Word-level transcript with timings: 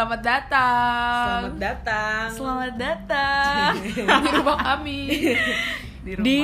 Selamat 0.00 0.24
datang. 0.24 1.40
Selamat 1.44 1.56
datang 1.60 2.28
Selamat 2.32 2.72
datang 2.80 3.72
di 3.84 3.92
rumah 4.32 4.56
kami. 4.56 5.00
Di 6.00 6.10
rumah 6.16 6.24
di 6.24 6.40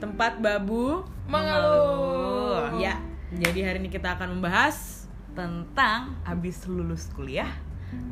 tempat 0.00 0.40
babu 0.40 1.04
mengeluh. 1.28 2.80
Ya, 2.80 2.96
jadi 3.36 3.60
hari 3.60 3.84
ini 3.84 3.92
kita 3.92 4.16
akan 4.16 4.40
membahas 4.40 5.04
Tentang 5.36 6.16
habis 6.24 6.64
lulus 6.64 7.12
kuliah 7.12 7.52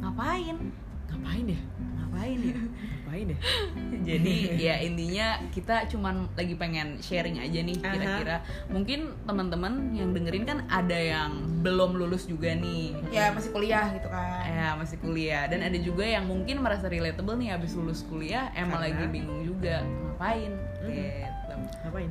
ngapain? 0.05 0.77
Ngapain 1.09 1.47
ya? 1.49 1.61
Ngapain 1.99 2.39
ya? 2.39 2.57
Ngapain 2.57 3.27
ya? 3.29 3.39
Jadi 4.09 4.35
ya 4.57 4.75
intinya 4.87 5.27
kita 5.49 5.85
cuman 5.87 6.29
lagi 6.33 6.55
pengen 6.55 6.97
sharing 6.99 7.37
aja 7.37 7.59
nih 7.59 7.77
kira-kira 7.77 8.37
mungkin 8.69 9.13
teman-teman 9.25 9.93
yang 9.93 10.13
dengerin 10.13 10.45
kan 10.45 10.59
ada 10.67 10.97
yang 10.97 11.31
belum 11.61 11.95
lulus 11.95 12.25
juga 12.25 12.53
nih 12.53 12.97
ya 13.11 13.33
masih 13.33 13.51
kuliah 13.51 13.93
gitu 13.93 14.09
kan 14.09 14.45
ya 14.45 14.69
masih 14.75 14.97
kuliah 14.99 15.45
dan 15.45 15.61
ada 15.61 15.77
juga 15.77 16.05
yang 16.05 16.25
mungkin 16.25 16.61
merasa 16.61 16.87
relatable 16.87 17.37
nih 17.37 17.51
habis 17.51 17.75
lulus 17.75 18.05
kuliah 18.05 18.49
emang 18.55 18.81
Karena- 18.81 18.97
lagi 18.97 19.05
bingung 19.11 19.41
juga 19.43 19.83
ngapain 19.83 20.53
Mhm. 20.79 20.89
gitu 20.89 21.55
Ngapain? 21.85 22.11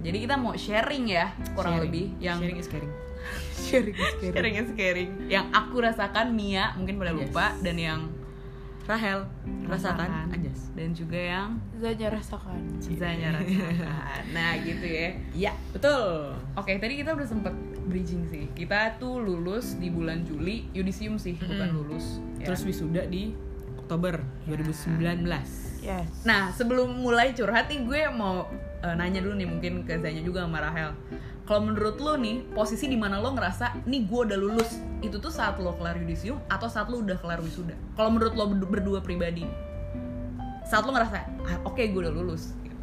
jadi 0.00 0.16
kita 0.20 0.34
mau 0.36 0.52
sharing 0.54 1.04
ya 1.08 1.26
kurang 1.52 1.80
Sharing. 1.80 1.84
lebih 1.88 2.06
yang 2.18 2.38
sharing 2.38 2.58
is 2.60 2.68
caring. 2.68 2.92
sharing 3.66 3.94
sharing 4.22 4.54
is 4.54 4.70
caring 4.74 5.10
yang 5.26 5.48
aku 5.50 5.80
rasakan 5.80 6.30
Mia 6.30 6.76
mungkin 6.76 6.94
pada 6.96 7.10
Yes. 7.10 7.18
lupa 7.26 7.46
dan 7.58 7.76
yang 7.76 8.00
Rahel, 8.86 9.26
rasakan 9.66 10.30
Anjas. 10.30 10.70
dan 10.72 10.94
juga 10.94 11.18
yang 11.18 11.58
Zanya 11.74 12.06
rasakan 12.08 12.62
Zanya 12.78 13.34
rasakan 13.34 14.22
nah 14.30 14.54
gitu 14.56 14.86
ya 14.86 15.10
Ya, 15.34 15.52
betul. 15.70 16.38
Oke, 16.54 16.78
tadi 16.78 16.94
kita 16.96 17.12
udah 17.12 17.26
sempet 17.26 17.50
bridging 17.84 18.24
sih. 18.24 18.46
Kita 18.52 18.94
tuh 18.96 19.18
lulus 19.18 19.74
di 19.74 19.90
bulan 19.90 20.22
Juli, 20.22 20.70
yudisium 20.72 21.16
sih, 21.16 21.34
bukan 21.34 21.68
Mm-mm. 21.68 21.78
lulus. 21.82 22.22
ya. 22.36 22.46
Terus 22.46 22.62
wisuda 22.62 23.04
di 23.04 23.34
Oktober 23.76 24.18
2019. 24.46 25.22
yes 25.78 26.10
nah 26.22 26.50
sebelum 26.50 26.90
mulai 26.96 27.30
curhat 27.30 27.66
nih, 27.66 27.82
gue 27.82 28.00
mau 28.10 28.50
eh, 28.86 28.94
nanya 28.94 29.18
dulu 29.18 29.34
nih 29.34 29.48
mungkin 29.48 29.72
ke 29.82 29.98
Zanya 29.98 30.22
juga 30.22 30.46
sama 30.46 30.58
Rahel. 30.60 30.94
Kalau 31.42 31.62
menurut 31.62 31.94
lo 31.96 32.14
nih, 32.14 32.42
posisi 32.50 32.86
di 32.86 32.94
mana 32.94 33.18
lo 33.18 33.30
ngerasa, 33.30 33.82
nih 33.82 34.02
gue 34.02 34.20
udah 34.24 34.34
lulus, 34.34 34.70
itu 34.98 35.14
tuh 35.16 35.30
saat 35.30 35.58
lo 35.58 35.74
kelar 35.74 35.94
yudisium 35.96 36.42
atau 36.46 36.66
saat 36.66 36.86
lo 36.86 36.98
udah 36.98 37.14
kelar 37.16 37.38
wisuda? 37.38 37.74
Kalau 37.94 38.10
menurut 38.10 38.34
lo 38.34 38.44
berdu- 38.46 38.66
berdua 38.68 38.98
pribadi, 38.98 39.46
saat 40.64 40.82
lo 40.82 40.90
ngerasa, 40.90 41.22
ah, 41.44 41.56
oke 41.62 41.78
gue 41.78 42.00
udah 42.00 42.10
lulus. 42.10 42.50
Gitu. 42.60 42.82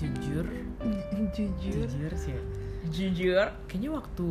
Jujur, 0.00 0.46
jujur 1.36 1.48
jujur 1.84 2.12
sih. 2.14 2.32
ya. 2.32 2.42
Jujur, 2.88 3.46
Kayaknya 3.68 3.90
waktu 3.92 4.26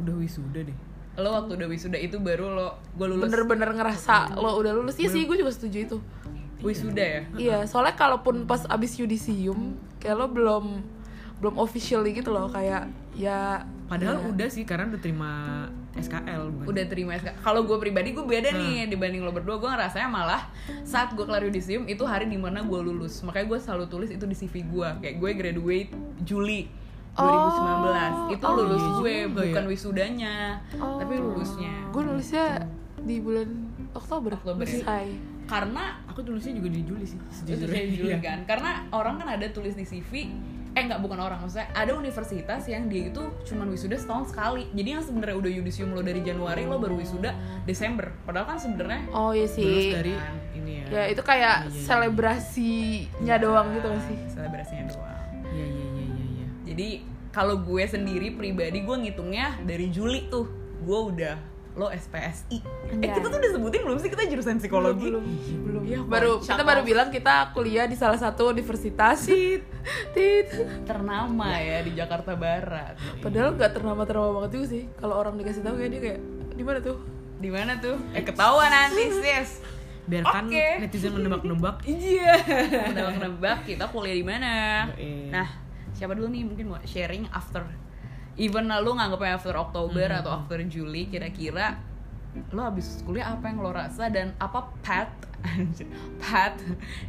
udah 0.00 0.14
wisuda 0.16 0.60
deh. 0.62 0.78
lo 1.16 1.32
waktu 1.32 1.56
udah 1.56 1.68
wisuda 1.68 1.96
itu 1.96 2.16
baru 2.16 2.44
lo, 2.50 2.68
gue 2.92 3.06
lulus 3.06 3.24
bener-bener 3.24 3.72
ngerasa 3.72 4.36
lo 4.36 4.60
udah 4.60 4.72
lulus 4.72 4.96
iya 4.96 5.08
sih 5.08 5.24
gue 5.24 5.32
juga 5.34 5.48
setuju 5.48 5.78
itu 5.82 5.96
wisuda 6.60 7.04
ya? 7.04 7.22
iya 7.36 7.58
soalnya 7.64 7.92
kalaupun 7.94 8.44
pas 8.44 8.64
abis 8.66 8.96
yudisium 8.96 9.74
kayak 9.98 10.16
lo 10.16 10.26
belum 10.28 10.64
belum 11.36 11.54
officially 11.60 12.16
gitu 12.16 12.32
loh 12.32 12.48
kayak 12.48 12.88
ya 13.12 13.60
Padahal 13.86 14.18
ya. 14.18 14.26
udah 14.34 14.48
sih 14.50 14.66
karena 14.66 14.90
udah 14.90 14.98
terima 14.98 15.30
SKL 15.94 16.42
bukan? 16.50 16.66
udah 16.66 16.84
terima 16.90 17.14
SK. 17.16 17.38
Kalau 17.38 17.62
gue 17.62 17.78
pribadi 17.78 18.10
gue 18.10 18.26
beda 18.26 18.50
nih 18.50 18.90
dibanding 18.90 19.22
lo 19.22 19.30
berdua. 19.30 19.62
Gue 19.62 19.70
ngerasanya 19.70 20.10
malah 20.10 20.42
saat 20.82 21.14
gue 21.14 21.22
kelar 21.22 21.46
yudisium 21.46 21.86
itu 21.86 22.02
hari 22.02 22.26
di 22.26 22.34
mana 22.34 22.66
gue 22.66 22.80
lulus. 22.82 23.22
Makanya 23.22 23.46
gue 23.46 23.58
selalu 23.62 23.84
tulis 23.86 24.10
itu 24.10 24.26
di 24.26 24.34
CV 24.34 24.66
gue. 24.66 24.88
Kayak 25.00 25.16
gue 25.22 25.30
graduate 25.38 25.90
Juli 26.20 26.66
2019. 27.14 27.16
Oh, 27.16 28.28
itu 28.28 28.44
oh, 28.44 28.52
lulus 28.58 28.82
iya 28.82 28.90
gue, 28.90 29.14
juga 29.22 29.38
bukan 29.38 29.62
ya. 29.62 29.70
wisudanya, 29.70 30.34
Oh. 30.76 30.98
tapi 30.98 31.14
lulusnya. 31.16 31.72
gue 31.88 32.02
nulisnya 32.02 32.46
di 33.00 33.16
bulan 33.22 33.48
Oktober 33.94 34.34
Oktober 34.34 34.66
ya? 34.66 34.82
Karena 35.46 36.02
Aku 36.06 36.20
tulisnya 36.20 36.52
juga 36.52 36.68
di 36.68 36.82
Juli 36.82 37.04
sih. 37.04 37.18
sejujurnya. 37.30 37.70
saya 37.70 37.86
Juli 37.88 38.10
Iya. 38.10 38.18
kan. 38.20 38.38
Karena 38.44 38.70
orang 38.90 39.14
kan 39.16 39.28
ada 39.30 39.46
tulis 39.48 39.72
di 39.72 39.84
CV 39.84 40.12
eh 40.70 40.84
nggak 40.84 41.00
bukan 41.00 41.16
orang 41.16 41.40
maksudnya 41.40 41.72
ada 41.72 41.88
universitas 41.90 42.60
yang 42.66 42.84
dia 42.84 43.08
itu 43.08 43.16
cuman 43.46 43.64
wisuda 43.66 43.96
setahun 43.96 44.28
sekali 44.28 44.68
jadi 44.70 44.88
yang 44.92 45.02
sebenarnya 45.02 45.32
udah 45.34 45.48
yudisium 45.50 45.88
lo 45.88 46.04
dari 46.04 46.20
Januari 46.20 46.68
lo 46.68 46.76
baru 46.76 47.00
wisuda 47.00 47.32
Desember 47.64 48.12
padahal 48.22 48.44
kan 48.46 48.58
sebenarnya 48.60 49.08
oh 49.08 49.32
iya 49.32 49.48
Lulus 49.48 49.56
sih 49.56 49.88
dari 49.90 50.12
ini 50.52 50.72
ya. 50.78 50.86
ya 50.92 51.02
itu 51.08 51.22
kayak 51.22 51.56
Iya, 51.56 51.72
iya, 51.72 51.72
iya. 51.72 51.86
selebrasinya 52.46 53.36
doang 53.38 53.68
gitu 53.72 53.86
gak 53.88 54.04
sih 54.04 54.18
selebrasinya 54.28 54.84
doang 54.86 55.16
Iya 55.48 55.64
iya 55.64 55.84
iya 55.86 56.04
iya 56.04 56.24
iya. 56.28 56.46
jadi 56.66 56.88
kalau 57.30 57.56
gue 57.58 57.84
sendiri 57.86 58.28
pribadi 58.30 58.78
gue 58.78 58.96
ngitungnya 58.98 59.56
dari 59.62 59.88
Juli 59.88 60.28
tuh 60.28 60.44
gue 60.78 60.98
udah 61.10 61.34
lo 61.76 61.86
SPSI 61.88 62.56
eh 62.56 62.60
Iya. 62.98 63.14
kita 63.14 63.26
tuh 63.26 63.36
udah 63.36 63.52
sebutin 63.52 63.80
belum 63.82 63.98
sih 63.98 64.08
kita 64.08 64.24
jurusan 64.24 64.56
psikologi 64.56 65.06
belum 65.06 65.26
belum 65.62 65.82
Iya, 65.84 65.98
baru 66.02 66.40
kocak 66.40 66.48
kita 66.50 66.62
baru 66.62 66.80
loh. 66.80 66.86
bilang 66.86 67.08
kita 67.10 67.34
kuliah 67.52 67.84
di 67.84 67.94
salah 67.94 68.16
satu 68.16 68.48
universitas 68.48 69.28
Tit. 70.10 70.48
ternama 70.82 71.52
ya 71.54 71.78
di 71.80 71.92
Jakarta 71.92 72.32
Barat 72.34 72.96
padahal 73.20 73.54
nggak 73.54 73.72
ternama 73.72 74.02
ternama 74.02 74.30
banget 74.34 74.50
juga 74.52 74.66
sih 74.68 74.82
kalau 74.96 75.14
orang 75.14 75.36
dikasih 75.36 75.60
tahu 75.60 75.76
kayak 75.76 75.90
dia 75.90 76.00
kayak 76.02 76.20
di 76.50 76.64
mana 76.64 76.78
tuh 76.80 76.96
di 77.36 77.50
mana 77.50 77.72
tuh 77.76 77.96
eh 78.10 78.22
ketahuan 78.22 78.66
nanti 78.66 79.04
sis 79.14 79.50
Biarkan 80.06 80.46
Oke. 80.46 80.66
netizen 80.78 81.10
menebak-nebak. 81.12 81.82
Iya. 81.82 82.38
Menebak-nebak 82.86 83.66
kita 83.66 83.90
kuliah 83.90 84.14
di 84.14 84.22
mana. 84.22 84.86
Nah, 85.28 85.50
siapa 85.90 86.14
dulu 86.14 86.30
nih 86.30 86.46
mungkin 86.46 86.70
mau 86.70 86.78
sharing 86.80 87.26
after 87.28 87.66
even 88.36 88.68
lu 88.68 88.92
nganggapnya 88.92 89.36
after 89.36 89.56
Oktober 89.56 90.08
atau 90.12 90.30
after 90.32 90.60
Juli 90.64 91.08
kira-kira 91.08 91.80
lo 92.52 92.60
habis 92.62 93.00
kuliah 93.02 93.32
apa 93.32 93.48
yang 93.48 93.64
lo 93.64 93.72
rasa 93.72 94.12
dan 94.12 94.36
apa 94.36 94.68
path 94.84 95.12
path 96.20 96.60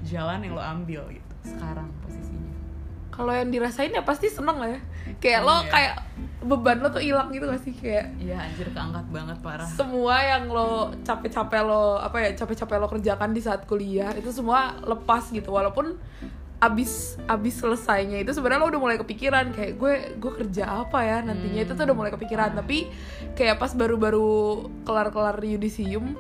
jalan 0.08 0.40
yang 0.40 0.56
lo 0.56 0.64
ambil 0.64 1.04
gitu 1.12 1.32
sekarang 1.44 1.92
posisinya. 2.00 2.56
kalau 3.12 3.36
yang 3.36 3.52
dirasain 3.52 3.92
ya 3.92 4.04
pasti 4.08 4.32
seneng 4.32 4.56
lah 4.56 4.70
ya 4.72 4.80
kayak 5.20 5.44
Seneng 5.44 5.52
lo 5.52 5.56
ya. 5.60 5.68
kayak 5.68 5.96
beban 6.48 6.80
lo 6.80 6.88
tuh 6.88 7.04
hilang 7.04 7.28
gitu 7.36 7.44
gak 7.44 7.60
sih 7.60 7.76
kayak 7.76 8.08
Iya 8.24 8.40
anjir 8.40 8.72
keangkat 8.72 9.06
banget 9.12 9.38
parah. 9.44 9.68
semua 9.68 10.16
yang 10.24 10.48
lo 10.48 10.96
capek-capek 11.04 11.62
lo 11.66 12.00
apa 12.00 12.18
ya 12.24 12.30
capek-capek 12.32 12.78
lo 12.80 12.88
kerjakan 12.88 13.36
di 13.36 13.42
saat 13.44 13.68
kuliah 13.68 14.16
itu 14.16 14.32
semua 14.32 14.80
lepas 14.80 15.28
gitu 15.28 15.52
walaupun 15.52 16.00
abis 16.58 17.22
abis 17.30 17.62
selesainya 17.62 18.26
itu 18.26 18.34
sebenarnya 18.34 18.66
lo 18.66 18.68
udah 18.74 18.82
mulai 18.82 18.98
kepikiran 18.98 19.54
kayak 19.54 19.78
gue 19.78 19.94
gue 20.18 20.32
kerja 20.42 20.82
apa 20.82 21.06
ya 21.06 21.22
nantinya 21.22 21.62
itu 21.62 21.78
tuh 21.78 21.86
udah 21.86 21.98
mulai 21.98 22.10
kepikiran 22.10 22.58
tapi 22.58 22.90
kayak 23.38 23.62
pas 23.62 23.78
baru-baru 23.78 24.66
kelar-kelar 24.82 25.38
yudisium 25.46 26.18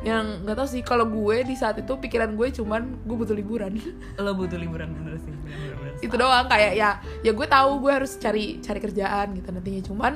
yang 0.00 0.46
nggak 0.46 0.56
tahu 0.56 0.68
sih 0.70 0.80
kalau 0.80 1.04
gue 1.04 1.44
di 1.44 1.58
saat 1.58 1.76
itu 1.82 1.92
pikiran 1.92 2.32
gue 2.32 2.48
cuman 2.54 3.02
gue 3.04 3.16
butuh 3.18 3.36
liburan 3.36 3.76
Lo 4.24 4.32
butuh 4.32 4.56
liburan 4.56 4.96
bener 4.96 5.20
sih. 5.20 5.28
Bener-bener. 5.28 5.92
itu 6.00 6.14
doang 6.16 6.46
kayak 6.48 6.72
ya 6.72 6.90
ya 7.20 7.32
gue 7.36 7.46
tahu 7.50 7.84
gue 7.84 7.92
harus 7.92 8.16
cari 8.16 8.62
cari 8.64 8.80
kerjaan 8.80 9.36
gitu 9.36 9.48
nantinya 9.52 9.82
cuman 9.84 10.14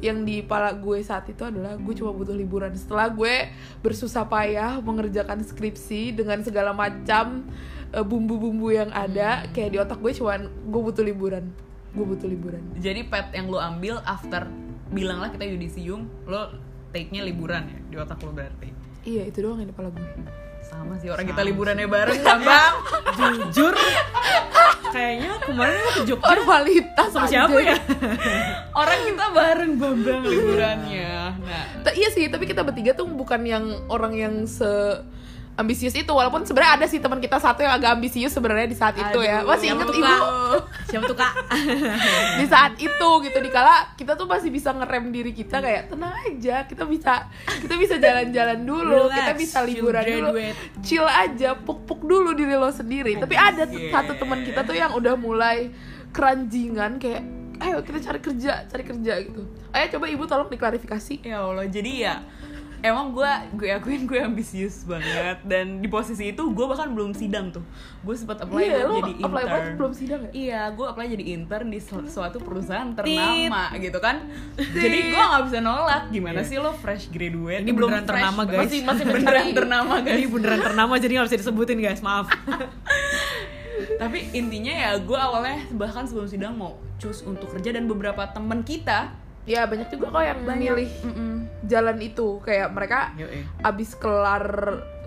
yang 0.00 0.24
di 0.24 0.42
kepala 0.42 0.74
gue 0.74 0.98
saat 1.04 1.28
itu 1.28 1.44
adalah 1.44 1.76
gue 1.76 1.94
cuma 1.94 2.10
butuh 2.10 2.32
liburan 2.32 2.72
setelah 2.72 3.12
gue 3.12 3.52
bersusah 3.84 4.26
payah 4.26 4.80
mengerjakan 4.80 5.44
skripsi 5.44 6.16
dengan 6.16 6.40
segala 6.40 6.72
macam 6.72 7.46
bumbu-bumbu 7.92 8.70
yang 8.70 8.90
ada 8.90 9.44
kayak 9.50 9.70
di 9.70 9.78
otak 9.78 9.98
gue 9.98 10.12
cuman 10.12 10.40
gue 10.46 10.80
butuh 10.80 11.02
liburan 11.02 11.50
gue 11.90 12.04
butuh 12.04 12.26
liburan 12.26 12.62
Jadi 12.76 13.02
path 13.04 13.34
yang 13.34 13.50
lo 13.50 13.58
ambil 13.58 13.98
after 14.00 14.46
bilanglah 14.88 15.26
kita 15.28 15.42
yudisium, 15.44 16.06
lo 16.24 16.54
take-nya 16.90 17.22
liburan 17.22 17.66
ya 17.66 17.78
di 17.84 17.96
otak 17.96 18.18
lo 18.20 18.30
berarti. 18.30 18.70
iya 19.02 19.22
itu 19.22 19.38
doang 19.40 19.58
yang 19.58 19.70
di 19.70 19.74
kepala 19.74 19.90
gue 19.90 20.06
Sama 20.60 20.94
sih 20.98 21.10
orang 21.10 21.26
kita 21.26 21.42
liburannya 21.42 21.86
bareng 21.86 22.20
kan 22.20 22.38
bang. 22.38 22.74
Jujur. 23.18 23.74
Kayaknya 24.90 25.32
kemarin 25.40 25.78
aku 25.80 25.90
ke 25.90 26.02
Jogja 26.04 26.26
formalitas 26.26 27.08
sama 27.08 27.26
siapa 27.26 27.54
anjay. 27.54 27.70
ya? 27.70 27.76
Orang 28.80 28.98
kita 29.02 29.24
bareng 29.30 29.72
bambang 29.78 30.22
liburannya. 30.22 31.10
Nah, 31.40 31.64
Ta- 31.82 31.94
iya 31.94 32.10
sih 32.10 32.26
tapi 32.26 32.44
kita 32.44 32.62
bertiga 32.62 32.92
tuh 32.92 33.06
bukan 33.06 33.40
yang 33.42 33.64
orang 33.86 34.14
yang 34.14 34.34
se 34.44 34.66
ambisius 35.60 35.92
itu 35.92 36.08
walaupun 36.08 36.42
sebenarnya 36.42 36.80
ada 36.80 36.86
sih 36.88 36.98
teman 36.98 37.20
kita 37.20 37.36
satu 37.36 37.60
yang 37.60 37.76
agak 37.76 37.94
ambisius 37.94 38.32
sebenarnya 38.32 38.64
di 38.64 38.74
saat 38.74 38.96
itu 38.96 39.18
ya 39.20 39.44
Aduh, 39.44 39.52
masih 39.52 39.66
inget 39.70 39.88
ibu? 39.92 40.14
Siapa 40.88 41.04
tuh 41.04 41.16
kak? 41.16 41.32
di 42.40 42.46
saat 42.48 42.72
itu 42.76 43.08
gitu 43.22 43.38
dikala 43.38 43.92
kita 43.94 44.12
tuh 44.14 44.24
masih 44.24 44.48
bisa 44.48 44.72
ngerem 44.72 45.08
diri 45.08 45.30
kita 45.30 45.60
kayak 45.60 45.88
tenang 45.88 46.16
aja 46.16 46.64
kita 46.64 46.84
bisa 46.84 47.28
kita 47.60 47.74
bisa 47.76 47.94
jalan-jalan 47.96 48.58
dulu 48.60 49.06
Relax, 49.06 49.16
kita 49.16 49.32
bisa 49.36 49.58
chill 49.60 49.68
liburan 49.68 50.02
dulu 50.02 50.28
graduate. 50.32 50.56
chill 50.80 51.06
aja 51.06 51.50
puk-puk 51.54 52.00
dulu 52.00 52.30
diri 52.32 52.54
lo 52.54 52.70
sendiri 52.70 53.14
tapi 53.16 53.36
ada 53.36 53.62
Yeah. 53.70 53.92
satu 53.92 54.16
teman 54.16 54.42
kita 54.42 54.64
tuh 54.64 54.74
yang 54.74 54.90
udah 54.90 55.14
mulai 55.14 55.70
keranjingan 56.10 56.98
kayak 56.98 57.22
ayo 57.60 57.80
kita 57.80 58.00
cari 58.02 58.18
kerja 58.18 58.66
cari 58.66 58.82
kerja 58.82 59.12
gitu 59.20 59.42
ayo 59.70 59.86
coba 59.90 60.06
ibu 60.08 60.24
tolong 60.24 60.48
diklarifikasi 60.48 61.22
ya 61.22 61.38
Allah 61.40 61.68
jadi 61.68 61.92
ya 62.00 62.14
emang 62.82 63.10
gue 63.10 63.30
gue 63.54 63.68
akuin 63.70 64.04
gue 64.04 64.18
ambisius 64.18 64.82
banget. 64.82 65.40
Dan 65.42 65.78
di 65.78 65.86
posisi 65.86 66.28
itu 66.28 66.42
gue 66.42 66.66
bahkan 66.66 66.88
belum 66.88 67.10
sidang 67.10 67.50
tuh. 67.50 67.60
Gue 68.00 68.12
sempat 68.12 68.40
apply 68.40 68.60
Iya, 68.62 68.72
buat 68.74 68.82
lo 68.82 68.94
jadi 68.98 69.12
apply 69.16 69.26
intern. 69.40 69.44
apply 69.46 69.76
belum 69.76 69.92
sidang 69.92 70.20
ya? 70.22 70.30
iya 70.32 70.62
gue 70.68 70.86
apply 70.86 71.06
jadi 71.10 71.24
intern 71.30 71.66
di 71.66 71.78
su- 71.78 72.06
suatu 72.06 72.38
perusahaan 72.38 72.90
ternama 72.90 73.72
gitu 73.76 73.98
kan. 73.98 74.26
Jadi 74.56 74.98
gue 75.08 75.22
nggak 75.22 75.42
bisa 75.46 75.58
nolak. 75.58 76.02
Gimana 76.08 76.38
Iya. 76.38 76.46
sih 76.46 76.56
lo 76.56 76.72
fresh 76.72 77.08
graduate? 77.08 77.60
Ini 77.60 77.70
beneran 77.70 78.04
ternama, 78.04 78.40
guys. 78.42 78.58
masih 78.64 78.80
masih 78.82 79.04
beneran 79.06 79.46
ternama 79.52 79.94
guys. 80.00 80.16
Ini 80.16 80.24
beneran 80.26 80.60
ternama 80.62 80.92
jadi 80.96 81.12
nggak 81.14 81.26
bisa 81.26 81.38
disebutin 81.38 81.78
guys, 81.78 82.00
maaf. 82.00 82.26
tapi 83.96 84.28
intinya 84.32 84.72
ya 84.72 84.90
gue 84.98 85.16
awalnya 85.16 85.64
bahkan 85.72 86.04
sebelum 86.04 86.24
sidang 86.24 86.52
mau 86.52 86.76
choose 86.96 87.20
untuk 87.22 87.48
kerja 87.50 87.72
dan 87.72 87.84
beberapa 87.84 88.28
temen 88.28 88.60
kita 88.60 89.12
Ya 89.50 89.66
banyak 89.66 89.90
juga 89.90 90.06
kok 90.08 90.22
yang 90.22 90.40
banyak 90.46 90.62
milih 90.62 90.90
Mm-mm. 91.02 91.32
jalan 91.66 91.98
itu 91.98 92.38
kayak 92.40 92.70
mereka 92.70 93.10
Yoi. 93.14 93.42
abis 93.60 93.98
kelar 93.98 94.46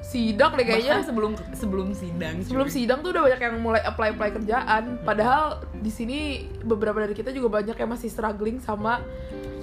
sidang 0.03 0.51
deh 0.51 0.67
Bahkan 0.67 0.83
kayaknya 0.83 0.99
sebelum 1.01 1.31
sebelum 1.55 1.87
sidang 1.95 2.43
sebelum 2.43 2.67
cuy. 2.67 2.75
sidang 2.75 2.99
tuh 2.99 3.15
udah 3.15 3.23
banyak 3.23 3.39
yang 3.41 3.55
mulai 3.57 3.79
apply 3.81 4.11
apply 4.11 4.35
kerjaan 4.35 4.99
padahal 4.99 5.43
di 5.73 5.87
sini 5.87 6.19
beberapa 6.59 6.99
dari 6.99 7.15
kita 7.15 7.31
juga 7.31 7.63
banyak 7.63 7.71
yang 7.73 7.87
masih 7.87 8.11
struggling 8.11 8.59
sama 8.59 8.99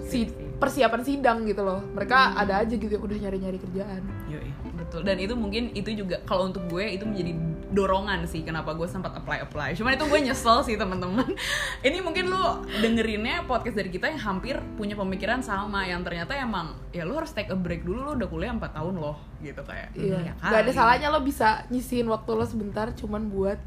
si 0.01 0.33
persiapan 0.61 1.01
sidang 1.01 1.39
gitu 1.49 1.65
loh. 1.65 1.81
Mereka 1.97 2.37
ada 2.37 2.61
aja 2.61 2.75
gitu 2.77 2.93
yang 2.93 3.01
udah 3.03 3.17
nyari 3.17 3.39
nyari 3.41 3.59
kerjaan. 3.59 4.03
Yoi. 4.29 4.51
betul. 4.77 5.01
Dan 5.03 5.17
itu 5.17 5.35
mungkin 5.35 5.73
itu 5.73 5.91
juga 5.97 6.21
kalau 6.29 6.53
untuk 6.53 6.69
gue 6.69 6.85
itu 6.85 7.05
menjadi 7.09 7.33
dorongan 7.71 8.27
sih 8.27 8.43
kenapa 8.43 8.75
gue 8.75 8.85
sempat 8.91 9.15
apply 9.15 9.47
apply 9.47 9.79
cuman 9.79 9.95
itu 9.95 10.05
gue 10.05 10.21
nyesel 10.21 10.61
sih 10.67 10.77
teman-teman. 10.77 11.27
Ini 11.87 12.03
mungkin 12.05 12.29
lu 12.29 12.67
dengerinnya 12.83 13.47
podcast 13.47 13.79
dari 13.79 13.89
kita 13.89 14.11
yang 14.11 14.21
hampir 14.21 14.59
punya 14.75 14.99
pemikiran 14.99 15.41
sama 15.41 15.87
yang 15.87 16.03
ternyata 16.03 16.37
emang 16.37 16.77
ya 16.91 17.07
lu 17.07 17.17
harus 17.17 17.31
take 17.33 17.49
a 17.49 17.57
break 17.57 17.87
dulu 17.87 18.13
lu 18.13 18.13
udah 18.19 18.29
kuliah 18.29 18.53
4 18.53 18.77
tahun 18.77 18.95
loh 19.01 19.17
gitu 19.41 19.63
kayak. 19.65 19.95
Iya. 19.97 20.19
Ya 20.21 20.33
nggak 20.37 20.61
ada 20.67 20.73
salahnya 20.75 21.09
lo 21.09 21.23
bisa 21.23 21.65
nyisihin 21.73 22.11
waktu 22.11 22.31
lo 22.35 22.45
sebentar 22.45 22.91
cuman 22.93 23.31
buat 23.31 23.59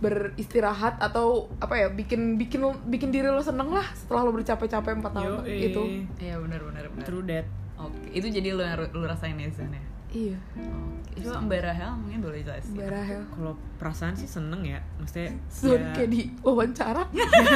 beristirahat 0.00 0.96
atau 0.96 1.52
apa 1.60 1.76
ya 1.76 1.88
bikin 1.92 2.40
bikin 2.40 2.64
bikin 2.88 3.12
diri 3.12 3.28
lo 3.28 3.44
seneng 3.44 3.68
lah 3.68 3.84
setelah 3.92 4.24
lo 4.24 4.32
bercapek-capek 4.32 4.96
4 4.96 5.12
tahun 5.12 5.32
Yoi. 5.44 5.68
itu. 5.70 5.82
Iya 6.16 6.40
benar 6.40 6.60
benar 6.64 6.84
benar. 6.88 7.06
True 7.06 7.24
that. 7.28 7.46
oke 7.80 7.96
itu 8.12 8.28
jadi 8.28 8.52
lu 8.52 8.60
yang 8.60 8.76
lu 8.92 9.04
rasain 9.08 9.36
ya 9.40 9.48
Zan 9.52 9.72
ya? 9.72 9.84
Iya. 10.10 10.38
Oke. 10.58 11.22
coba 11.22 11.38
Mbak 11.46 11.60
Rahel 11.62 11.90
mungkin 12.02 12.18
boleh 12.24 12.40
jelasin. 12.42 12.74
Mbak 12.74 12.88
Rahel. 12.90 13.22
Kalau 13.30 13.52
perasaan 13.78 14.14
sih 14.18 14.26
seneng 14.26 14.62
ya, 14.66 14.80
maksudnya 14.98 15.30
Sorry 15.46 15.78
ya, 15.78 15.94
kayak 15.94 16.10
di 16.10 16.20
wawancara. 16.42 17.02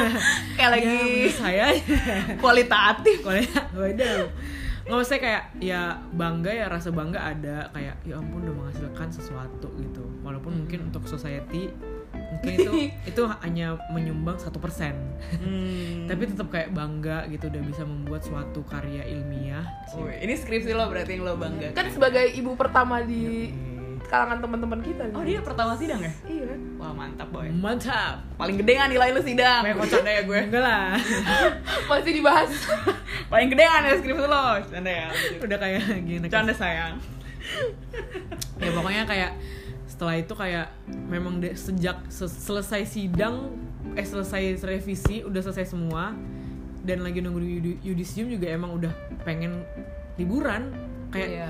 Kayak 0.57 0.69
lagi 0.71 0.95
ya, 1.27 1.31
saya 1.35 1.65
kualitatif. 2.39 3.19
Ya 3.25 3.43
waduh 3.75 4.29
nggak 4.85 5.01
usah 5.01 5.17
kayak 5.17 5.43
ya 5.57 5.97
bangga 6.13 6.53
ya 6.53 6.69
rasa 6.69 6.93
bangga 6.93 7.17
ada. 7.17 7.65
Kayak 7.73 7.97
ya 8.05 8.21
ampun 8.21 8.45
udah 8.45 8.53
menghasilkan 8.53 9.09
sesuatu 9.09 9.67
gitu. 9.81 10.05
Walaupun 10.21 10.61
mungkin 10.61 10.93
untuk 10.93 11.09
society 11.09 11.73
mungkin 12.35 12.51
itu 12.59 12.71
itu 13.15 13.21
hanya 13.41 13.79
menyumbang 13.89 14.37
satu 14.37 14.59
persen. 14.59 14.95
Hmm. 15.39 16.05
tapi 16.09 16.27
tetap 16.27 16.47
kayak 16.51 16.75
bangga 16.75 17.25
gitu 17.31 17.47
udah 17.47 17.63
bisa 17.63 17.83
membuat 17.87 18.21
suatu 18.27 18.61
karya 18.67 19.07
ilmiah. 19.07 19.65
Wih, 19.95 20.19
ini 20.21 20.35
skripsi 20.35 20.75
lo 20.75 20.91
berarti 20.91 21.15
yang 21.17 21.23
lo 21.23 21.33
bangga 21.39 21.71
kan 21.71 21.87
sebagai 21.89 22.29
ibu 22.35 22.53
pertama 22.59 23.01
di 23.01 23.49
kalangan 24.05 24.37
teman-teman 24.37 24.79
kita 24.85 25.03
oh 25.11 25.21
nih. 25.25 25.37
dia 25.37 25.39
pertama 25.41 25.73
sidang 25.73 26.01
ya? 26.01 26.13
Iya. 26.29 26.53
Wah 26.77 26.93
mantap 26.93 27.27
boy. 27.33 27.49
Mantap. 27.49 28.21
Paling 28.37 28.55
gede 28.61 28.71
nggak 28.77 28.89
nilai 28.93 29.09
lu 29.11 29.21
sidang? 29.25 29.61
Kayak 29.65 29.77
bercanda 29.81 30.11
ya 30.13 30.21
gue. 30.21 30.39
Enggak 30.45 30.63
lah. 30.63 30.87
Masih 31.89 32.13
dibahas. 32.13 32.51
Paling 33.27 33.47
gede 33.49 33.63
nggak 33.65 33.81
nilai 33.81 33.97
skripsi 34.05 34.27
lo? 34.29 34.45
Bercanda 34.61 34.91
ya 34.93 35.07
udah 35.41 35.57
kayak 35.57 35.81
gini. 36.05 36.25
Bercanda 36.29 36.53
sayang. 36.53 36.95
Ya 38.61 38.69
pokoknya 38.71 39.03
kayak 39.09 39.31
setelah 39.95 40.19
itu 40.19 40.33
kayak 40.33 40.67
memang 41.07 41.39
de- 41.39 41.55
sejak 41.55 42.03
se- 42.07 42.27
selesai 42.27 42.83
sidang 42.83 43.55
eh 43.95 44.03
selesai 44.03 44.59
revisi 44.61 45.23
udah 45.23 45.39
selesai 45.39 45.71
semua 45.71 46.11
dan 46.83 46.99
lagi 46.99 47.23
nunggu 47.23 47.39
di 47.39 47.49
yudi- 47.53 47.79
yudisium 47.81 48.27
juga 48.27 48.51
emang 48.51 48.75
udah 48.75 48.91
pengen 49.23 49.63
liburan 50.15 50.75
kayak 51.09 51.29
Iya. 51.31 51.49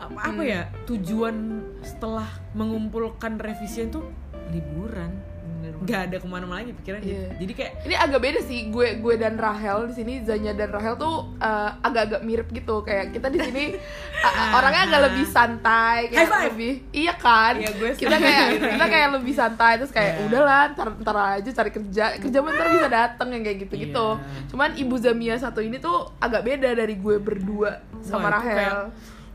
apa, 0.00 0.18
apa 0.24 0.42
ya 0.42 0.60
tujuan 0.84 1.36
setelah 1.82 2.24
mengumpulkan 2.52 3.36
revisian 3.36 3.92
tuh 3.92 4.08
liburan 4.48 5.12
nggak 5.78 6.00
ada 6.04 6.16
ke 6.18 6.26
mana-mana 6.26 6.58
lagi 6.60 6.74
pikiran 6.74 6.98
gitu. 7.00 7.14
Iya. 7.14 7.28
jadi 7.38 7.52
kayak 7.54 7.72
ini 7.86 7.94
agak 7.94 8.20
beda 8.20 8.40
sih 8.42 8.58
gue 8.66 8.88
gue 8.98 9.14
dan 9.14 9.34
Rahel 9.34 9.78
di 9.86 9.94
sini 9.94 10.12
Zanya 10.20 10.52
dan 10.52 10.68
Rahel 10.68 10.94
tuh 10.94 11.30
uh, 11.36 11.70
agak-agak 11.80 12.20
mirip 12.20 12.50
gitu 12.50 12.82
kayak 12.82 13.10
kita 13.10 13.26
di 13.26 13.38
sini 13.38 13.64
uh, 14.26 14.58
orangnya 14.58 14.82
agak 14.84 15.00
lebih 15.06 15.24
santai 15.24 16.10
kayak 16.10 16.18
High 16.18 16.28
five! 16.28 16.46
lebih 16.50 16.72
iya 16.90 17.14
kan 17.14 17.54
Iya, 17.54 17.70
gue 17.72 17.90
kita 17.94 18.16
kayak 18.16 18.46
kita 18.74 18.86
kayak 18.86 19.08
lebih 19.14 19.32
santai 19.32 19.72
terus 19.78 19.90
kayak 19.90 20.06
Iya. 20.10 20.24
udahlah 20.24 20.62
ntar 20.72 20.88
ntar 20.98 21.16
aja 21.36 21.50
cari 21.52 21.70
kerja 21.70 22.04
kerja 22.18 22.38
bentar 22.40 22.66
bisa 22.68 22.88
dateng 22.88 23.28
yang 23.30 23.42
kayak 23.42 23.58
gitu 23.62 23.74
gitu 23.78 24.06
Iya. 24.14 24.46
cuman 24.50 24.70
ibu 24.74 24.94
Zamia 24.98 25.36
satu 25.36 25.60
ini 25.60 25.78
tuh 25.78 26.10
agak 26.18 26.42
beda 26.42 26.74
dari 26.74 26.94
gue 26.94 27.16
berdua 27.18 27.78
sama 28.00 28.26
Wah, 28.26 28.34
Rahel 28.34 28.56
kayak, 28.56 28.74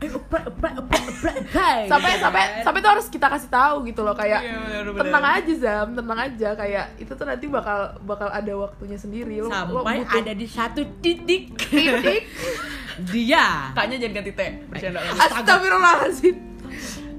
"Eh, 0.06 1.34
hai," 1.54 1.80
sampai 1.88 2.12
sampai 2.20 2.42
sampai 2.60 2.78
tuh 2.80 2.90
harus 2.90 3.06
kita 3.08 3.26
kasih 3.30 3.50
tahu 3.50 3.84
gitu 3.88 4.00
loh 4.04 4.12
kayak 4.12 4.40
Iya, 4.44 4.84
tenang 4.92 5.24
aja 5.24 5.52
Zam 5.56 5.88
tenang 5.96 6.18
aja. 6.18 6.48
Kayak 6.54 6.84
itu 7.00 7.12
tuh 7.14 7.26
nanti 7.26 7.46
bakal 7.48 7.96
bakal 8.04 8.28
ada 8.28 8.52
waktunya 8.54 8.98
sendiri. 8.98 9.40
Lo 9.40 9.48
lo 9.48 9.52
sampai 9.52 10.04
butuh 10.04 10.20
ada 10.20 10.32
di 10.36 10.46
satu 10.46 10.80
titik. 11.00 11.56
Titik. 11.56 12.22
Dia. 13.10 13.74
Kaknya 13.74 13.96
jangan 13.98 14.14
ganti 14.22 14.32
teh 14.32 14.50
bercanda. 14.70 14.98
Astagfirullahaladzim. 15.18 16.36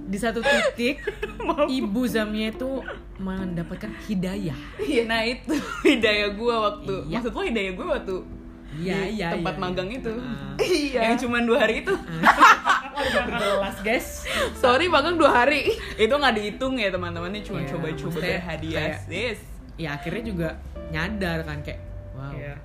Di 0.06 0.18
satu 0.22 0.40
titik 0.40 1.02
ibu 1.68 2.02
Zamia 2.06 2.54
itu 2.54 2.80
mendapatkan 3.20 3.92
hidayah. 4.06 4.56
Iya. 4.80 5.04
nah 5.10 5.26
itu 5.26 5.56
hidayah 5.90 6.32
gue 6.38 6.56
waktu. 6.56 6.96
Iya. 7.10 7.20
maksud 7.20 7.32
lo 7.34 7.44
hidayah 7.44 7.72
gue 7.74 7.86
waktu 7.88 8.16
Iya, 8.76 8.98
di 9.02 9.16
iya, 9.16 9.28
tempat 9.32 9.56
iya. 9.56 9.62
magang 9.62 9.90
itu. 9.90 10.12
Ah. 10.12 10.56
Iya. 10.66 11.00
Yang 11.06 11.18
cuma 11.24 11.38
dua 11.42 11.58
hari 11.62 11.76
itu. 11.82 11.94
Jelas 13.36 13.78
guys. 13.82 14.08
Sorry 14.56 14.88
magang 14.88 15.16
dua 15.16 15.32
hari. 15.36 15.68
Itu 15.96 16.12
nggak 16.12 16.34
dihitung 16.34 16.76
ya 16.76 16.90
teman-teman. 16.90 17.30
Ini 17.30 17.42
cuma 17.42 17.60
Iya, 17.60 17.70
coba-coba 17.72 18.18
berhadiah. 18.18 18.80
kayak- 18.98 19.04
yes. 19.08 19.40
ya 19.76 19.90
akhirnya 19.94 20.24
juga 20.24 20.50
nyadar 20.88 21.44
kan 21.44 21.60
kayak 21.60 21.84
wow 22.14 22.32
Iya. 22.32 22.56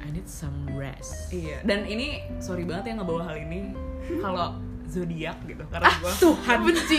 I 0.00 0.08
need 0.08 0.24
some 0.24 0.70
rest. 0.72 1.28
Iya, 1.28 1.60
dan 1.62 1.84
ini 1.84 2.22
sorry 2.38 2.62
banget 2.62 2.90
ya 2.90 3.02
ngebawa 3.02 3.26
hal 3.26 3.36
ini. 3.36 3.74
Kalau 4.16 4.56
zodiak 4.86 5.38
gitu 5.44 5.62
karena 5.68 5.90
gua 5.98 6.12
Tuhan. 6.16 6.56
Benci 6.64 6.98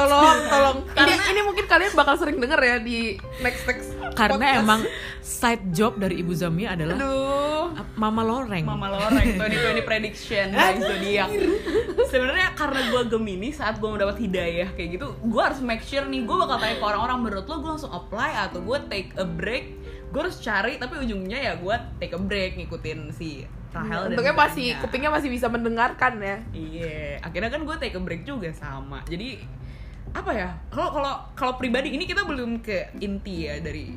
Tolong, 0.00 0.36
tolong 0.46 0.76
ini, 0.78 0.94
Karena- 0.94 1.26
ini 1.28 1.40
mungkin 1.42 1.64
kalian 1.66 1.92
bakal 1.92 2.14
sering 2.14 2.38
denger 2.38 2.60
ya 2.60 2.76
di 2.78 2.98
next 3.38 3.62
next 3.64 3.88
karena 4.14 4.38
podcast. 4.48 4.60
emang 4.60 4.80
side 5.20 5.64
job 5.70 5.92
dari 5.94 6.18
ibu 6.18 6.32
Zamia 6.32 6.72
adalah 6.72 6.96
aduh 6.96 7.66
Mama 7.94 8.22
Loreng 8.22 8.62
Mama 8.62 8.88
Loreng 8.88 9.36
2020 9.36 9.82
prediction 9.84 10.46
by 10.50 10.74
zodiak. 10.76 11.30
Sebenarnya 12.04 12.54
karena 12.54 12.80
gue 12.88 13.02
Gemini 13.08 13.50
saat 13.50 13.76
gue 13.76 13.86
mendapat 13.86 14.18
hidayah 14.18 14.70
kayak 14.72 14.88
gitu, 14.94 15.06
gue 15.14 15.42
harus 15.42 15.58
make 15.60 15.82
sure 15.82 16.02
nih 16.04 16.22
gue 16.22 16.36
bakal 16.36 16.56
tanya 16.56 16.76
ke 16.76 16.84
orang-orang 16.84 17.18
menurut 17.20 17.44
lo 17.44 17.58
gue 17.58 17.70
langsung 17.70 17.90
apply 17.90 18.30
atau 18.44 18.58
gue 18.60 18.78
take 18.88 19.10
a 19.14 19.26
break. 19.26 19.76
Gue 20.08 20.20
harus 20.20 20.38
cari 20.38 20.76
tapi 20.76 20.96
ujungnya 20.96 21.38
ya 21.38 21.52
gue 21.54 21.74
take 21.98 22.12
a 22.12 22.20
break 22.20 22.56
ngikutin 22.56 23.12
si 23.12 23.44
Rahel 23.68 24.08
dan 24.08 24.16
Untungnya 24.16 24.34
masih 24.34 24.66
Zanya. 24.70 24.80
kupingnya 24.80 25.10
masih 25.12 25.28
bisa 25.28 25.46
mendengarkan 25.46 26.12
ya 26.16 26.36
Iya, 26.50 27.20
akhirnya 27.20 27.50
kan 27.52 27.60
gue 27.62 27.76
take 27.76 27.92
a 27.92 28.00
break 28.00 28.24
juga 28.24 28.48
sama. 28.50 29.04
Jadi 29.04 29.36
apa 30.14 30.30
ya? 30.32 30.50
Kalau 30.72 30.88
kalau 30.92 31.12
kalau 31.34 31.52
pribadi 31.56 31.92
ini 31.92 32.04
kita 32.04 32.24
belum 32.24 32.60
ke 32.60 32.92
inti 33.00 33.48
ya 33.48 33.60
dari 33.60 33.92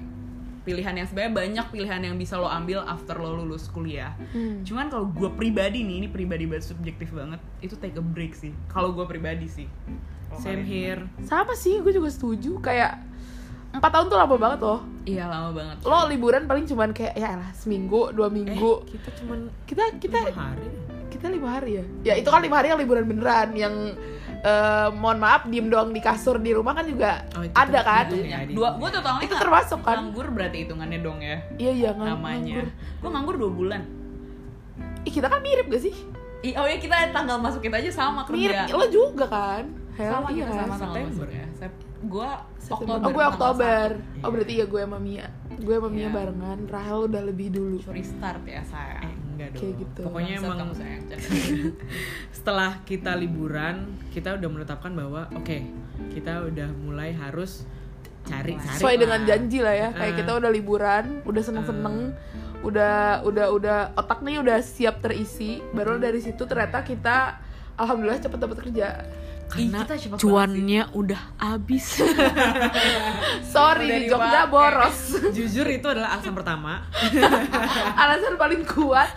pilihan 0.62 0.94
yang 0.94 1.08
sebenarnya 1.10 1.34
banyak 1.34 1.66
pilihan 1.74 2.02
yang 2.06 2.16
bisa 2.22 2.38
lo 2.38 2.46
ambil 2.46 2.86
after 2.86 3.18
lo 3.18 3.42
lulus 3.42 3.66
kuliah. 3.74 4.14
Hmm. 4.34 4.62
Cuman 4.62 4.94
kalau 4.94 5.10
gue 5.10 5.30
pribadi 5.34 5.82
nih, 5.82 6.06
ini 6.06 6.08
pribadi 6.08 6.46
banget 6.46 6.70
subjektif 6.70 7.10
banget, 7.10 7.42
itu 7.66 7.74
take 7.82 7.98
a 7.98 8.04
break 8.04 8.38
sih. 8.38 8.54
Kalau 8.70 8.94
gue 8.94 9.06
pribadi 9.10 9.50
sih. 9.50 9.68
Kalau 10.30 10.40
same 10.40 10.64
here 10.64 11.04
Sama 11.28 11.60
sih, 11.60 11.84
gue 11.84 11.92
juga 11.92 12.08
setuju 12.08 12.56
Kayak 12.64 13.04
empat 13.76 13.92
tahun 13.92 14.08
tuh 14.08 14.16
lama 14.16 14.36
banget 14.40 14.60
loh? 14.64 14.80
Iya 15.04 15.28
lama 15.28 15.52
banget. 15.52 15.78
Lo 15.84 16.08
liburan 16.08 16.48
paling 16.48 16.64
cuman 16.70 16.96
kayak 16.96 17.20
ya 17.20 17.36
elah 17.36 17.52
seminggu, 17.52 18.16
dua 18.16 18.32
eh, 18.32 18.36
minggu 18.40 18.88
kita 18.88 19.10
cuman 19.20 19.52
Kita 19.68 19.84
kita 20.00 20.18
lima 20.32 20.56
hari 20.56 20.70
kita 21.12 21.28
lima 21.28 21.50
hari 21.54 21.72
ya 21.78 21.86
ya 22.08 22.14
itu 22.24 22.30
kan 22.32 22.40
lima 22.40 22.64
hari 22.64 22.72
yang 22.72 22.80
liburan 22.80 23.06
beneran 23.06 23.52
yang 23.54 23.76
eh, 24.42 24.90
mohon 24.92 25.18
maaf 25.18 25.46
diem 25.46 25.68
doang 25.68 25.90
di 25.90 26.00
kasur 26.00 26.38
di 26.38 26.50
rumah 26.50 26.74
kan 26.74 26.84
juga 26.84 27.22
Oh, 27.32 27.42
itu 27.42 27.54
ada 27.54 27.70
ter- 27.72 27.86
kan 27.86 28.06
Iya, 28.10 28.26
ya, 28.26 28.40
dua 28.50 28.70
gue 28.76 28.90
tuh 28.90 29.02
tau 29.02 29.18
itu 29.20 29.36
termasuk 29.36 29.80
kan 29.80 29.96
nganggur 30.02 30.28
berarti 30.30 30.58
hitungannya 30.62 31.00
dong 31.00 31.20
ya 31.20 31.38
iya 31.56 31.72
iya 31.72 31.90
ngang- 31.92 32.18
namanya. 32.18 32.58
nganggur. 32.58 32.68
Gue 32.98 33.10
nganggur 33.10 33.36
dua 33.38 33.52
bulan. 33.52 33.82
Ih, 35.02 35.12
kita 35.12 35.28
kan 35.28 35.40
mirip 35.40 35.66
gak 35.68 35.82
sih 35.82 35.96
Ih, 36.42 36.54
oh 36.56 36.66
ya 36.66 36.76
kita 36.76 37.10
tanggal 37.12 37.38
masuk 37.38 37.60
kita 37.60 37.78
aja 37.78 37.92
sama 37.92 38.26
mirip 38.28 38.54
kerja. 38.60 38.74
lo 38.74 38.86
juga 38.88 39.26
kan 39.26 39.64
Hel, 39.92 40.10
sama 40.10 40.28
iya 40.28 40.42
kita 40.42 40.52
kan 40.52 40.58
sama 40.60 40.76
tanggal 40.76 40.96
September. 40.98 41.28
ya. 41.30 41.46
Sep 41.54 41.74
gue 42.02 42.30
September. 42.58 42.96
Oktober. 42.98 42.98
oh 43.00 43.12
gue 43.12 43.26
Oktober 43.28 43.88
oh 44.18 44.30
berarti 44.32 44.54
iya 44.56 44.66
gue 44.66 44.82
sama 44.82 44.98
Mia 44.98 45.28
gue 45.52 45.76
sama 45.76 45.90
Mia 45.92 46.02
Iya. 46.02 46.10
barengan 46.12 46.60
Rahel 46.66 47.00
udah 47.06 47.22
lebih 47.24 47.48
dulu 47.52 47.78
Sorry 47.80 48.02
start 48.02 48.42
ya 48.44 48.62
saya. 48.64 49.06
Eh 49.42 49.48
Enggak 49.48 49.52
dong. 49.52 49.62
Kayak 49.62 49.76
gitu. 49.82 50.00
Pokoknya 50.06 50.28
Bangsat 50.32 50.46
emang 50.46 50.58
kamu 50.60 50.74
sayang 50.78 51.04
setelah 52.38 52.72
kita 52.84 53.12
liburan 53.14 53.76
kita 54.10 54.30
udah 54.34 54.50
menetapkan 54.50 54.92
bahwa 54.94 55.22
oke 55.32 55.58
kita 56.10 56.46
udah 56.46 56.70
mulai 56.78 57.12
harus 57.12 57.66
cari 58.22 58.54
cari 58.54 58.78
sesuai 58.78 58.96
lah. 58.96 59.02
dengan 59.02 59.22
janji 59.26 59.60
lah 59.60 59.76
ya 59.76 59.90
kayak 59.92 60.14
Eh. 60.14 60.18
kita 60.22 60.32
udah 60.38 60.50
liburan 60.50 61.04
udah 61.26 61.42
seneng 61.42 61.66
seneng 61.66 61.98
udah 62.62 63.26
udah 63.26 63.46
udah 63.50 63.78
otak 63.98 64.22
nih 64.22 64.38
udah 64.38 64.62
siap 64.62 65.02
terisi 65.02 65.58
baru 65.74 65.98
dari 65.98 66.22
situ 66.22 66.46
ternyata 66.46 66.86
kita 66.86 67.42
alhamdulillah 67.74 68.22
cepet 68.22 68.38
dapat 68.38 68.58
kerja 68.62 68.88
karena 69.52 69.84
Ih, 69.84 70.00
kita 70.00 70.16
cuannya 70.16 70.84
udah 70.92 71.22
habis 71.36 72.00
sorry 73.54 73.86
Udah 73.86 74.00
di 74.00 74.08
Jogja 74.08 74.16
dipakai. 74.42 74.48
boros 74.48 75.00
jujur 75.36 75.68
itu 75.68 75.84
adalah 75.84 76.16
alasan 76.16 76.32
pertama 76.32 76.74
alasan 78.02 78.34
paling 78.36 78.64
kuat 78.64 79.12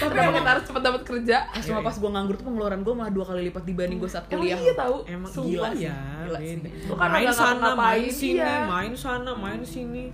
kenapa 0.00 0.30
kita 0.34 0.50
harus 0.50 0.64
cepet 0.64 0.82
dapat 0.82 1.02
kerja 1.04 1.36
Eh, 1.52 1.60
cuma 1.62 1.80
pas 1.80 1.92
gue 1.92 2.08
nganggur 2.08 2.34
tuh 2.34 2.44
pengeluaran 2.44 2.80
gue 2.80 2.94
malah 2.94 3.12
dua 3.12 3.24
kali 3.26 3.46
lipat 3.46 3.62
dibanding 3.62 3.98
gue 3.98 4.08
saat 4.08 4.24
emang 4.26 4.40
kuliah. 4.40 4.58
iya 4.58 4.72
tahu 4.74 4.96
emang 5.04 5.30
Sumpah. 5.30 5.46
gila 5.46 5.68
sih, 5.70 5.84
ya 5.84 5.96
gila 6.24 6.38
sih. 6.38 6.56
beda. 6.56 6.68
Lu 6.82 6.94
kan 6.94 7.08
main 7.10 7.28
sana 7.30 7.68
main 7.74 8.08
sini 8.08 8.38
iya. 8.38 8.54
main 8.64 8.92
sana 8.92 9.30
main 9.32 9.60
sini 9.60 10.04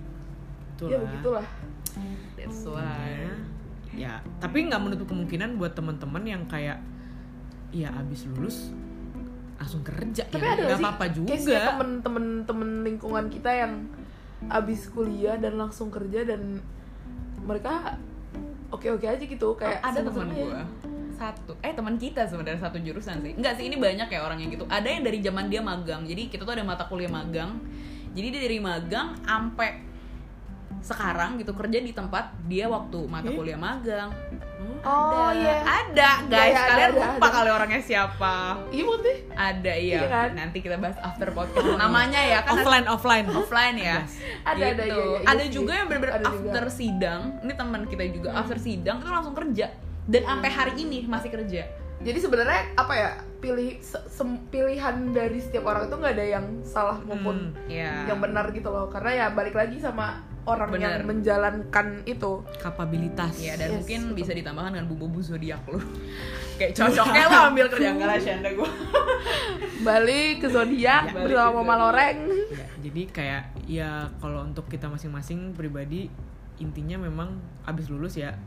Itulah. 0.73 0.91
ya 0.91 0.97
begitulah 0.99 1.45
That's 2.33 2.65
why. 2.65 2.83
Ya, 2.83 3.31
ya 3.95 4.13
tapi 4.37 4.67
nggak 4.67 4.81
menutup 4.81 5.07
kemungkinan 5.07 5.55
buat 5.55 5.71
teman-teman 5.71 6.23
yang 6.23 6.43
kayak 6.43 6.81
ya 7.69 7.89
abis 7.95 8.27
lulus 8.27 8.73
langsung 9.57 9.81
kerja 9.85 10.23
tapi 10.27 10.43
ya 10.43 10.53
ada 10.57 10.61
nggak 10.61 10.69
nggak 10.69 10.81
apa-apa 10.81 11.05
juga. 11.13 11.33
temen-temen 11.73 12.25
temen 12.43 12.69
lingkungan 12.83 13.25
kita 13.31 13.51
yang 13.53 13.73
abis 14.51 14.91
kuliah 14.91 15.39
dan 15.39 15.55
langsung 15.55 15.87
kerja 15.87 16.27
dan 16.27 16.59
mereka 17.43 17.95
oke-oke 18.73 19.05
aja 19.07 19.23
gitu 19.23 19.55
kayak 19.55 19.79
ada 19.79 19.99
teman 20.03 20.27
gue 20.33 20.63
satu. 21.13 21.53
Eh 21.61 21.71
teman 21.71 21.95
kita 21.95 22.25
sebenarnya 22.25 22.59
satu 22.59 22.81
jurusan 22.81 23.21
sih. 23.21 23.33
Enggak 23.37 23.55
sih 23.55 23.69
ini 23.69 23.77
banyak 23.77 24.09
ya 24.09 24.19
orang 24.25 24.41
yang 24.41 24.49
gitu. 24.51 24.65
Ada 24.67 24.87
yang 24.89 25.03
dari 25.05 25.19
zaman 25.21 25.45
dia 25.47 25.61
magang. 25.61 26.03
Jadi 26.03 26.27
kita 26.27 26.43
tuh 26.43 26.53
ada 26.57 26.65
mata 26.65 26.83
kuliah 26.89 27.07
magang. 27.07 27.61
Jadi 28.13 28.27
dia 28.33 28.41
dari 28.43 28.59
magang 28.59 29.17
sampai 29.23 29.92
sekarang 30.83 31.39
gitu 31.39 31.55
kerja 31.55 31.79
di 31.79 31.89
tempat 31.89 32.35
dia 32.43 32.67
waktu 32.67 33.07
mata 33.07 33.31
kuliah 33.31 33.55
magang. 33.55 34.11
Oh 34.83 35.31
ada. 35.31 35.33
iya. 35.33 35.55
Ada 35.63 36.09
guys. 36.27 36.43
Iya, 36.45 36.59
ada, 36.59 36.61
kalian 36.67 36.83
ada, 36.85 36.99
lupa 36.99 37.15
ada. 37.17 37.29
kali 37.31 37.49
orangnya 37.49 37.81
siapa. 37.81 38.35
Iya 38.67 38.83
putih 38.83 39.17
ada 39.31 39.73
iya, 39.73 39.95
Iya 39.95 40.07
kan? 40.07 40.29
nanti 40.35 40.57
kita 40.59 40.75
bahas 40.75 40.99
after 40.99 41.31
podcast. 41.31 41.63
Namanya 41.73 42.19
ya 42.19 42.39
kan 42.43 42.51
offline 42.57 42.87
offline. 42.87 43.25
Offline 43.25 43.75
ya. 43.77 44.03
Yes. 44.03 44.11
Ada, 44.43 44.63
ada, 44.69 44.83
Gitu. 44.83 44.83
iya, 44.85 44.95
iya, 44.99 45.15
iya 45.15 45.19
ada 45.25 45.43
sih. 45.43 45.51
juga 45.51 45.71
yang 45.73 45.87
bener-bener 45.87 46.13
Ada 46.13 46.25
juga. 46.25 46.35
after 46.45 46.65
sidang. 46.69 47.21
Ini 47.39 47.53
teman 47.55 47.81
kita 47.87 48.03
juga 48.11 48.29
after 48.35 48.57
sidang 48.59 48.95
itu 48.99 49.07
langsung 49.09 49.33
kerja. 49.33 49.67
Dan 50.03 50.21
sampai 50.21 50.49
hari 50.51 50.73
ini 50.77 50.99
masih 51.07 51.31
kerja. 51.31 51.63
Jadi 52.03 52.19
sebenarnya 52.19 52.75
apa 52.75 52.93
ya 52.93 53.09
pilih 53.39 53.79
se- 53.79 54.03
pilihan 54.49 54.95
dari 55.09 55.39
setiap 55.39 55.63
orang 55.65 55.87
itu 55.87 55.95
nggak 55.95 56.13
ada 56.13 56.25
yang 56.29 56.45
salah 56.61 56.99
maupun 56.99 57.55
Hmm, 57.55 57.71
ya 57.71 58.03
yang 58.05 58.19
benar 58.19 58.51
gitu 58.51 58.67
loh. 58.67 58.91
Karena 58.91 59.11
ya 59.13 59.25
balik 59.29 59.55
lagi 59.55 59.79
sama 59.79 60.19
orang 60.43 60.69
Benar. 60.69 60.81
yang 60.99 61.07
menjalankan 61.07 61.87
itu. 62.03 62.43
Kapabilitas. 62.57 63.33
Ya 63.37 63.55
dan 63.55 63.69
Yes, 63.69 63.75
mungkin 63.79 63.99
betul. 64.05 64.17
bisa 64.19 64.31
ditambahkan 64.33 64.71
dengan 64.73 64.87
bumbu-bumbu 64.87 65.19
zodiak 65.19 65.63
lu. 65.65 65.79
Kayak 66.59 66.71
cocoknya 66.75 67.25
lah 67.25 67.41
ambil 67.49 67.65
kerja 67.65 67.89
enggak 67.89 68.07
lah 68.07 68.19
Shanda 68.19 68.49
gue 68.51 68.69
balik 69.81 70.33
ke 70.37 70.47
zodiak 70.47 71.03
Ya, 71.07 71.13
bersama 71.15 71.59
Mama 71.59 71.75
Loreng. 71.81 72.17
Ya, 72.47 72.65
jadi 72.79 73.01
kayak 73.09 73.43
ya 73.65 73.89
kalau 74.17 74.43
untuk 74.43 74.67
kita 74.67 74.85
masing-masing 74.85 75.51
pribadi 75.53 76.13
intinya 76.55 77.01
memang 77.01 77.41
abis 77.65 77.89
lulus 77.89 78.13
ya 78.15 78.37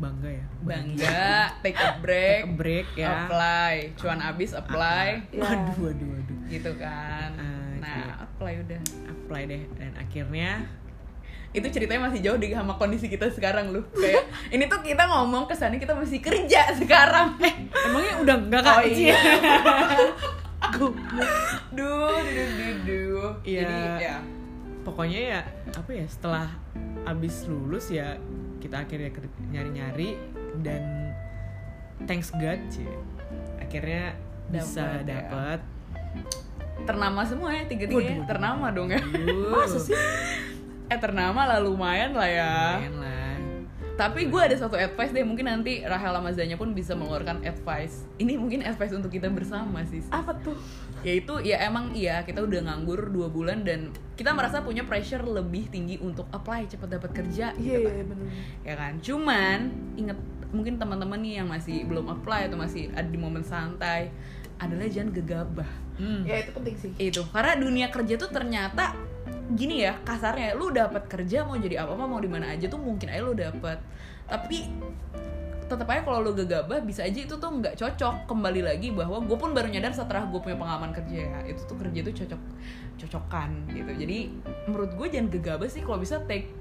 bangga 0.00 0.30
ya. 0.32 0.46
Bangga 0.64 1.28
take 1.62 1.76
a 1.76 2.00
break 2.00 2.40
Take 2.40 2.48
a 2.48 2.56
break 2.56 2.86
ya. 2.96 3.08
apply. 3.22 3.74
Cuan 3.94 4.18
abis 4.18 4.50
apply. 4.56 5.08
Ya. 5.30 5.42
waduh 5.44 5.76
waduh 5.84 6.08
waduh. 6.08 6.38
Gitu 6.48 6.70
kan. 6.74 7.30
Ah, 7.36 7.70
nah 7.76 7.96
iya. 8.00 8.14
apply 8.18 8.52
udah. 8.58 8.80
Apply 9.06 9.42
deh 9.46 9.62
dan 9.76 9.92
akhirnya 9.94 10.50
itu 11.52 11.68
ceritanya 11.68 12.08
masih 12.08 12.20
jauh 12.20 12.36
di 12.36 12.48
sama 12.48 12.74
kondisi 12.74 13.06
kita 13.06 13.28
sekarang 13.28 13.70
lu 13.70 13.84
kayak 13.92 14.24
ini 14.54 14.64
tuh 14.66 14.80
kita 14.80 15.04
ngomong 15.04 15.44
kesannya 15.44 15.76
kita 15.76 15.92
masih 15.92 16.18
kerja 16.18 16.72
sekarang. 16.80 17.36
Eh 17.38 17.54
emangnya 17.84 18.14
udah 18.20 18.36
enggak 18.38 18.62
kak? 18.62 18.74
Oh 18.74 18.84
iya. 18.84 19.18
Duh 20.72 20.92
duh 21.70 22.16
duh 22.24 22.74
duh 22.84 23.30
Iya. 23.44 23.60
jadi 23.62 23.76
ya. 24.00 24.16
Pokoknya 24.82 25.20
ya 25.20 25.40
apa 25.72 25.90
ya 25.92 26.06
setelah 26.06 26.48
abis 27.04 27.46
lulus 27.46 27.86
ya 27.88 28.16
kita 28.58 28.82
akhirnya 28.82 29.12
nyari-nyari 29.48 30.16
dan 30.58 31.12
thanks 32.04 32.32
God 32.34 32.58
sih 32.66 32.88
akhirnya 33.58 34.16
bisa 34.48 34.82
Dapet 34.82 35.04
ya. 35.04 35.06
dapet. 35.06 35.60
Ternama 36.82 37.20
semua 37.22 37.52
ya 37.52 37.62
tiga 37.64 37.86
tiganya 37.86 38.18
waduh. 38.18 38.26
ternama 38.26 38.66
dong 38.70 38.88
ya. 38.90 38.98
Masa 39.52 39.78
sih? 39.78 39.94
eh 40.92 41.00
ternama 41.00 41.48
lah 41.48 41.58
lumayan 41.64 42.12
lah 42.12 42.28
ya. 42.28 42.52
Lumayan 42.76 42.96
lah. 43.00 43.22
Tapi 43.92 44.24
gue 44.32 44.40
ada 44.40 44.56
satu 44.56 44.74
advice 44.76 45.12
deh 45.12 45.20
mungkin 45.20 45.46
nanti 45.48 45.84
Rahel 45.84 46.16
sama 46.16 46.32
Zanya 46.32 46.56
pun 46.56 46.72
bisa 46.72 46.96
mengeluarkan 46.96 47.44
advice. 47.44 48.08
Ini 48.16 48.40
mungkin 48.40 48.64
advice 48.64 48.92
untuk 48.96 49.12
kita 49.12 49.28
bersama 49.28 49.84
sih. 49.84 50.00
Apa 50.08 50.32
tuh? 50.40 50.56
Yaitu 51.04 51.44
ya 51.44 51.60
emang 51.64 51.92
iya 51.92 52.24
kita 52.24 52.40
udah 52.40 52.72
nganggur 52.72 53.12
dua 53.12 53.28
bulan 53.28 53.68
dan 53.68 53.92
kita 54.16 54.32
merasa 54.32 54.64
punya 54.64 54.88
pressure 54.88 55.20
lebih 55.24 55.68
tinggi 55.68 56.00
untuk 56.00 56.24
apply 56.32 56.68
cepet 56.68 56.88
dapat 56.88 57.10
kerja 57.12 57.52
iya 57.56 57.78
gitu 57.78 57.88
iya 57.88 57.92
kan. 58.00 58.06
benar 58.08 58.28
ya 58.64 58.74
kan? 58.80 58.92
Cuman 59.04 59.58
inget 60.00 60.18
mungkin 60.52 60.76
teman-teman 60.80 61.20
nih 61.20 61.34
yang 61.44 61.48
masih 61.48 61.84
belum 61.84 62.08
apply 62.12 62.48
atau 62.48 62.56
masih 62.60 62.88
ada 62.96 63.08
di 63.08 63.18
momen 63.20 63.44
santai 63.44 64.08
adalah 64.56 64.88
jangan 64.88 65.12
gegabah. 65.12 65.70
Hmm. 66.00 66.24
ya 66.24 66.40
itu 66.40 66.50
penting 66.56 66.76
sih. 66.80 66.90
Itu 66.96 67.28
karena 67.28 67.60
dunia 67.60 67.86
kerja 67.92 68.16
tuh 68.16 68.32
ternyata 68.32 68.96
gini 69.52 69.82
ya 69.82 69.98
kasarnya 70.06 70.54
lu 70.54 70.70
dapat 70.70 71.10
kerja 71.10 71.42
mau 71.42 71.58
jadi 71.58 71.82
apa 71.82 71.98
apa 71.98 72.04
mau 72.06 72.22
di 72.22 72.30
mana 72.30 72.54
aja 72.54 72.70
tuh 72.70 72.78
mungkin 72.78 73.10
aja 73.10 73.20
lu 73.20 73.34
dapat 73.34 73.82
tapi 74.30 74.70
tetap 75.72 75.88
aja 75.88 76.04
kalau 76.04 76.20
lu 76.20 76.32
gegabah 76.36 76.84
bisa 76.84 77.00
aja 77.08 77.16
itu 77.16 77.32
tuh 77.40 77.48
nggak 77.48 77.80
cocok. 77.80 78.28
Kembali 78.28 78.60
lagi 78.60 78.92
bahwa 78.92 79.24
gue 79.24 79.36
pun 79.40 79.56
baru 79.56 79.72
nyadar 79.72 79.96
setelah 79.96 80.28
gue 80.28 80.36
punya 80.36 80.60
pengalaman 80.60 80.92
kerja 80.92 81.16
ya 81.32 81.38
itu 81.48 81.64
tuh 81.64 81.80
kerja 81.80 82.04
tuh 82.04 82.12
cocok 82.12 82.42
cocokan 83.00 83.50
gitu. 83.72 83.92
Jadi 83.96 84.18
menurut 84.68 84.92
gue 84.92 85.06
jangan 85.08 85.28
gegabah 85.32 85.68
sih 85.72 85.80
kalau 85.80 85.96
bisa 85.96 86.20
take 86.28 86.52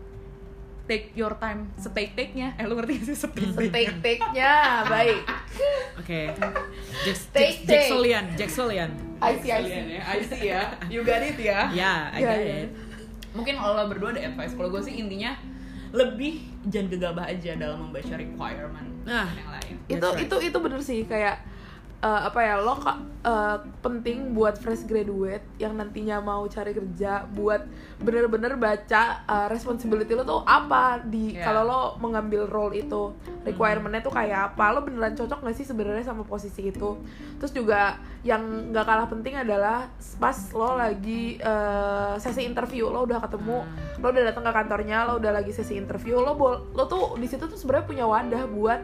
take 0.92 1.16
your 1.16 1.32
time 1.36 1.72
setake 1.76 2.12
take 2.12 2.36
nya 2.36 2.52
eh 2.54 2.68
lu 2.68 2.76
ngerti 2.76 3.00
gak 3.00 3.06
sih 3.08 3.18
setake 3.18 3.48
take 3.56 3.72
take 3.72 3.94
take 4.04 4.22
nya 4.32 4.84
baik 4.86 5.24
Oke. 5.96 6.34
Jack 7.02 7.18
Take, 7.30 7.64
Jack 7.64 7.64
take. 7.64 7.70
Jackselian, 7.70 8.26
Jackselian. 8.36 8.92
I 9.20 9.32
see 9.38 9.50
I 9.50 9.62
see 9.62 9.84
ya 9.88 10.02
I 10.04 10.20
see 10.20 10.42
ya 10.44 10.62
you 10.88 11.02
got 11.02 11.22
it 11.22 11.38
ya 11.38 11.70
Ya, 11.72 12.10
I 12.10 12.20
Iya, 12.20 12.28
got 12.28 12.40
iya. 12.40 12.56
it. 12.66 12.70
mungkin 13.32 13.56
kalau 13.56 13.84
berdua 13.88 14.12
ada 14.12 14.22
advice 14.26 14.52
kalau 14.52 14.68
gue 14.68 14.82
sih 14.82 14.96
intinya 14.98 15.32
lebih 15.92 16.44
jangan 16.66 16.88
gegabah 16.90 17.26
aja 17.28 17.52
dalam 17.56 17.88
membaca 17.88 18.14
requirement 18.14 18.90
Nah. 19.04 19.28
yang 19.32 19.50
lain 19.50 19.76
itu 19.88 20.04
right. 20.04 20.24
itu 20.24 20.36
itu 20.44 20.58
bener 20.58 20.80
sih 20.82 21.00
kayak 21.06 21.40
eh, 22.02 22.22
apa 22.28 22.40
ya 22.42 22.58
lo 22.58 22.74
kak 22.82 22.98
eh, 23.22 23.58
penting 23.86 24.34
buat 24.34 24.58
fresh 24.58 24.90
graduate 24.90 25.46
yang 25.62 25.78
nantinya 25.78 26.18
mau 26.18 26.42
cari 26.50 26.74
kerja 26.74 27.30
buat 27.30 27.62
bener-bener 28.02 28.58
baca 28.58 29.22
eh, 29.22 29.48
responsibility 29.54 30.18
lo 30.18 30.26
tuh 30.26 30.42
apa? 30.44 31.00
Di 31.06 31.24
Yeah. 31.32 31.48
kalau 31.48 31.64
lo 31.64 31.82
mengambil 32.04 32.44
role 32.50 32.82
itu 32.82 33.16
requirementnya 33.48 34.04
tuh 34.04 34.12
kayak 34.12 34.52
apa? 34.52 34.76
Lo 34.76 34.84
beneran 34.84 35.16
cocok 35.16 35.48
gak 35.48 35.56
sih 35.56 35.64
sebenarnya 35.64 36.04
sama 36.04 36.28
posisi 36.28 36.74
itu? 36.74 36.98
Terus 37.40 37.54
juga 37.56 37.96
yang 38.22 38.70
nggak 38.70 38.86
kalah 38.86 39.10
penting 39.10 39.34
adalah 39.34 39.90
pas 40.22 40.38
lo 40.54 40.78
lagi 40.78 41.42
eh, 41.42 42.14
sesi 42.22 42.46
interview 42.46 42.86
lo 42.94 43.10
udah 43.10 43.18
ketemu 43.18 43.66
lo 43.98 44.08
udah 44.14 44.24
datang 44.30 44.46
ke 44.46 44.52
kantornya 44.54 45.10
lo 45.10 45.18
udah 45.18 45.42
lagi 45.42 45.50
sesi 45.50 45.74
interview 45.74 46.22
lo 46.22 46.38
bol 46.38 46.70
lo 46.78 46.86
tuh 46.86 47.18
di 47.18 47.26
situ 47.26 47.50
tuh 47.50 47.58
sebenarnya 47.58 47.86
punya 47.90 48.06
wadah 48.06 48.46
buat 48.46 48.80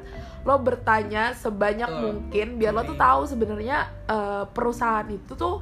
lo 0.47 0.55
bertanya 0.57 1.35
sebanyak 1.35 1.85
Betul. 1.85 2.01
mungkin 2.01 2.47
biar 2.55 2.71
lo 2.71 2.81
tuh 2.81 2.95
tahu 2.95 3.27
sebenarnya 3.27 3.77
eh, 4.07 4.43
perusahaan 4.47 5.03
itu 5.05 5.35
tuh 5.35 5.59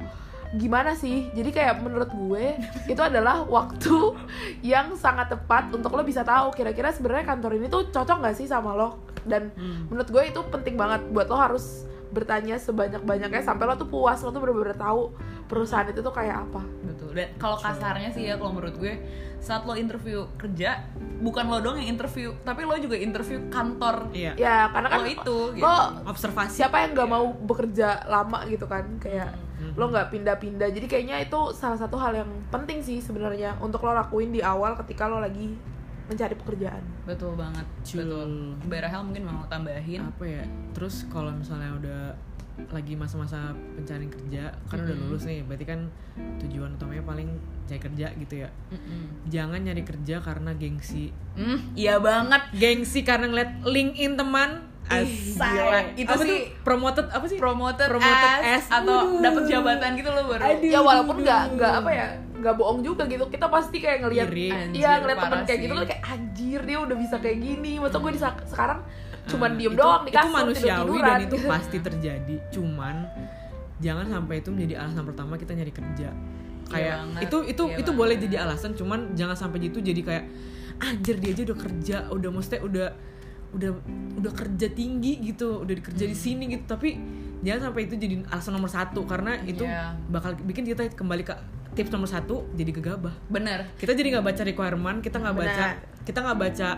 gimana 0.54 0.94
sih 0.94 1.26
jadi 1.34 1.50
kayak 1.50 1.82
menurut 1.82 2.06
gue 2.08 2.54
itu 2.92 3.02
adalah 3.02 3.42
waktu 3.42 4.14
yang 4.62 4.94
sangat 4.94 5.26
tepat 5.28 5.74
untuk 5.74 5.90
lo 5.90 6.00
bisa 6.00 6.22
tahu 6.22 6.54
kira-kira 6.54 6.94
sebenarnya 6.94 7.26
kantor 7.26 7.58
ini 7.58 7.66
tuh 7.66 7.90
cocok 7.90 8.22
gak 8.22 8.36
sih 8.38 8.46
sama 8.46 8.72
lo 8.72 9.02
dan 9.26 9.50
Hmm. 9.52 9.90
menurut 9.90 10.06
gue 10.06 10.22
itu 10.24 10.40
penting 10.46 10.78
banget 10.78 11.02
buat 11.10 11.26
lo 11.26 11.34
harus 11.34 11.82
bertanya 12.08 12.56
sebanyak-banyaknya 12.56 13.40
sampai 13.40 13.64
lo 13.64 13.74
tuh 13.74 13.86
puas 13.86 14.18
lo 14.18 14.28
tuh 14.28 14.38
bener-bener 14.38 14.74
tahu 14.74 15.10
perusahaan 15.44 15.84
itu 15.84 15.98
tuh 15.98 16.10
kayak 16.10 16.44
apa 16.44 16.62
betul 16.82 17.10
dan 17.10 17.28
kalau 17.36 17.54
kasarnya 17.56 18.10
sih 18.10 18.24
ya 18.24 18.34
kalau 18.34 18.52
menurut 18.52 18.76
gue 18.76 18.94
saat 19.38 19.62
lo 19.62 19.74
interview 19.74 20.26
kerja 20.34 20.86
bukan 21.18 21.44
lo 21.44 21.58
dong 21.60 21.76
yang 21.76 21.92
interview 21.92 22.34
tapi 22.40 22.62
lo 22.62 22.74
juga 22.76 22.94
interview 22.94 23.38
kantor 23.46 24.10
Iya. 24.10 24.32
ya 24.34 24.56
karena 24.68 24.88
kan 24.88 24.98
lo 24.98 25.06
itu 25.06 25.38
gitu. 25.52 25.62
lo 25.62 25.76
Observasi. 26.04 26.52
siapa 26.56 26.76
yang 26.80 26.92
nggak 26.92 27.08
mau 27.08 27.26
bekerja 27.32 28.06
lama 28.06 28.42
gitu 28.46 28.64
kan 28.64 28.84
kayak 28.98 29.30
Hmm. 29.56 29.72
lo 29.72 29.88
nggak 29.88 30.12
pindah-pindah 30.12 30.68
jadi 30.68 30.84
kayaknya 30.84 31.16
itu 31.22 31.40
salah 31.50 31.80
satu 31.80 31.96
hal 31.96 32.12
yang 32.14 32.28
penting 32.46 32.84
sih 32.84 33.00
sebenarnya 33.00 33.56
untuk 33.56 33.80
lo 33.80 33.96
lakuin 33.96 34.28
di 34.28 34.44
awal 34.44 34.76
ketika 34.76 35.08
lo 35.08 35.16
lagi 35.16 35.56
mencari 36.06 36.34
pekerjaan. 36.34 36.82
Betul 37.04 37.34
banget 37.34 37.66
Cul. 37.82 37.98
betul. 38.02 38.30
Mbak 38.64 38.80
Rahel 38.82 39.02
mungkin 39.02 39.24
mau 39.26 39.42
tambahin. 39.46 40.00
Apa 40.02 40.24
ya 40.24 40.44
terus 40.72 41.04
kalau 41.10 41.34
misalnya 41.34 41.70
udah 41.76 42.02
lagi 42.72 42.96
masa-masa 42.96 43.52
pencarian 43.76 44.08
kerja 44.08 44.48
kan 44.72 44.80
udah 44.80 44.96
Mm-mm. 44.96 45.12
lulus 45.12 45.28
nih 45.28 45.44
berarti 45.44 45.68
kan 45.68 45.92
tujuan 46.40 46.72
utamanya 46.72 47.04
paling 47.04 47.28
cari 47.68 47.76
kerja 47.76 48.06
gitu 48.16 48.34
ya. 48.40 48.48
Mm-mm. 48.72 49.28
jangan 49.28 49.60
nyari 49.60 49.84
kerja 49.84 50.24
karena 50.24 50.56
gengsi. 50.56 51.12
Hmm, 51.36 51.76
iya 51.76 52.00
banget. 52.00 52.48
Gengsi 52.56 53.04
karena 53.04 53.28
ngeliat 53.28 53.60
LinkedIn 53.60 54.16
teman 54.16 54.50
Gila. 54.86 55.80
Itu 55.94 56.08
apa 56.08 56.22
sih 56.22 56.30
tuh? 56.30 56.62
Promoted 56.62 57.06
apa 57.08 57.26
sih? 57.26 57.36
promoted, 57.36 57.88
Promoted 57.88 58.30
as, 58.38 58.62
as. 58.62 58.64
atau 58.72 59.18
dapat 59.18 59.42
jabatan 59.44 59.90
gitu 59.94 60.10
loh 60.10 60.24
baru. 60.26 60.42
Aduh. 60.44 60.68
ya 60.68 60.80
walaupun 60.80 61.16
nggak 61.20 61.42
nggak 61.54 61.72
apa 61.76 61.90
ya 61.90 62.06
nggak 62.36 62.54
bohong 62.54 62.80
juga 62.80 63.02
gitu. 63.04 63.24
Kita 63.26 63.46
pasti 63.46 63.76
kayak 63.78 63.98
ngelihat 64.02 64.28
iya 64.72 65.00
ngeliat 65.00 65.18
temen 65.18 65.40
kayak 65.42 65.60
gitu 65.60 65.72
tuh 65.74 65.86
kayak 65.86 66.02
anjir 66.04 66.60
dia 66.62 66.78
udah 66.78 66.96
bisa 66.96 67.16
kayak 67.18 67.38
gini. 67.38 67.72
Masa 67.76 67.96
gue 67.96 68.12
di 68.12 68.20
sekarang 68.22 68.80
cuman 69.26 69.50
Ah, 69.50 69.58
diem 69.58 69.66
itu- 69.68 69.80
doang 69.80 70.02
di 70.02 70.10
kasur 70.12 70.22
itu 70.22 70.36
manusiawi 70.38 70.96
dan 71.00 71.18
itu 71.20 71.36
pasti 71.50 71.78
terjadi. 71.80 72.34
Cuman 72.48 72.96
jangan 73.76 74.06
sampai 74.08 74.34
itu 74.38 74.48
menjadi 74.48 74.74
alasan 74.80 75.04
pertama 75.04 75.34
kita 75.34 75.52
nyari 75.52 75.72
kerja. 75.72 76.08
Kayak 76.66 76.94
banget, 76.96 77.20
itu 77.22 77.36
itu 77.46 77.62
iya 77.64 77.76
itu 77.76 77.90
banget. 77.90 78.00
boleh 78.00 78.16
jadi 78.22 78.36
alasan 78.42 78.70
cuman 78.72 79.14
jangan 79.14 79.36
sampai 79.36 79.58
itu 79.62 79.78
jadi 79.78 80.00
kayak 80.00 80.24
anjir 80.78 81.14
dia 81.16 81.30
aja 81.32 81.42
udah 81.44 81.58
kerja. 81.58 81.96
Udah 82.08 82.30
maksudnya 82.30 82.60
udah 82.62 82.88
udah 83.48 83.70
udah 84.16 84.32
kerja 84.32 84.66
tinggi 84.68 85.22
gitu 85.22 85.62
udah 85.62 85.74
kerja 85.76 86.04
Hmm. 86.04 86.12
di 86.12 86.18
sini 86.18 86.44
gitu. 86.48 86.64
Tapi 86.66 86.88
jangan 87.40 87.70
sampai 87.70 87.82
itu 87.84 87.94
jadi 87.94 88.14
alasan 88.26 88.52
nomor 88.52 88.68
satu 88.68 89.04
karena 89.04 89.38
itu 89.42 89.62
Iya. 89.62 89.94
bakal 90.08 90.34
bikin 90.38 90.64
kita 90.64 90.88
kembali 90.90 91.22
ke 91.22 91.34
tips 91.72 91.90
nomor 91.90 92.06
satu 92.06 92.48
jadi 92.52 92.72
gegabah. 92.72 93.12
Bener. 93.26 93.68
Kita 93.74 93.92
jadi 93.92 94.08
nggak 94.12 94.24
baca 94.24 94.42
requirement 94.42 94.98
kita 94.98 95.16
nggak 95.18 95.36
baca 95.36 95.64
kita 96.02 96.18
nggak 96.20 96.38
baca 96.38 96.68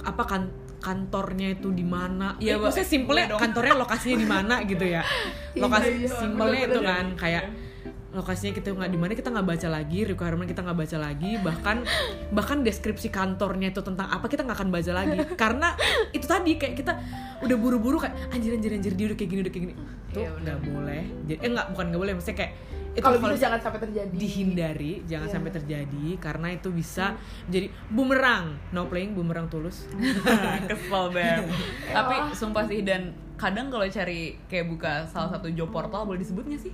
apa 0.00 0.22
kan 0.24 0.42
kantornya 0.78 1.52
itu 1.52 1.68
di 1.70 1.82
mana. 1.82 2.38
Iya, 2.38 2.54
ya, 2.54 2.54
Mbak. 2.54 2.64
maksudnya 2.64 2.88
simpelnya 2.88 3.24
Iya 3.26 3.36
kantornya 3.36 3.74
lokasinya 3.76 4.16
di 4.16 4.28
mana 4.28 4.54
gitu 4.62 4.84
ya. 4.86 5.02
Lokasi 5.58 5.88
Iya, 5.90 5.98
iya, 6.00 6.08
simpelnya 6.14 6.60
itu 6.64 6.80
kan 6.80 7.04
kayak 7.18 7.44
lokasinya 8.08 8.56
kita 8.56 8.72
nggak 8.72 8.88
di 8.88 8.96
mana 8.96 9.12
kita 9.12 9.28
nggak 9.28 9.44
baca 9.44 9.68
lagi 9.68 10.00
requirement 10.02 10.48
kita 10.48 10.64
nggak 10.64 10.78
baca 10.80 10.96
lagi 10.96 11.36
bahkan 11.38 11.84
bahkan 12.32 12.64
deskripsi 12.64 13.12
kantornya 13.12 13.68
itu 13.68 13.84
tentang 13.84 14.08
apa 14.08 14.24
kita 14.26 14.48
nggak 14.48 14.56
akan 14.56 14.70
baca 14.72 14.92
lagi. 14.96 15.18
Karena 15.36 15.76
itu 16.10 16.24
tadi 16.24 16.56
kayak 16.56 16.74
kita 16.74 16.92
udah 17.44 17.56
buru-buru 17.60 18.00
kayak 18.00 18.16
anjir 18.32 18.56
anjir 18.56 18.72
anjir 18.72 18.96
dia 18.96 19.12
udah 19.12 19.18
kayak 19.18 19.28
gini 19.28 19.40
udah 19.44 19.52
kayak 19.52 19.64
gini. 19.68 19.74
Itu 20.08 20.18
Iya, 20.18 20.30
bener. 20.32 20.40
nggak 20.40 20.58
boleh. 20.64 21.02
Jadi 21.26 21.38
eh 21.38 21.50
nggak 21.52 21.66
bukan 21.68 21.84
nggak 21.84 22.00
boleh 22.00 22.12
maksudnya 22.16 22.38
kayak 22.38 22.52
itu 22.88 23.04
kalau 23.04 23.18
bisa 23.30 23.42
jangan 23.46 23.60
sampai 23.60 23.80
terjadi. 23.84 24.14
dihindari 24.16 24.92
jangan 25.04 25.28
Iya. 25.28 25.34
sampai 25.36 25.50
terjadi 25.52 26.06
karena 26.18 26.48
itu 26.50 26.68
bisa 26.72 27.04
menjadi 27.44 27.66
bumerang. 27.88 28.44
No 28.72 28.88
playing 28.88 29.12
bumerang 29.12 29.46
tulus. 29.46 29.84
Kesel 30.72 31.04
banget 31.12 31.44
tapi 31.96 32.14
sumpah 32.32 32.64
sih 32.64 32.80
dan 32.82 33.12
kadang 33.36 33.68
kalau 33.68 33.84
cari 33.84 34.34
kayak 34.48 34.66
buka 34.66 35.04
salah 35.06 35.30
satu 35.30 35.52
job 35.52 35.68
portal 35.68 36.02
boleh 36.02 36.18
disebutnya 36.18 36.56
sih 36.56 36.72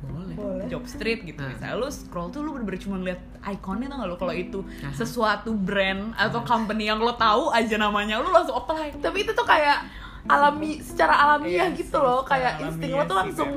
boleh. 0.00 0.34
Boleh. 0.34 0.64
Job 0.66 0.84
street 0.84 1.24
gitu. 1.24 1.40
Nah. 1.40 1.50
misalnya 1.50 1.76
lu 1.76 1.88
scroll 1.88 2.28
tuh 2.28 2.40
lu 2.40 2.54
bener-bener 2.54 2.80
cuma 2.80 2.96
lihat 3.00 3.20
ikonnya 3.42 3.88
tau 3.88 3.98
gak 4.00 4.08
lo 4.08 4.16
kalau 4.16 4.34
itu 4.34 4.60
Aha. 4.62 4.92
sesuatu 4.92 5.50
brand 5.52 6.12
atau 6.14 6.40
company 6.44 6.86
yang 6.86 6.98
lo 6.98 7.14
tahu 7.14 7.50
aja 7.50 7.76
namanya 7.76 8.20
lu 8.20 8.30
langsung 8.30 8.56
apply. 8.56 8.96
Tapi 8.98 9.18
itu 9.22 9.32
tuh 9.32 9.44
kayak 9.44 9.84
alami 10.24 10.78
secara 10.84 11.16
alamiah 11.16 11.72
Iya 11.72 11.76
gitu 11.76 11.96
loh. 11.96 12.20
kayak 12.22 12.60
insting 12.60 12.92
lo 12.92 13.04
tuh 13.04 13.16
alamiah 13.16 13.32
sih, 13.32 13.40
langsung 13.40 13.50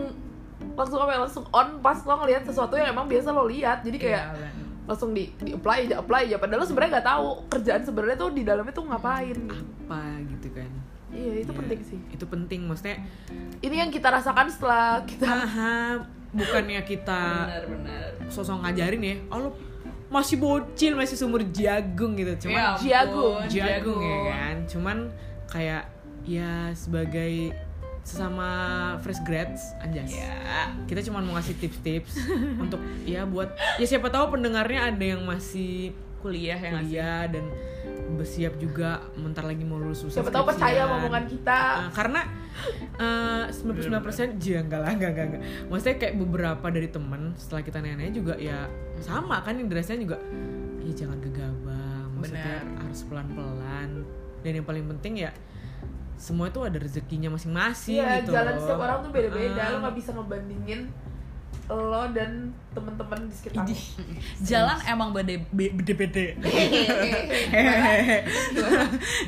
langsung 0.74 1.00
apa 1.06 1.12
ya 1.14 1.20
langsung 1.22 1.46
on 1.52 1.68
pas 1.84 2.00
lo 2.02 2.14
ngelihat 2.24 2.44
sesuatu 2.48 2.74
yang 2.80 2.90
emang 2.92 3.06
biasa 3.06 3.30
lo 3.30 3.46
lihat. 3.46 3.84
Jadi 3.84 3.98
kayak 4.00 4.24
Iya, 4.34 4.50
langsung 4.84 5.16
di, 5.16 5.32
di 5.40 5.56
apply 5.56 5.88
aja 5.88 5.96
apply 6.00 6.22
aja. 6.28 6.38
Padahal 6.40 6.60
lo 6.60 6.68
sebenarnya 6.68 6.92
nggak 7.00 7.08
tahu 7.08 7.26
kerjaan 7.48 7.82
sebenarnya 7.84 8.18
tuh 8.20 8.30
di 8.36 8.44
dalamnya 8.44 8.74
tuh 8.74 8.86
ngapain. 8.88 9.38
Apa 9.48 10.00
gitu 10.28 10.50
kan 10.52 10.72
iya 11.14 11.34
itu 11.40 11.52
Iya, 11.54 11.60
penting 11.62 11.80
sih. 11.86 12.00
Itu 12.12 12.26
penting 12.28 12.62
maksudnya 12.66 12.98
ini 13.62 13.76
yang 13.80 13.90
kita 13.94 14.10
rasakan 14.10 14.50
setelah 14.50 15.02
kita 15.06 15.30
aha, 15.30 16.04
bukannya 16.34 16.82
kita 16.84 17.22
bener-bener 17.48 18.18
sosok 18.28 18.66
ngajarin 18.66 19.02
ya 19.06 19.16
oh 19.30 19.38
lo 19.38 19.50
masih 20.10 20.38
bocil 20.38 20.94
masih 20.94 21.18
seumur 21.18 21.42
jagung 21.50 22.14
gitu. 22.14 22.50
Cuman 22.50 22.58
Ya 22.58 23.02
jagung, 23.02 23.42
ampun, 23.42 23.50
jagung. 23.50 24.02
Ya 24.02 24.20
kan. 24.30 24.56
Cuman 24.70 24.98
kayak 25.50 25.84
ya 26.26 26.70
sebagai 26.78 27.54
sesama 28.04 28.50
fresh 29.00 29.24
grads 29.24 29.74
anjas. 29.80 30.12
Ya. 30.12 30.70
Kita 30.86 31.02
cuma 31.08 31.24
mau 31.24 31.40
ngasih 31.40 31.56
tips-tips 31.58 32.20
untuk 32.64 32.84
ya 33.08 33.24
buat 33.24 33.56
ya 33.80 33.86
siapa 33.88 34.12
tahu 34.12 34.38
pendengarnya 34.38 34.92
ada 34.92 35.06
yang 35.18 35.24
masih 35.24 35.96
kuliah 36.20 36.56
ya 36.56 36.72
sih? 36.72 36.88
kuliah 36.88 37.22
dan 37.28 37.46
bersiap 38.16 38.54
juga 38.58 39.02
bentar 39.14 39.44
lagi 39.44 39.64
mau 39.66 39.78
lulus 39.78 40.06
usaha 40.06 40.22
siapa 40.22 40.32
tahu 40.32 40.46
percaya 40.50 40.86
omongan 40.88 41.26
kita 41.28 41.58
Uh, 41.74 41.92
karena 41.92 42.22
uh, 43.00 43.46
99% 43.50 44.38
ya 44.40 44.62
enggak 44.62 44.80
lah 44.86 44.92
enggak, 44.94 45.12
enggak, 45.16 45.26
enggak. 45.34 45.42
Maksudnya 45.70 45.96
kayak 45.98 46.16
beberapa 46.22 46.68
dari 46.70 46.88
temen 46.90 47.22
setelah 47.36 47.62
kita 47.66 47.78
nanya 47.82 48.14
juga 48.14 48.34
ya 48.38 48.70
sama 49.02 49.42
kan 49.42 49.58
yang 49.58 49.68
juga 49.70 50.18
ya 50.84 50.92
jangan 50.94 51.18
gegabah 51.24 52.08
maksudnya 52.14 52.62
Benar. 52.62 52.82
harus 52.86 53.00
pelan-pelan 53.08 53.90
dan 54.44 54.52
yang 54.52 54.68
paling 54.68 54.86
penting 54.88 55.28
ya 55.28 55.32
semua 56.20 56.48
itu 56.48 56.62
ada 56.64 56.78
rezekinya 56.80 57.36
masing-masing 57.36 58.00
Iya, 58.00 58.24
gitu 58.24 58.32
jalan 58.32 58.54
loh. 58.56 58.62
setiap 58.64 58.80
orang 58.80 58.98
tuh 59.04 59.12
beda-beda 59.12 59.62
Uh, 59.64 59.72
lo 59.76 59.78
nggak 59.84 59.96
bisa 59.98 60.10
ngebandingin 60.16 60.80
lo 61.72 62.04
dan 62.12 62.52
teman-teman 62.76 63.32
di 63.32 63.34
sekitar 63.34 63.64
idih. 63.64 63.82
jalan 64.52 64.78
emang 64.84 65.16
beda 65.16 65.40
beda 65.56 65.94
beda. 65.96 66.24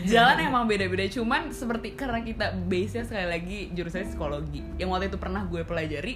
Jalan 0.04 0.38
emang 0.44 0.64
beda-beda 0.68 1.08
cuman 1.08 1.48
seperti 1.56 1.96
karena 1.96 2.20
kita 2.22 2.52
base 2.68 3.00
nya 3.00 3.04
sekali 3.08 3.28
lagi 3.32 3.60
jurusannya 3.72 4.08
psikologi. 4.12 4.62
Yang 4.76 4.90
waktu 4.92 5.06
itu 5.08 5.18
pernah 5.20 5.42
gue 5.48 5.64
pelajari 5.64 6.16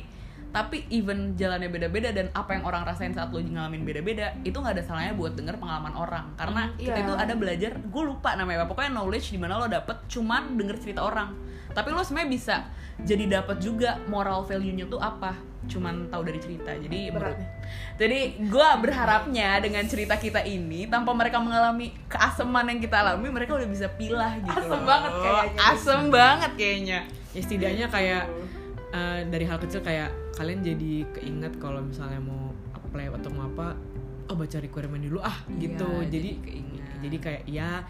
tapi 0.49 0.81
even 0.89 1.37
jalannya 1.37 1.69
beda-beda 1.69 2.09
dan 2.09 2.33
apa 2.33 2.57
yang 2.57 2.65
orang 2.65 2.81
rasain 2.81 3.13
saat 3.13 3.29
lo 3.29 3.37
ngalamin 3.37 3.85
beda-beda 3.85 4.33
itu 4.41 4.57
nggak 4.57 4.81
ada 4.81 4.83
salahnya 4.83 5.13
buat 5.13 5.37
denger 5.37 5.61
pengalaman 5.61 5.93
orang. 5.93 6.25
Karena 6.35 6.73
Hmm, 6.73 6.81
kita 6.81 6.99
iya. 6.99 7.05
itu 7.05 7.13
ada 7.13 7.33
belajar 7.37 7.71
gue 7.77 8.03
lupa 8.03 8.33
namanya 8.33 8.65
apa. 8.65 8.73
Pokoknya 8.73 8.91
knowledge 8.97 9.29
di 9.29 9.39
mana 9.39 9.61
lo 9.61 9.69
dapet 9.69 10.09
cuman 10.09 10.57
denger 10.57 10.77
cerita 10.81 11.05
orang 11.05 11.48
tapi 11.71 11.89
lo 11.89 12.01
sebenarnya 12.01 12.29
bisa 12.29 12.55
jadi 12.99 13.39
dapat 13.39 13.57
juga 13.57 13.95
moral 14.05 14.43
value-nya 14.43 14.85
tuh 14.85 14.97
apa 14.97 15.31
cuman 15.61 16.07
tahu 16.07 16.23
dari 16.23 16.39
cerita 16.39 16.71
jadi 16.73 16.99
Berat 17.09 17.35
menurut- 17.35 17.47
jadi 17.95 18.19
gue 18.41 18.69
berharapnya 18.81 19.59
dengan 19.59 19.83
cerita 19.85 20.15
kita 20.15 20.41
ini 20.41 20.87
tanpa 20.87 21.11
mereka 21.11 21.37
mengalami 21.37 21.91
keaseman 22.07 22.65
yang 22.65 22.79
kita 22.79 22.95
alami 22.97 23.27
mereka 23.27 23.53
udah 23.53 23.67
bisa 23.67 23.87
pilah 23.91 24.39
gitu 24.39 24.55
Asem 24.57 24.71
loh. 24.71 24.83
banget 24.83 25.11
kayaknya. 25.13 25.59
asem 25.61 26.01
banget 26.09 26.51
kayaknya 26.55 26.99
ya 27.29 27.39
setidaknya 27.39 27.87
kayak 27.87 28.23
uh, 28.89 29.19
dari 29.27 29.45
hal 29.45 29.57
kecil 29.57 29.79
kayak 29.79 30.09
kalian 30.33 30.59
jadi 30.59 30.93
keinget 31.13 31.53
kalau 31.57 31.83
misalnya 31.83 32.17
mau 32.17 32.49
apply 32.73 33.11
atau 33.13 33.29
mau 33.29 33.45
apa 33.45 33.75
oh 34.25 34.35
baca 34.35 34.57
requirement 34.57 35.03
dulu 35.03 35.19
ah 35.19 35.37
gitu 35.53 35.85
Iya, 35.99 36.07
jadi 36.07 36.31
jadi 36.31 36.31
keinget. 36.41 36.83
Jadi 36.99 37.17
kayak 37.17 37.43
ya 37.47 37.83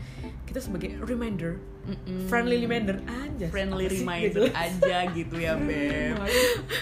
kita 0.45 0.60
sebagai 0.62 0.98
reminder 1.06 1.58
Mm-mm. 1.89 2.30
friendly 2.30 2.62
reminder 2.62 3.02
aja. 3.10 3.50
Friendly 3.50 3.89
sih? 3.89 4.06
reminder 4.06 4.45
gitu. 4.45 4.54
aja 4.54 4.98
gitu 5.10 5.36
ya 5.41 5.54
beb. 5.58 6.22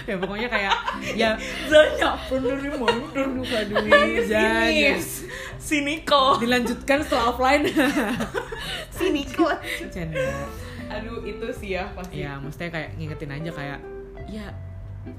Ya 0.04 0.14
pokoknya 0.20 0.48
kayak 0.52 0.74
ya 1.16 1.30
Zanya 1.68 2.16
friendly 2.28 2.56
reminder 2.68 3.24
luka 3.32 3.58
duit. 3.64 4.24
Sinis. 4.28 5.08
Siniko. 5.56 6.36
Dilanjutkan 6.36 7.00
setelah 7.04 7.32
offline. 7.32 7.64
Siniko. 8.96 9.48
Canda 9.88 10.28
aduh 10.88 11.20
itu 11.24 11.46
sih 11.52 11.76
ya 11.76 11.92
pasti. 11.92 12.24
Ya 12.24 12.40
maksudnya 12.40 12.72
kayak 12.72 12.96
ngingetin 12.96 13.28
aja 13.32 13.50
kayak 13.52 13.78
ya 14.28 14.46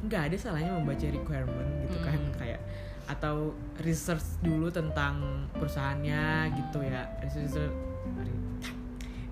nggak 0.06 0.22
ada 0.30 0.38
salahnya 0.38 0.74
membaca 0.74 1.06
requirement 1.06 1.69
gitu 1.86 1.98
kan. 2.02 2.17
Hmm. 2.17 2.34
kayak 2.38 2.60
atau 3.10 3.52
research 3.82 4.38
dulu 4.39 4.69
tentang 4.69 5.17
perusahaannya 5.58 6.24
gitu 6.54 6.80
ya. 6.80 7.04
Research 7.26 7.74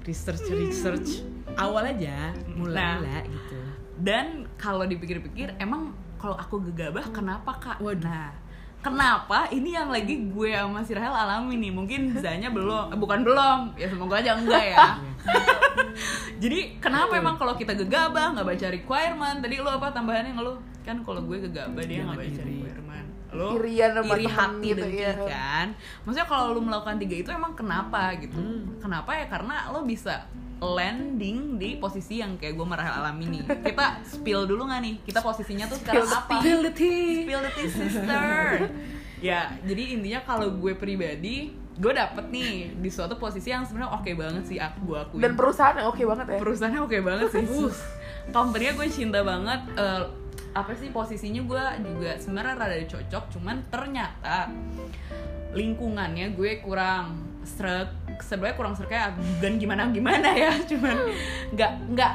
research 0.07 0.47
research 0.49 1.09
awal 1.59 1.83
aja 1.83 2.31
mulai 2.55 3.03
Nah. 3.03 3.23
gitu. 3.27 3.59
dan 3.99 4.47
kalau 4.55 4.87
dipikir-pikir 4.87 5.51
emang 5.59 5.91
kalau 6.15 6.33
aku 6.33 6.63
gegabah 6.71 7.03
kenapa 7.11 7.51
kak? 7.59 7.77
Waduh. 7.77 8.07
nah 8.07 8.31
kenapa 8.79 9.51
ini 9.51 9.75
yang 9.75 9.91
lagi 9.91 10.31
gue 10.31 10.49
sama 10.53 10.79
si 10.81 10.95
Rahel 10.95 11.11
alami 11.11 11.59
nih? 11.59 11.73
Mungkin 11.75 12.15
Zanya 12.15 12.47
belum 12.47 12.93
eh, 12.93 12.97
bukan 12.97 13.19
belum. 13.21 13.59
Ya 13.75 13.91
semoga 13.91 14.21
aja 14.21 14.37
enggak 14.39 14.63
ya. 14.63 14.77
Jadi 16.41 16.77
kenapa 16.79 17.17
emang 17.17 17.35
kalau 17.35 17.57
kita 17.57 17.73
gegabah 17.73 18.37
nggak 18.37 18.47
baca 18.47 18.67
requirement? 18.71 19.37
Tadi 19.43 19.55
lo 19.59 19.69
apa 19.75 19.91
tambahannya 19.91 20.37
lo 20.39 20.61
kan 20.85 21.03
kalau 21.03 21.19
gue 21.19 21.37
gegabah 21.43 21.83
dia 21.83 22.05
nggak 22.05 22.15
baca 22.15 22.41
requirement 22.41 22.56
lo 23.29 23.55
Irian 23.55 23.91
sama 23.93 24.13
iri 24.13 24.25
hati 24.25 24.67
gitu, 24.69 24.79
dengki 24.79 25.01
ya. 25.01 25.13
kan 25.21 25.67
maksudnya 26.01 26.25
kalau 26.25 26.51
lo 26.51 26.59
melakukan 26.59 26.95
tiga 26.97 27.15
itu 27.17 27.29
emang 27.29 27.53
kenapa 27.53 28.15
gitu 28.15 28.33
Hmm. 28.33 28.77
kenapa 28.77 29.11
ya 29.13 29.25
karena 29.25 29.67
lo 29.67 29.83
bisa 29.83 30.23
landing 30.57 31.37
di 31.55 31.75
posisi 31.75 32.17
yang 32.17 32.33
kayak 32.35 32.53
gue 32.53 32.65
merah 32.65 32.97
alami 32.97 33.29
nih 33.29 33.41
kita 33.63 33.85
spill 34.03 34.43
dulu 34.43 34.65
nggak 34.65 34.81
nih 34.81 34.95
kita 35.03 35.19
posisinya 35.19 35.65
tuh 35.65 35.77
sekarang 35.77 36.01
Spill 36.01 36.17
apa. 36.17 36.33
Spill 36.35 36.59
the 36.61 36.73
tea. 36.73 37.13
spill 37.21 37.41
the 37.41 37.51
tea 37.51 37.69
sister 37.69 38.27
ya 39.19 39.39
jadi 39.61 39.83
intinya 39.93 40.19
kalau 40.23 40.47
gue 40.51 40.73
pribadi 40.73 41.49
gue 41.73 41.93
dapet 41.93 42.25
nih 42.27 42.73
di 42.75 42.89
suatu 42.89 43.13
posisi 43.15 43.49
yang 43.49 43.61
sebenarnya 43.61 43.93
oke 43.93 44.11
banget 44.13 44.43
sih 44.45 44.57
aku 44.57 44.77
gue 44.83 44.97
akuin 44.99 45.21
Dan 45.21 45.33
perusahaan 45.33 45.75
yang 45.75 45.87
oke 45.87 46.01
banget 46.03 46.25
ya. 46.27 46.39
perusahaannya 46.39 46.81
oke 46.81 46.97
banget 47.01 47.27
sih 47.29 47.43
uh, 47.55 47.69
company-nya 48.27 48.73
gue 48.73 48.87
cinta 48.87 49.19
banget 49.21 49.61
Eh, 49.75 50.03
apa 50.63 50.73
sih 50.73 50.89
posisinya 50.89 51.41
gue 51.45 51.63
juga 51.85 52.11
sebenarnya 52.17 52.53
rada 52.57 52.77
cocok 52.81 53.23
cuman 53.37 53.61
ternyata 53.69 54.49
lingkungannya 55.53 56.33
gue 56.33 56.61
kurang 56.65 57.27
srek 57.47 57.89
sebenarnya 58.21 58.55
kurang 58.57 58.73
sreknya 58.75 59.15
bukan 59.15 59.53
gimana 59.57 59.81
gimana 59.89 60.29
ya? 60.35 60.51
Cuman 60.69 60.97
nggak 61.55 61.71
nggak 61.95 62.13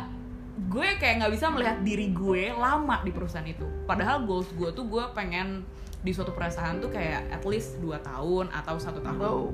gue 0.68 0.88
kayak 1.00 1.14
nggak 1.24 1.32
bisa 1.32 1.46
melihat 1.48 1.78
diri 1.80 2.12
gue 2.12 2.52
lama 2.52 3.00
di 3.02 3.10
perusahaan 3.10 3.46
itu. 3.46 3.64
Padahal 3.88 4.28
goals 4.28 4.48
gue 4.52 4.68
tuh 4.76 4.84
gue 4.86 5.04
pengen 5.16 5.64
di 6.02 6.10
suatu 6.10 6.34
perusahaan 6.34 6.76
tuh 6.82 6.90
kayak 6.90 7.30
at 7.30 7.42
least 7.46 7.78
2 7.80 7.94
tahun 8.02 8.50
atau 8.52 8.76
satu 8.76 9.00
tahun. 9.00 9.20
Wow. 9.22 9.44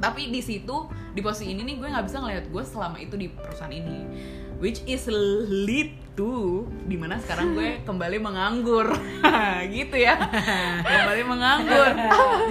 tapi 0.00 0.32
di 0.32 0.40
situ 0.40 0.88
di 1.12 1.20
posisi 1.20 1.52
ini 1.52 1.60
nih 1.60 1.76
gue 1.76 1.88
nggak 1.92 2.08
bisa 2.08 2.24
ngeliat 2.24 2.48
gue 2.48 2.62
selama 2.64 2.96
itu 2.96 3.20
di 3.20 3.28
perusahaan 3.28 3.68
ini. 3.68 4.08
Which 4.56 4.80
is 4.88 5.04
lead 5.08 5.92
to 6.20 6.68
di 6.84 7.00
mana 7.00 7.16
sekarang 7.16 7.56
gue 7.56 7.68
kembali 7.88 8.20
menganggur. 8.20 8.92
Gitu 9.72 9.96
ya. 9.96 10.20
Kembali 10.84 11.22
menganggur. 11.24 11.88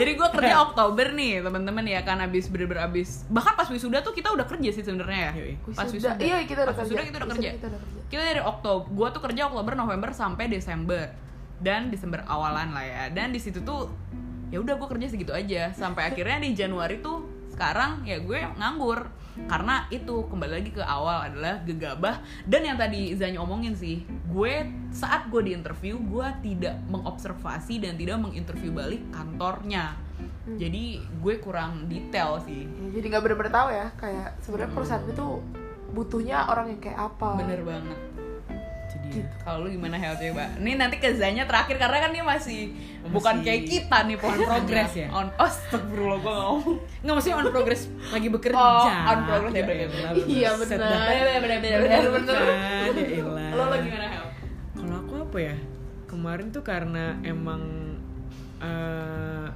Jadi 0.01 0.12
gue 0.17 0.29
kerja 0.34 0.55
Oktober 0.65 1.13
nih 1.13 1.45
teman-teman 1.45 1.86
ya 1.86 2.01
kan 2.01 2.17
abis 2.25 2.49
bener-bener 2.49 2.89
abis 2.89 3.29
bahkan 3.29 3.53
pas 3.53 3.69
wisuda 3.69 4.01
tuh 4.01 4.17
kita 4.17 4.34
udah 4.34 4.49
kerja 4.49 4.69
sih 4.73 4.82
sebenarnya 4.82 5.21
ya. 5.29 5.32
Pas 5.77 5.86
Wisuda. 5.86 6.17
Iya, 6.17 6.49
kita 6.49 6.65
udah 6.65 6.73
pas 6.73 6.82
kerja. 6.82 6.89
wisuda 6.89 7.03
kita 7.05 7.17
udah 7.21 7.29
kerja. 7.29 7.49
kita 7.53 7.67
udah 7.69 7.79
kerja. 7.86 8.01
kita 8.10 8.21
dari 8.25 8.41
Oktober 8.41 8.86
gue 8.89 9.08
tuh 9.13 9.21
kerja 9.29 9.41
Oktober 9.53 9.73
November 9.77 10.10
sampai 10.17 10.49
Desember. 10.49 11.13
Dan 11.60 11.91
Desember 11.93 12.25
awalan 12.25 12.73
lah 12.73 12.86
ya. 12.88 13.03
Dan 13.13 13.36
di 13.36 13.38
situ 13.38 13.62
tuh 13.62 13.91
ya 14.49 14.58
udah 14.58 14.82
gue 14.82 14.88
kerja 14.89 15.13
segitu 15.13 15.29
aja. 15.36 15.69
Sampai 15.77 16.10
akhirnya 16.10 16.41
di 16.41 16.58
Januari 16.58 17.03
tuh 17.05 17.21
sekarang 17.53 18.08
ya 18.08 18.17
gue 18.23 18.39
nganggur 18.58 19.12
karena 19.47 19.86
itu 19.93 20.25
kembali 20.28 20.54
lagi 20.62 20.71
ke 20.73 20.84
awal 20.84 21.30
adalah 21.30 21.62
gegabah. 21.63 22.19
Dan 22.43 22.67
yang 22.67 22.78
tadi 22.78 23.13
Zanya 23.15 23.39
omongin 23.39 23.78
sih 23.78 24.04
gue 24.30 24.67
saat 24.89 25.30
gue 25.30 25.41
di 25.45 25.52
interview 25.54 26.02
gue 26.02 26.28
tidak 26.43 26.75
mengobservasi 26.89 27.86
dan 27.86 27.95
tidak 27.95 28.19
menginterview 28.19 28.73
balik 28.73 29.02
kantornya. 29.13 29.95
Jadi 30.49 30.97
gue 31.21 31.36
kurang 31.39 31.86
detail 31.86 32.41
sih. 32.41 32.65
Jadi 32.89 33.06
nggak 33.06 33.23
bener-bener 33.23 33.54
tahu 33.54 33.69
ya 33.69 33.88
kayak 33.95 34.41
sebenarnya 34.41 34.71
perusahaan 34.73 35.06
itu 35.06 35.28
butuhnya 35.89 36.45
orang 36.49 36.69
yang 36.69 36.82
kayak 36.82 36.99
apa. 37.02 37.41
bener 37.41 37.62
banget 37.65 37.97
Ya. 39.10 39.26
Kalau 39.41 39.65
lu 39.65 39.74
gimana 39.74 39.98
Hel 39.98 40.13
coba? 40.13 40.45
Ini 40.62 40.78
nanti 40.78 41.02
ke 41.02 41.10
Zanya 41.17 41.50
terakhir 41.50 41.82
karena 41.82 41.98
kan 41.98 42.12
dia 42.13 42.22
masih, 42.22 42.78
Masih 42.78 43.10
bukan 43.10 43.36
kayak 43.41 43.63
kita 43.65 43.98
nih 44.06 44.15
on 44.22 44.38
progress 44.45 44.91
ya? 44.93 45.08
On 45.10 45.28
oh, 45.34 45.50
astagfirullah 45.50 46.17
gue 46.22 46.34
ngomong. 46.34 46.78
Nggak 47.02 47.13
maksudnya 47.17 47.38
on 47.41 47.48
progress 47.50 47.82
lagi 48.13 48.28
bekerja. 48.30 48.62
Oh, 48.62 48.86
on 48.86 49.19
progress, 49.26 49.54
ya, 49.58 49.63
elah, 49.65 50.13
Iya, 50.30 50.50
bener 50.62 50.78
Bener, 50.78 51.39
bener. 51.41 51.80
bener. 52.13 52.38
Kan, 52.38 52.95
ya. 53.02 53.24
Lo 53.58 53.63
lo 53.65 53.76
gimana 53.82 54.06
Hel? 54.13 54.26
Kalau 54.78 54.95
aku 55.02 55.13
apa 55.26 55.38
ya? 55.41 55.56
Kemarin 56.06 56.45
tuh 56.54 56.63
karena 56.65 57.17
emang 57.26 57.62
eh 58.60 59.48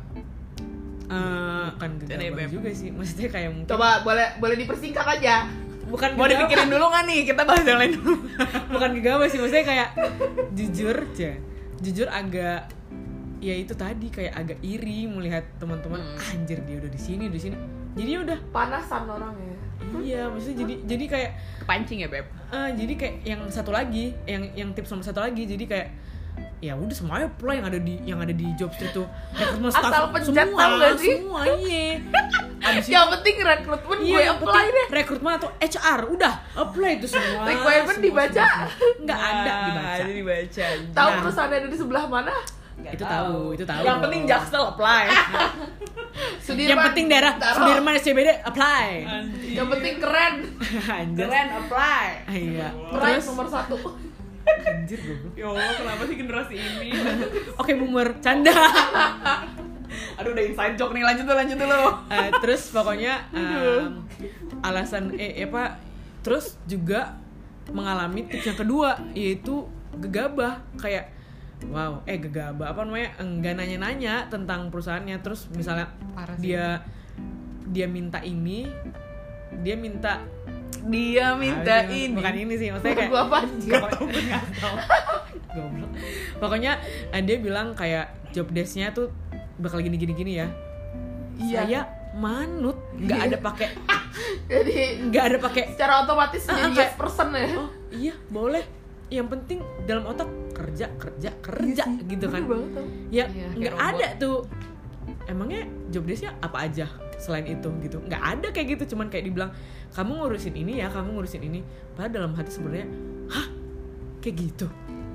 eh, 1.14 1.68
kan 1.78 1.92
gegabah 2.02 2.48
juga 2.50 2.70
sih. 2.74 2.90
Maksudnya 2.90 3.30
kayak 3.30 3.50
mungkin 3.54 3.70
Coba 3.70 4.02
boleh 4.02 4.28
boleh 4.42 4.56
dipersingkat 4.58 5.06
aja. 5.22 5.46
Bukan 5.94 6.10
Mau 6.12 6.26
gegabah. 6.26 6.34
dipikirin 6.42 6.68
dulu 6.68 6.86
nggak 6.88 7.04
nih? 7.06 7.20
Kita 7.24 7.42
bahas 7.44 7.62
yang 7.62 7.78
lain 7.78 7.94
dulu. 7.94 8.14
bukan 8.74 8.90
gegabah 8.96 9.28
sih 9.28 9.38
maksudnya 9.38 9.62
kayak 9.64 9.90
jujur 10.52 10.98
aja 11.06 11.32
jujur 11.78 12.08
agak 12.08 12.66
ya 13.38 13.54
itu 13.54 13.74
tadi 13.74 14.08
kayak 14.08 14.34
agak 14.34 14.58
iri 14.62 15.06
melihat 15.06 15.44
teman-teman 15.58 16.00
Hmm. 16.00 16.32
anjir 16.34 16.64
dia 16.64 16.80
udah 16.80 16.88
di 16.88 16.98
sini 16.98 17.28
di 17.28 17.38
sini 17.38 17.56
jadi 17.94 18.24
udah 18.24 18.40
Panasan 18.50 19.04
orang 19.06 19.36
ya. 19.36 19.56
iya 20.00 20.22
maksudnya 20.26 20.64
jadi 20.64 20.74
jadi 20.88 21.06
kayak 21.08 21.32
Kepancing 21.60 22.00
ya 22.00 22.08
beb. 22.08 22.26
ah, 22.50 22.72
jadi 22.72 22.94
kayak 22.96 23.16
yang 23.22 23.42
satu 23.48 23.70
lagi 23.70 24.16
yang 24.24 24.48
yang 24.56 24.70
tips 24.72 24.90
nomor 24.90 25.04
satu 25.04 25.20
lagi 25.20 25.44
jadi 25.44 25.60
kayak 25.62 25.88
ya 26.64 26.74
udah 26.74 26.96
semuanya 26.96 27.28
apply 27.28 27.54
yang 27.54 27.68
ada 27.68 27.76
di 27.78 27.94
yang 28.06 28.20
ada 28.20 28.32
di 28.32 28.48
jobs 28.56 28.80
itu 28.80 29.04
rekrutmen 29.34 29.68
Asal 29.68 29.84
staff 29.84 30.08
pencet 30.10 30.32
semua 30.34 30.62
tau 30.62 30.74
gak 30.78 30.94
sih? 30.96 31.14
semua 31.14 31.42
iya 31.60 31.88
abis 32.64 32.84
itu 32.84 32.90
Yang 32.90 33.08
penting 33.12 33.36
rekrutmen 33.44 33.98
Iya, 34.00 34.08
gue 34.08 34.22
yang 34.22 34.38
apply 34.38 34.48
penting 34.56 34.72
deh. 34.72 34.88
rekrutmen 34.94 35.32
atau 35.36 35.50
HR 35.60 36.00
udah 36.10 36.34
apply 36.56 36.92
itu 36.96 37.08
semua. 37.10 37.42
Requirement 37.44 37.92
Semua, 37.94 38.08
dibaca. 38.08 38.46
Nggak 38.98 39.20
ada 39.20 39.44
Nah, 39.44 39.60
dibaca. 39.68 40.04
Dibaca. 40.08 40.66
Tahu 40.90 41.10
Nah. 41.10 41.20
perusahaan 41.20 41.52
ada 41.52 41.68
di 41.68 41.78
sebelah 41.78 42.06
mana? 42.08 42.34
Nggak 42.74 42.92
Itu 42.96 43.04
tahu, 43.06 43.38
itu 43.52 43.64
tahu. 43.68 43.84
Yang 43.84 43.98
penting 44.00 44.22
Jaksel 44.24 44.64
apply. 44.66 45.04
Sudirman. 46.40 46.70
yang 46.70 46.82
penting 46.86 47.06
daerah 47.08 47.34
Taruh. 47.36 47.56
Sudirman 47.58 47.94
SCBD 47.96 48.30
apply. 48.42 48.86
Yang 49.52 49.68
penting 49.70 49.94
keren. 49.98 50.34
Anjir. 51.00 51.26
Keren 51.26 51.48
apply. 51.58 52.06
Iya. 52.30 52.68
Terus 52.72 53.24
nomor 53.28 53.48
satu. 53.48 53.76
Anjir 54.44 55.00
goblok. 55.00 55.34
Ya 55.40 55.46
Allah, 55.48 55.72
kenapa 55.80 56.02
sih 56.08 56.16
generasi 56.20 56.54
ini? 56.60 56.90
Oke, 57.56 57.72
boomer, 57.80 58.20
canda. 58.20 58.52
Aduh, 60.18 60.34
udah 60.34 60.44
inside 60.44 60.76
joke 60.76 60.92
nih. 60.92 61.06
Lanjut 61.06 61.26
dulu, 61.26 61.38
lanjut 61.38 61.58
dulu. 61.58 61.82
Eh, 62.10 62.30
terus 62.42 62.62
pokoknya 62.74 63.14
em, 63.32 64.04
alasan 64.66 65.14
eh 65.16 65.46
apa 65.46 65.78
terus 66.24 66.58
juga 66.66 67.20
mengalami 67.72 68.28
tips 68.28 68.54
yang 68.54 68.60
kedua 68.60 68.90
yaitu 69.16 69.68
gegabah 70.00 70.64
kayak 70.80 71.12
wow 71.72 72.04
eh 72.04 72.20
gegabah 72.20 72.76
apa 72.76 72.84
namanya 72.84 73.16
enggak 73.20 73.56
nanya-nanya 73.56 74.28
tentang 74.28 74.68
perusahaannya 74.68 75.20
terus 75.24 75.48
misalnya 75.54 75.92
Parah 76.16 76.36
sih. 76.36 76.52
dia 76.52 76.84
dia 77.72 77.88
minta 77.88 78.20
ini 78.24 78.68
dia 79.64 79.76
minta 79.80 80.24
Dia 80.84 81.32
minta 81.34 81.76
Ah, 81.78 81.88
ini. 81.88 82.12
bukan 82.14 82.36
ini 82.38 82.54
sih 82.54 82.68
maksudnya 82.70 82.96
kayak 82.98 83.10
Gua 83.10 83.22
apa? 83.26 83.40
Gak 83.62 83.82
tau 83.90 84.04
gue 84.04 84.24
gak 84.26 84.44
tau. 84.58 84.76
Goblok. 85.50 85.92
Pokoknya 86.38 86.72
eh, 87.10 87.22
dia 87.22 87.38
bilang 87.38 87.72
kayak 87.72 88.06
job 88.32 88.50
desk-nya 88.50 88.92
tuh 88.92 89.08
bakal 89.56 89.80
gini-gini 89.80 90.12
gini 90.12 90.34
ya. 90.36 90.48
Iya. 91.36 91.58
Saya 91.58 91.80
manut. 92.14 92.78
Nggak 92.94 93.20
ada 93.24 93.38
pakai 93.40 93.68
Jadi 94.52 94.76
nggak 95.08 95.24
ada 95.26 95.38
pakai 95.40 95.64
secara 95.70 96.04
otomatis 96.04 96.44
Ah, 96.46 96.54
jadi 96.54 96.70
kayak- 96.70 96.78
yes 96.86 96.94
person 96.94 97.28
ya. 97.32 97.48
oh 97.56 97.70
iya 97.90 98.14
boleh. 98.28 98.64
Yang 99.08 99.28
penting 99.32 99.58
dalam 99.84 100.04
otak 100.06 100.26
kerja 100.52 100.90
kerja 100.96 101.30
kerja 101.40 101.84
gitu 102.04 102.26
kan. 102.28 102.44
banget 102.44 102.70
ya 103.10 103.26
Iya, 103.26 103.48
nggak 103.54 103.74
robot. 103.74 103.90
ada 103.90 104.08
tuh. 104.16 104.38
Emangnya 105.24 105.64
job 105.88 106.04
desk-nya 106.04 106.36
apa 106.38 106.58
aja 106.62 106.86
selain 107.20 107.46
itu 107.46 107.70
gitu. 107.82 107.98
Nggak 108.04 108.22
ada 108.22 108.48
kayak 108.50 108.68
gitu 108.78 108.96
cuman 108.96 109.10
kayak 109.10 109.26
dibilang 109.28 109.52
kamu 109.92 110.12
ngurusin 110.22 110.56
ini 110.56 110.82
ya 110.82 110.88
kamu 110.90 111.14
ngurusin 111.14 111.44
ini. 111.44 111.60
Padahal 111.94 112.12
dalam 112.12 112.32
hati 112.34 112.52
sebenarnya 112.52 112.88
hah? 113.30 113.48
Kayak 114.20 114.36
gitu? 114.48 114.68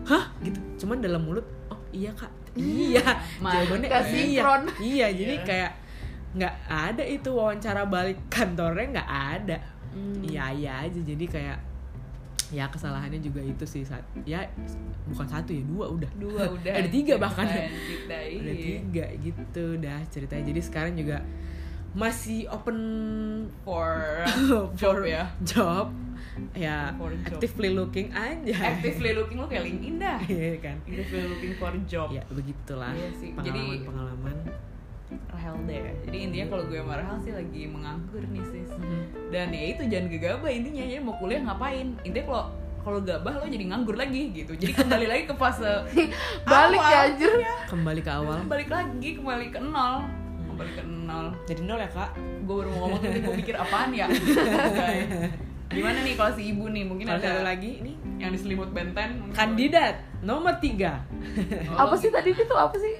Hah? 0.06 0.24
Gitu. 0.40 0.58
Cuman 0.80 0.98
dalam 1.00 1.22
mulut 1.24 1.46
oh 1.68 1.80
iya 1.90 2.12
kak. 2.12 2.30
Iya. 2.58 3.04
jawabannya 3.38 3.88
iya. 4.14 4.42
Iya 4.78 5.06
jadi 5.14 5.34
Iya. 5.38 5.44
kayak 5.46 5.72
nggak 6.28 6.54
ada 6.68 7.04
itu 7.08 7.30
wawancara 7.32 7.82
balik 7.88 8.18
kantornya 8.28 9.00
nggak 9.00 9.10
ada. 9.10 9.58
Hmm. 9.88 10.20
iya 10.22 10.52
iya 10.52 10.72
aja. 10.84 11.00
Jadi 11.00 11.24
kayak 11.24 11.58
ya 12.48 12.64
kesalahannya 12.72 13.20
juga 13.20 13.44
itu 13.44 13.60
sih 13.68 13.84
saat 13.84 14.00
ya 14.24 14.40
bukan 15.04 15.28
satu 15.28 15.52
ya 15.52 15.60
dua 15.68 15.88
udah. 15.92 16.10
Dua 16.16 16.42
udah. 16.56 16.72
ada 16.80 16.88
tiga 16.88 17.20
bahkan. 17.20 17.44
Kita, 17.44 18.16
ada 18.16 18.52
tiga 18.56 19.04
gitu 19.20 19.64
dah 19.76 20.00
ceritanya. 20.08 20.44
Jadi 20.48 20.60
sekarang 20.64 20.92
juga 20.96 21.20
masih 21.90 22.44
open 22.48 22.78
For 23.64 24.24
job 24.74 25.00
ya. 25.02 25.24
job 25.40 25.88
ya 26.54 26.94
For 26.94 27.10
job. 27.10 27.34
actively 27.34 27.70
looking 27.72 28.08
aja 28.10 28.54
Actively 28.70 29.10
looking 29.12 29.36
lu 29.36 29.46
kayak 29.46 29.64
LinkedIn 29.64 29.94
dah. 29.96 30.18
Iya 30.28 30.54
kan 30.60 30.76
Actively 30.80 31.24
looking 31.26 31.54
for 31.56 31.72
job. 31.84 32.08
ya 32.08 32.22
begitulah 32.28 32.92
Iya 32.92 33.08
sih, 33.12 33.28
pengalaman 33.32 33.48
jadi- 33.66 33.84
pengalaman 33.84 34.36
Rahel 35.08 35.56
deh. 35.64 35.80
Jadi 36.04 36.18
intinya 36.20 36.46
kalau 36.50 36.64
gue 36.66 36.76
sama 36.76 36.94
Rahel 36.94 37.16
sih 37.18 37.32
lagi 37.32 37.64
menganggur 37.64 38.20
nih 38.20 38.44
sis. 38.44 38.68
Mhm. 38.70 39.32
Dan 39.32 39.48
ya 39.50 39.64
itu 39.66 39.82
jangan 39.86 40.06
gegabah 40.06 40.50
intinya 40.50 40.84
ya 40.84 41.00
mau 41.00 41.16
kuliah 41.16 41.40
ngapain. 41.40 41.96
Intinya 42.02 42.26
kalau 42.28 42.44
kalau 42.78 42.98
gabah 43.00 43.32
lo 43.34 43.48
jadi 43.48 43.64
nganggur 43.66 43.96
lagi 43.96 44.36
gitu. 44.36 44.52
Jadi 44.52 44.72
kembali 44.74 45.06
lagi 45.08 45.24
ke 45.24 45.34
fase 45.34 45.64
Balik 46.44 46.76
awal. 46.78 46.92
ya 46.92 46.98
anjir. 47.08 47.32
kembali 47.66 48.00
ke 48.00 48.12
awal 48.12 48.38
Balik 48.44 48.68
lagi 48.68 49.08
kembali 49.16 49.46
ke 49.48 49.58
nol. 49.58 50.04
Kembali 50.58 50.74
ke 50.74 50.82
nol. 50.82 51.26
jadi 51.46 51.60
nol 51.62 51.78
ya 51.78 51.86
kak 51.88 52.10
Gue 52.42 52.54
baru 52.56 52.68
mau 52.68 52.78
ngomong 52.82 52.98
tadi 53.00 53.18
gue 53.20 53.34
pikir 53.36 53.54
apaan 53.54 53.90
ya. 53.92 54.10
Guys. 54.74 55.30
Gimana 55.68 56.00
nih 56.00 56.14
kalau 56.14 56.32
si 56.32 56.42
ibu 56.48 56.66
nih 56.66 56.82
mungkin 56.82 57.06
kalau 57.06 57.22
ada 57.22 57.46
lagi 57.46 57.78
ini 57.78 57.92
yang 58.18 58.32
diselimut 58.32 58.72
benten 58.72 59.30
kandidat 59.30 60.02
nomor 60.18 60.58
tiga 60.58 60.98
Oh, 61.70 61.86
Apa 61.86 61.94
sih 61.94 62.08
tadi 62.08 62.32
itu 62.32 62.42
apa 62.50 62.74
sih? 62.74 62.96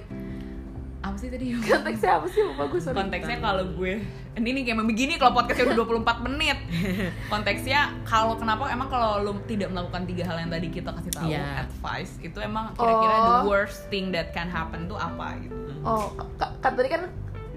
apa 0.99 1.15
sih 1.15 1.27
tadi 1.27 1.55
Konteksnya 1.57 2.11
apa 2.13 2.27
sih? 2.27 2.43
Lupa 2.45 2.63
gue 2.65 2.77
sorry. 2.77 2.91
konteksnya 2.93 3.37
kalau 3.39 3.63
gue 3.73 4.03
ini 4.35 4.49
nih 4.53 4.63
kayak 4.65 4.83
begini 4.85 5.13
kalau 5.15 5.31
podcastnya 5.33 5.71
udah 5.71 5.77
24 5.99 6.23
menit 6.23 6.57
konteksnya 7.31 7.79
kalau 8.03 8.35
kenapa 8.35 8.67
emang 8.67 8.87
kalau 8.87 9.19
lu 9.21 9.35
tidak 9.43 9.67
melakukan 9.69 10.03
tiga 10.05 10.23
hal 10.25 10.37
yang 10.37 10.47
tadi 10.49 10.67
kita 10.69 10.91
kasih 10.91 11.11
tahu 11.11 11.27
Iya. 11.27 11.63
advice 11.65 12.13
itu 12.19 12.37
emang 12.37 12.71
kira-kira 12.73 13.15
the 13.17 13.33
Oh. 13.33 13.43
worst 13.45 13.87
thing 13.87 14.11
that 14.11 14.29
can 14.29 14.47
happen 14.47 14.85
tuh 14.85 14.95
apa 14.95 15.35
gitu 15.39 15.55
Oh, 15.81 16.07
ka- 16.35 16.55
kan 16.59 16.71
tadi 16.73 16.87
kan 16.89 17.07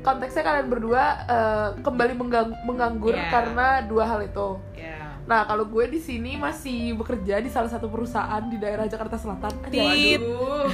konteksnya 0.03 0.43
kalian 0.43 0.67
berdua 0.67 1.03
eh, 1.25 1.69
kembali 1.81 2.13
menggang- 2.15 2.59
menganggur 2.63 3.15
Iya. 3.15 3.31
karena 3.31 3.67
dua 3.83 4.05
hal 4.05 4.21
itu. 4.21 4.59
Ya. 4.75 5.15
Nah, 5.23 5.47
kalau 5.47 5.65
gue 5.65 5.87
di 5.89 5.97
sini 5.97 6.35
masih 6.35 6.95
bekerja 6.95 7.39
di 7.39 7.47
salah 7.47 7.71
satu 7.71 7.87
perusahaan 7.87 8.43
di 8.45 8.59
daerah 8.59 8.85
Jakarta 8.85 9.15
Selatan. 9.15 9.55
Tit. 9.65 10.19
Waduh. 10.19 10.67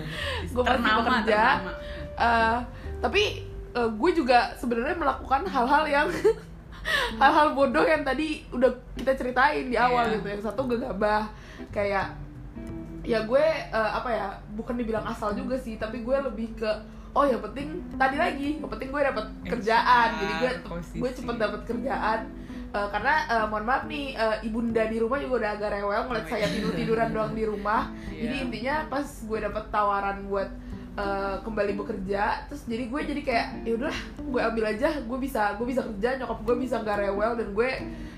gue 0.54 0.62
masih 0.62 0.82
bekerja. 0.96 1.42
ternama. 1.58 1.72
Eh, 2.16 2.58
tapi 2.96 3.22
eh, 3.72 3.90
gue 3.92 4.10
juga 4.12 4.54
sebenarnya 4.54 4.94
melakukan 4.94 5.42
hal-hal 5.44 5.84
yang 5.84 6.06
hal-hal 7.20 7.52
bodoh 7.52 7.82
yang 7.82 8.02
tadi 8.02 8.46
udah 8.48 8.70
kita 8.94 9.12
ceritain 9.14 9.66
di 9.66 9.76
awal 9.76 10.06
Iya. 10.06 10.14
gitu. 10.16 10.26
Yang 10.30 10.42
satu 10.44 10.62
gegabah 10.64 11.26
kayak 11.68 12.14
ya 13.02 13.22
gue 13.22 13.44
eh, 13.66 13.90
apa 13.92 14.08
ya 14.08 14.26
bukan 14.52 14.74
dibilang 14.76 15.02
asal 15.04 15.30
juga 15.30 15.54
sih 15.56 15.74
tapi 15.74 16.00
gue 16.00 16.16
lebih 16.20 16.54
ke 16.54 16.70
oh 17.16 17.24
yang 17.24 17.40
penting 17.40 17.68
tadi 17.96 18.16
lagi 18.16 18.48
yang 18.60 18.68
penting 18.68 18.92
gue 18.92 19.02
dapat 19.02 19.24
kerjaan 19.42 20.08
jadi 20.14 20.32
gue 20.36 20.50
posisi. 20.68 20.96
gue 21.00 21.10
cepet 21.10 21.36
dapat 21.36 21.60
kerjaan 21.64 22.20
Eh, 22.66 22.88
karena 22.92 23.14
eh, 23.24 23.46
mohon 23.48 23.64
maaf 23.64 23.88
nih 23.88 24.12
eh, 24.12 24.36
ibunda 24.44 24.84
di 24.84 25.00
rumah 25.00 25.16
juga 25.16 25.34
udah 25.40 25.50
agak 25.56 25.70
rewel 25.72 26.02
ngeliat 26.02 26.26
saya 26.28 26.44
tidur 26.50 26.76
tiduran 26.76 27.08
doang 27.08 27.32
di 27.32 27.44
rumah 27.46 27.88
Iya. 28.12 28.20
jadi 28.20 28.36
intinya 28.42 28.74
pas 28.90 29.06
gue 29.06 29.38
dapet 29.38 29.64
tawaran 29.72 30.28
buat 30.28 30.48
eh, 30.96 31.36
kembali 31.38 31.72
bekerja 31.76 32.22
terus 32.46 32.64
jadi 32.64 32.84
gue 32.84 33.00
jadi 33.06 33.20
kayak 33.22 33.46
ya 33.62 33.72
udahlah 33.74 34.00
gue 34.18 34.40
ambil 34.42 34.64
aja 34.66 34.88
gue 34.98 35.18
bisa 35.18 35.54
gue 35.54 35.66
bisa 35.66 35.80
kerja 35.84 36.08
nyokap 36.16 36.38
gue 36.42 36.56
bisa 36.58 36.74
nggak 36.78 36.98
rewel 37.02 37.32
dan 37.34 37.48
gue 37.50 37.70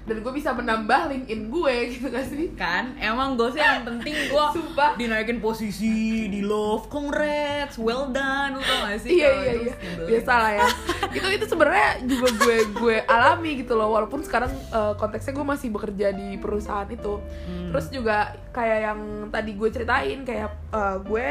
dan 0.04 0.16
gue 0.18 0.32
bisa 0.32 0.50
menambah 0.50 1.00
LinkedIn 1.06 1.42
gue 1.48 1.74
gitu 1.92 2.06
gak 2.08 2.24
sih 2.24 2.48
kan 2.54 2.96
emang 2.96 3.34
gue 3.34 3.50
sih 3.50 3.60
yang 3.60 3.84
penting 3.84 4.14
gue 4.26 4.46
Sumpah. 4.52 4.94
dinaikin 4.94 5.36
posisi 5.38 5.92
di 6.26 6.40
love 6.40 6.88
congrats 6.88 7.76
well 7.76 8.08
done 8.08 8.54
lu 8.54 8.62
tau 8.62 8.86
gak 8.86 8.98
sih 8.98 9.10
iya 9.14 9.28
Kalau 9.28 9.42
iya 9.42 9.52
iya 9.60 9.74
nyebelin. 9.74 10.08
biasa 10.08 10.32
lah 10.34 10.52
ya 10.54 10.66
itu 11.18 11.28
itu 11.30 11.44
sebenarnya 11.44 11.88
juga 12.04 12.28
gue 12.36 12.56
gue 12.72 12.96
alami 13.04 13.50
gitu 13.58 13.74
loh 13.74 13.90
walaupun 13.90 14.22
sekarang 14.22 14.48
eh, 14.48 14.94
konteksnya 14.94 15.32
gue 15.32 15.46
masih 15.46 15.68
bekerja 15.68 16.06
di 16.10 16.36
perusahaan 16.36 16.88
itu 16.88 17.20
Hmm. 17.48 17.68
terus 17.70 17.88
juga 17.88 18.16
kayak 18.50 18.78
yang 18.82 19.00
tadi 19.28 19.52
gue 19.52 19.68
ceritain 19.68 20.20
kayak 20.22 20.48
eh, 20.70 20.96
gue 21.02 21.26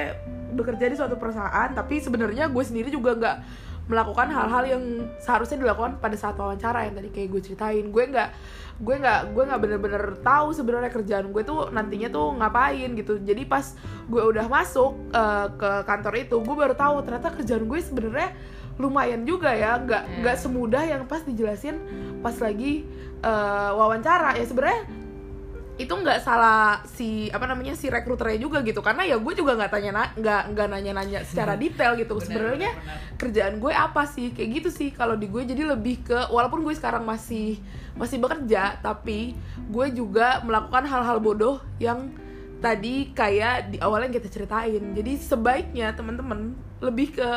bekerja 0.58 0.90
di 0.90 0.98
suatu 0.98 1.16
perusahaan 1.16 1.70
tapi 1.72 2.02
sebenarnya 2.02 2.50
gue 2.50 2.64
sendiri 2.66 2.90
juga 2.90 3.14
nggak 3.14 3.38
melakukan 3.88 4.28
hal-hal 4.28 4.64
yang 4.68 4.84
seharusnya 5.24 5.64
dilakukan 5.64 5.96
pada 6.04 6.20
saat 6.20 6.36
wawancara 6.36 6.84
yang 6.84 7.00
tadi 7.00 7.08
kayak 7.08 7.32
gue 7.32 7.42
ceritain. 7.42 7.88
Gue 7.88 8.04
nggak 8.04 8.30
gue 8.84 8.96
nggak 9.00 9.20
gue 9.32 9.44
nggak 9.48 9.62
bener-bener 9.64 10.04
tahu 10.22 10.52
sebenarnya 10.52 10.92
kerjaan 10.92 11.32
gue 11.32 11.42
tuh 11.42 11.72
nantinya 11.72 12.12
tuh 12.12 12.36
ngapain 12.36 12.90
gitu. 13.00 13.16
Jadi 13.24 13.48
pas 13.48 13.64
gue 14.12 14.20
udah 14.20 14.44
masuk 14.52 14.92
eh, 15.16 15.48
ke 15.56 15.72
kantor 15.88 16.14
itu 16.20 16.36
gue 16.36 16.56
baru 16.60 16.76
tahu 16.76 17.00
ternyata 17.08 17.32
kerjaan 17.32 17.64
gue 17.64 17.80
sebenarnya 17.80 18.36
lumayan 18.76 19.24
juga 19.24 19.56
ya. 19.56 19.80
Nggak 19.80 20.04
Iya. 20.04 20.18
nggak 20.20 20.36
semudah 20.36 20.84
yang 20.84 21.02
pas 21.08 21.24
dijelasin 21.24 21.80
pas 22.20 22.36
lagi 22.44 22.84
eh, 23.24 23.72
wawancara. 23.72 24.36
Ya 24.36 24.44
sebenarnya 24.44 24.84
itu 25.78 25.94
nggak 25.94 26.26
salah 26.26 26.82
si 26.90 27.30
apa 27.30 27.46
namanya 27.46 27.78
si 27.78 27.86
rekruternya 27.88 28.42
juga 28.42 28.66
gitu. 28.66 28.82
Karena 28.82 29.06
ya 29.06 29.22
gue 29.22 29.34
juga 29.38 29.54
nggak 29.54 29.72
tanya 29.72 29.92
na- 29.94 30.14
nggak 30.18 30.42
nggak 30.58 30.68
nanya-nanya 30.74 31.20
secara 31.22 31.54
detail 31.62 31.94
gitu. 31.94 32.18
Benar, 32.18 32.26
sebenarnya 32.26 32.72
benar, 32.74 32.86
benar. 32.86 33.18
kerjaan 33.22 33.54
gue 33.62 33.74
apa 33.74 34.04
sih? 34.10 34.34
Kayak 34.34 34.50
gitu 34.62 34.70
sih. 34.74 34.90
Kalau 34.90 35.14
di 35.14 35.30
gue 35.30 35.46
jadi 35.46 35.64
lebih 35.70 36.02
ke 36.02 36.20
walaupun 36.34 36.66
gue 36.66 36.74
sekarang 36.74 37.06
masih 37.06 37.62
masih 37.98 38.22
bekerja 38.22 38.78
tapi 38.82 39.34
gue 39.70 39.88
juga 39.94 40.42
melakukan 40.46 40.86
hal-hal 40.86 41.18
bodoh 41.18 41.58
yang 41.82 42.14
tadi 42.58 43.14
kayak 43.14 43.74
di 43.74 43.78
awal 43.78 44.02
yang 44.02 44.14
kita 44.14 44.34
ceritain. 44.34 44.82
Jadi 44.98 45.14
sebaiknya 45.22 45.94
teman-teman 45.94 46.58
lebih 46.82 47.18
ke 47.18 47.30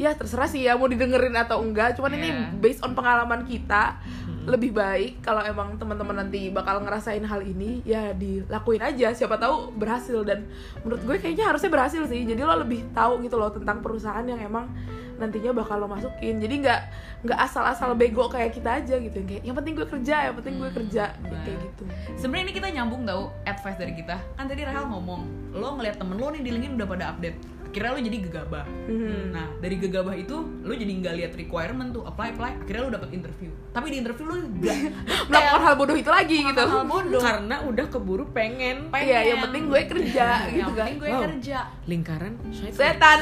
ya 0.00 0.16
terserah 0.16 0.48
sih 0.48 0.64
ya 0.64 0.80
mau 0.80 0.88
didengerin 0.88 1.36
atau 1.36 1.60
enggak. 1.60 1.92
Cuman 2.00 2.16
ini 2.16 2.32
Iya. 2.32 2.56
based 2.56 2.80
on 2.80 2.96
pengalaman 2.96 3.44
kita 3.44 4.00
lebih 4.40 4.72
baik 4.72 5.20
kalau 5.20 5.44
emang 5.44 5.76
teman-teman 5.76 6.24
nanti 6.24 6.48
bakal 6.48 6.80
ngerasain 6.80 7.20
hal 7.20 7.44
ini 7.44 7.84
ya 7.84 8.16
dilakuin 8.16 8.80
aja. 8.80 9.12
Siapa 9.12 9.36
tahu 9.36 9.76
berhasil. 9.76 10.24
Dan 10.24 10.48
menurut 10.80 11.04
gue 11.04 11.16
kayaknya 11.20 11.52
harusnya 11.52 11.68
berhasil 11.68 12.00
sih. 12.08 12.24
Jadi 12.24 12.40
lo 12.40 12.56
lebih 12.56 12.88
tahu 12.96 13.20
gitu 13.20 13.36
loh 13.36 13.52
tentang 13.52 13.84
perusahaan 13.84 14.24
yang 14.24 14.40
emang 14.40 14.72
nantinya 15.20 15.52
bakal 15.52 15.76
lo 15.76 15.92
masukin. 15.92 16.40
Jadi 16.40 16.64
nggak 16.64 16.80
nggak 17.28 17.38
asal-asal 17.38 17.92
bego 17.92 18.32
kayak 18.32 18.56
kita 18.56 18.80
aja 18.80 18.96
gitu. 18.96 19.20
Yang 19.20 19.28
kayak 19.28 19.42
yang 19.44 19.56
penting 19.60 19.74
gue 19.76 19.86
kerja 19.86 20.16
yang 20.32 20.34
penting 20.40 20.54
gue 20.56 20.70
kerja. 20.72 21.04
Benar. 21.20 21.44
kayak 21.44 21.58
gitu. 21.60 21.82
Sebenarnya 22.16 22.44
ini 22.48 22.54
kita 22.56 22.68
nyambung 22.72 23.04
tau 23.04 23.28
advice 23.44 23.76
dari 23.76 23.92
kita. 23.92 24.16
Kan 24.40 24.48
tadi 24.48 24.64
Rahel 24.64 24.88
ngomong, 24.88 25.52
lo 25.52 25.76
ngeliat 25.76 26.00
temen 26.00 26.16
lo 26.16 26.32
nih 26.32 26.40
di 26.40 26.50
LinkedIn 26.56 26.80
udah 26.80 26.88
pada 26.88 27.04
update. 27.12 27.59
Akhirnya 27.70 27.90
lo 27.90 28.00
jadi 28.02 28.18
gegabah. 28.20 28.64
Mhm. 28.84 29.30
Nah 29.30 29.46
dari 29.56 29.76
gegabah 29.76 30.14
itu 30.14 30.34
lo 30.60 30.72
jadi 30.72 30.90
nggak 30.92 31.14
lihat 31.16 31.32
requirement 31.34 31.90
tuh 31.90 32.02
apply 32.02 32.28
apply. 32.30 32.52
Akhirnya 32.60 32.82
lo 32.82 32.90
dapet 32.92 33.08
interview. 33.12 33.50
Tapi 33.70 33.86
di 33.88 33.96
interview 33.96 34.26
lo 34.26 34.34
gak 34.58 34.78
melakukan 35.30 35.60
hal 35.62 35.74
bodoh 35.76 35.94
itu 35.94 36.10
lagi 36.10 36.36
gitu 36.42 36.58
hal 36.60 36.82
bodoh. 36.84 37.20
karena 37.20 37.56
udah 37.62 37.86
keburu 37.86 38.24
pengen 38.28 38.90
Pengen. 38.90 39.06
iya 39.06 39.18
yang 39.24 39.40
penting 39.40 39.62
gue 39.64 39.82
kerja 39.84 40.26
yang 40.48 40.66
gitu 40.66 40.72
kan 40.72 40.84
penting 40.84 40.96
gue 40.98 41.08
Wow. 41.08 41.22
kerja. 41.24 41.58
lingkaran 41.84 42.32
syaitan. 42.50 42.74
setan 42.74 43.18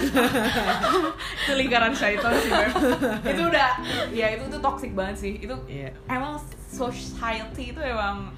itu 1.44 1.52
lingkaran 1.54 1.92
syaitan 1.92 2.32
sih 2.34 2.50
Beb. 2.50 2.72
itu 3.26 3.42
udah 3.44 3.68
ya 4.10 4.26
itu 4.30 4.44
tuh 4.46 4.60
toxic 4.60 4.90
banget 4.92 5.16
sih 5.18 5.32
itu 5.38 5.54
Iya. 5.66 5.92
emang 6.06 6.40
society 6.66 7.72
itu 7.72 7.80
emang 7.80 8.32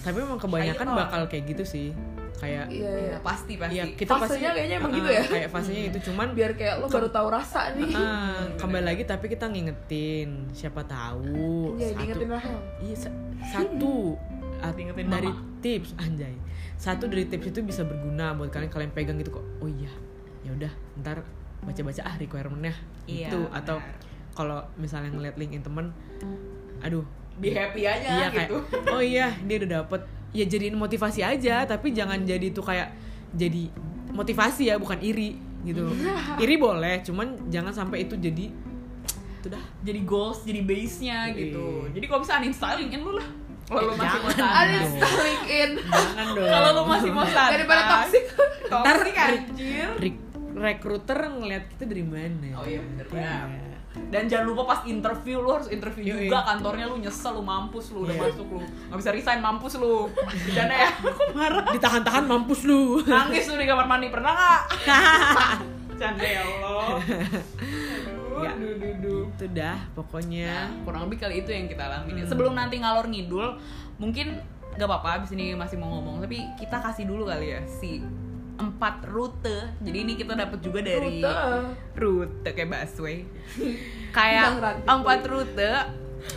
tapi 0.00 0.20
memang 0.20 0.36
kebanyakan 0.36 0.86
bakal 0.90 1.22
kayak 1.24 1.48
gitu 1.48 1.64
sih 1.64 1.88
kayak 2.44 2.64
iya 2.68 2.84
ya, 2.84 3.00
iya 3.06 3.18
pasti 3.18 3.52
pasti. 3.56 3.74
ya 3.74 3.84
kita 3.90 4.12
pasti 4.12 4.36
Fasenya 4.36 4.50
kayaknya 4.52 4.76
emang 4.76 4.90
Ah, 4.90 4.96
gitu 4.96 5.08
ya. 5.10 5.22
kayak 5.26 5.48
fasenya 5.48 5.82
itu 5.86 5.98
cuman 6.04 6.28
biar 6.30 6.50
kayak 6.52 6.74
lo 6.76 6.86
baru 6.86 7.08
tahu 7.08 7.28
rasa 7.30 7.60
nih. 7.72 7.90
Ah, 7.90 8.44
kembali 8.54 8.84
lagi 8.84 9.02
tapi 9.02 9.24
kita 9.26 9.48
ngingetin. 9.48 10.28
Siapa 10.50 10.84
tahu 10.84 11.74
Iya, 11.74 11.88
satu 11.90 12.20
iya 12.80 12.94
sa- 12.94 13.16
satu 13.50 13.94
at- 14.64 14.76
Diingetin 14.76 15.08
dari 15.08 15.28
mama. 15.28 15.58
tips 15.58 15.90
anjay. 15.96 16.36
Satu 16.76 17.04
dari 17.06 17.24
tips 17.24 17.48
itu 17.48 17.60
bisa 17.60 17.80
berguna 17.82 18.32
buat 18.32 18.48
kalian 18.48 18.68
kalian 18.68 18.92
pegang 18.92 19.16
gitu 19.16 19.32
kok. 19.32 19.46
Oh 19.58 19.66
iya 19.66 19.88
ya 20.44 20.52
udah 20.52 20.72
ntar 21.00 21.24
baca-baca 21.60 22.02
ah 22.02 22.14
requirementnya. 22.14 22.76
Iya, 23.04 23.28
itu 23.28 23.40
atau 23.50 23.80
kalau 24.32 24.60
misalnya 24.76 25.08
ngeliat 25.10 25.34
linkin 25.34 25.60
temen 25.60 25.88
aduh. 26.78 27.04
Be 27.34 27.50
happy 27.50 27.82
aja 27.82 28.06
iya 28.14 28.26
kayak 28.28 28.46
gitu. 28.46 28.58
oh 28.88 29.02
iya 29.02 29.34
dia 29.42 29.58
udah 29.58 29.82
dapet 29.82 30.02
ya 30.34 30.44
jadiin 30.44 30.74
motivasi 30.74 31.22
aja 31.22 31.62
tapi 31.62 31.90
jangan 31.90 32.18
jadi 32.20 32.42
itu 32.44 32.58
kayak 32.58 32.90
jadi 33.30 33.70
motivasi 34.10 34.66
ya 34.66 34.76
bukan 34.76 34.98
iri 35.00 35.38
gitu. 35.62 35.88
Iri 36.42 36.54
boleh 36.56 37.00
cuman 37.00 37.48
jangan 37.48 37.72
sampai 37.72 38.04
itu 38.04 38.14
jadi 38.14 38.52
itu 39.40 39.46
dah. 39.46 39.64
Jadi 39.80 40.00
goals 40.02 40.42
jadi 40.42 40.60
base 40.60 40.96
nya 41.00 41.30
gitu. 41.30 41.86
Iya. 41.86 41.94
jadi 41.94 42.04
kalau 42.04 42.20
bisa 42.20 42.36
uninstall 42.36 42.76
LinkedIn 42.76 43.00
lu 43.00 43.12
lah. 43.14 43.28
Kalau 43.64 43.80
lu 43.82 43.92
Eh, 43.92 43.96
masih 43.96 44.18
mau 44.18 44.28
uninstalling 44.28 45.42
in 45.46 45.70
jangan 45.80 46.26
dong. 46.34 46.50
Kalau 46.50 46.68
lu 46.70 46.82
masih 46.86 47.10
mau 47.10 47.24
sana 47.24 47.48
daripada 47.50 47.82
toxic. 47.88 48.24
Toxic 48.66 49.14
anjir. 49.16 49.88
Re- 49.96 50.22
recruiter 50.54 51.18
ngeliat 51.32 51.64
kita 51.68 51.84
dari 51.84 52.04
mana? 52.04 52.48
Oh 52.54 52.64
iya 52.64 52.80
bener 52.80 53.04
Iya. 53.08 53.40
Dan 54.10 54.26
jangan 54.26 54.46
lupa 54.46 54.62
pas 54.64 54.80
interview 54.84 55.38
lu 55.38 55.50
harus 55.52 55.68
interview 55.68 56.02
Yoi. 56.08 56.26
juga 56.26 56.42
kantornya 56.44 56.86
lu 56.86 56.98
nyesel 56.98 57.34
lu 57.34 57.42
mampus 57.42 57.90
lu 57.90 58.02
udah 58.02 58.14
Iya. 58.14 58.22
masuk 58.26 58.46
lu 58.50 58.60
nggak 58.60 58.98
bisa 58.98 59.10
resign 59.10 59.38
mampus 59.38 59.72
lu 59.76 59.94
bercanda 60.10 60.74
ya 60.74 60.90
aku 61.10 61.22
marah 61.30 61.64
ditahan-tahan 61.70 62.24
mampus 62.24 62.60
lu 62.62 62.98
nangis 63.02 63.46
lu 63.46 63.54
di 63.54 63.66
kamar 63.66 63.86
mandi 63.86 64.08
pernah 64.08 64.32
nggak 64.34 64.60
canda 66.00 66.26
ya 66.26 66.42
Allah 66.42 66.98
Ya. 68.34 68.50
itu 68.58 69.46
dah 69.48 69.78
pokoknya 69.94 70.50
Nah, 70.50 70.82
kurang 70.82 71.06
lebih 71.06 71.22
kali 71.22 71.34
itu 71.38 71.54
yang 71.54 71.70
kita 71.70 71.86
alami. 71.86 72.18
Hmm. 72.18 72.26
Sebelum 72.26 72.50
nanti 72.52 72.82
ngalor 72.82 73.06
ngidul, 73.06 73.62
mungkin 73.96 74.42
gak 74.74 74.90
apa-apa 74.90 75.22
abis 75.22 75.38
ini 75.38 75.54
masih 75.54 75.78
mau 75.78 75.86
ngomong, 75.88 76.18
tapi 76.18 76.42
kita 76.58 76.82
kasih 76.82 77.06
dulu 77.06 77.30
kali 77.30 77.54
ya 77.54 77.62
si 77.62 78.02
empat 78.54 79.02
rute. 79.04 79.74
Jadi 79.80 79.98
ini 79.98 80.12
kita 80.14 80.32
dapat 80.32 80.58
juga 80.58 80.78
dari 80.78 81.18
Rute. 81.20 81.34
rute 81.94 82.48
kayak 82.48 82.68
busway. 82.68 83.26
Kayak 84.16 84.62
empat 84.84 85.26
rute 85.26 85.70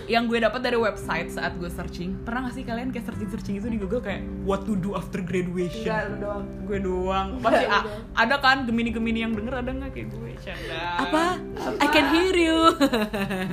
yang 0.03 0.27
gue 0.27 0.36
dapat 0.36 0.60
dari 0.60 0.75
website 0.75 1.30
saat 1.30 1.56
gue 1.56 1.69
searching. 1.69 2.17
Pernah 2.21 2.49
gak 2.49 2.58
sih 2.58 2.65
kalian 2.65 2.89
kayak 2.89 3.06
searching-searching 3.06 3.56
itu 3.56 3.67
di 3.69 3.77
Google 3.77 4.01
kayak 4.01 4.19
what 4.43 4.65
to 4.65 4.73
do 4.73 4.91
after 4.91 5.21
graduation? 5.21 5.88
enggak 5.88 6.19
doang 6.19 6.43
Gue 6.65 6.80
doang. 6.82 7.27
Pasti 7.39 7.63
Enggak, 7.63 7.84
a- 7.86 7.88
ada 8.17 8.36
kan 8.38 8.58
gemini-gemini 8.65 9.19
yang 9.21 9.32
denger 9.32 9.53
ada 9.56 9.71
nggak 9.71 9.91
kayak 9.93 10.08
gue? 10.10 10.32
Canda. 10.38 10.84
apa 10.99 11.23
I 11.77 11.88
can 11.88 12.06
hear 12.12 12.34
you 12.34 12.60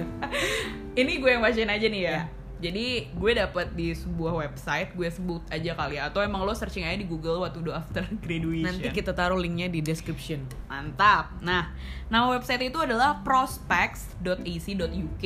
ini 1.00 1.12
gue 1.18 1.30
yang 1.30 1.42
bacain 1.42 1.68
aja 1.68 1.86
nih 1.86 2.02
ya. 2.02 2.10
Ya. 2.10 2.22
Jadi 2.62 3.10
gue 3.12 3.32
dapet 3.34 3.74
di 3.74 3.92
sebuah 3.92 4.32
website, 4.46 4.94
gue 4.94 5.08
sebut 5.10 5.42
aja 5.50 5.74
kali 5.74 5.98
ya. 5.98 6.08
Atau 6.08 6.22
emang 6.22 6.46
lo 6.46 6.54
searching 6.54 6.86
aja 6.86 6.96
di 6.96 7.06
Google 7.06 7.42
what 7.42 7.52
to 7.52 7.60
do 7.60 7.74
after 7.74 8.06
graduation. 8.24 8.70
nanti 8.70 8.88
kita 8.94 9.12
taruh 9.12 9.36
linknya 9.38 9.66
di 9.68 9.82
description 9.82 10.46
Mantap. 10.70 11.42
Nah, 11.42 11.74
nama 12.08 12.30
website 12.32 12.70
itu 12.70 12.78
adalah 12.80 13.20
prospects.ac.uk. 13.26 15.24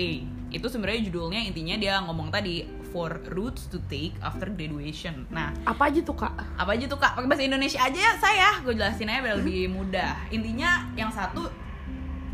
Itu 0.49 0.67
sebenarnya 0.73 1.01
judulnya 1.09 1.41
intinya 1.45 1.77
dia 1.77 2.01
ngomong 2.05 2.33
tadi 2.33 2.65
for 2.89 3.21
routes 3.37 3.69
to 3.69 3.79
take 3.93 4.17
after 4.25 4.49
graduation. 4.49 5.29
Nah, 5.29 5.53
apa 5.69 5.93
aja 5.93 6.01
tuh 6.01 6.17
kak 6.17 6.33
apa 6.57 6.71
aja 6.73 6.89
tuh 6.89 6.97
kak? 6.97 7.13
Pakai 7.21 7.29
bahasa 7.29 7.45
Indonesia 7.45 7.81
aja 7.85 7.99
ya 8.01 8.13
saya. 8.17 8.51
Gue 8.65 8.73
jelasin 8.73 9.13
aja 9.13 9.21
biar 9.21 9.37
lebih 9.45 9.69
mudah. 9.69 10.17
Intinya 10.33 10.89
yang 10.97 11.13
satu 11.13 11.68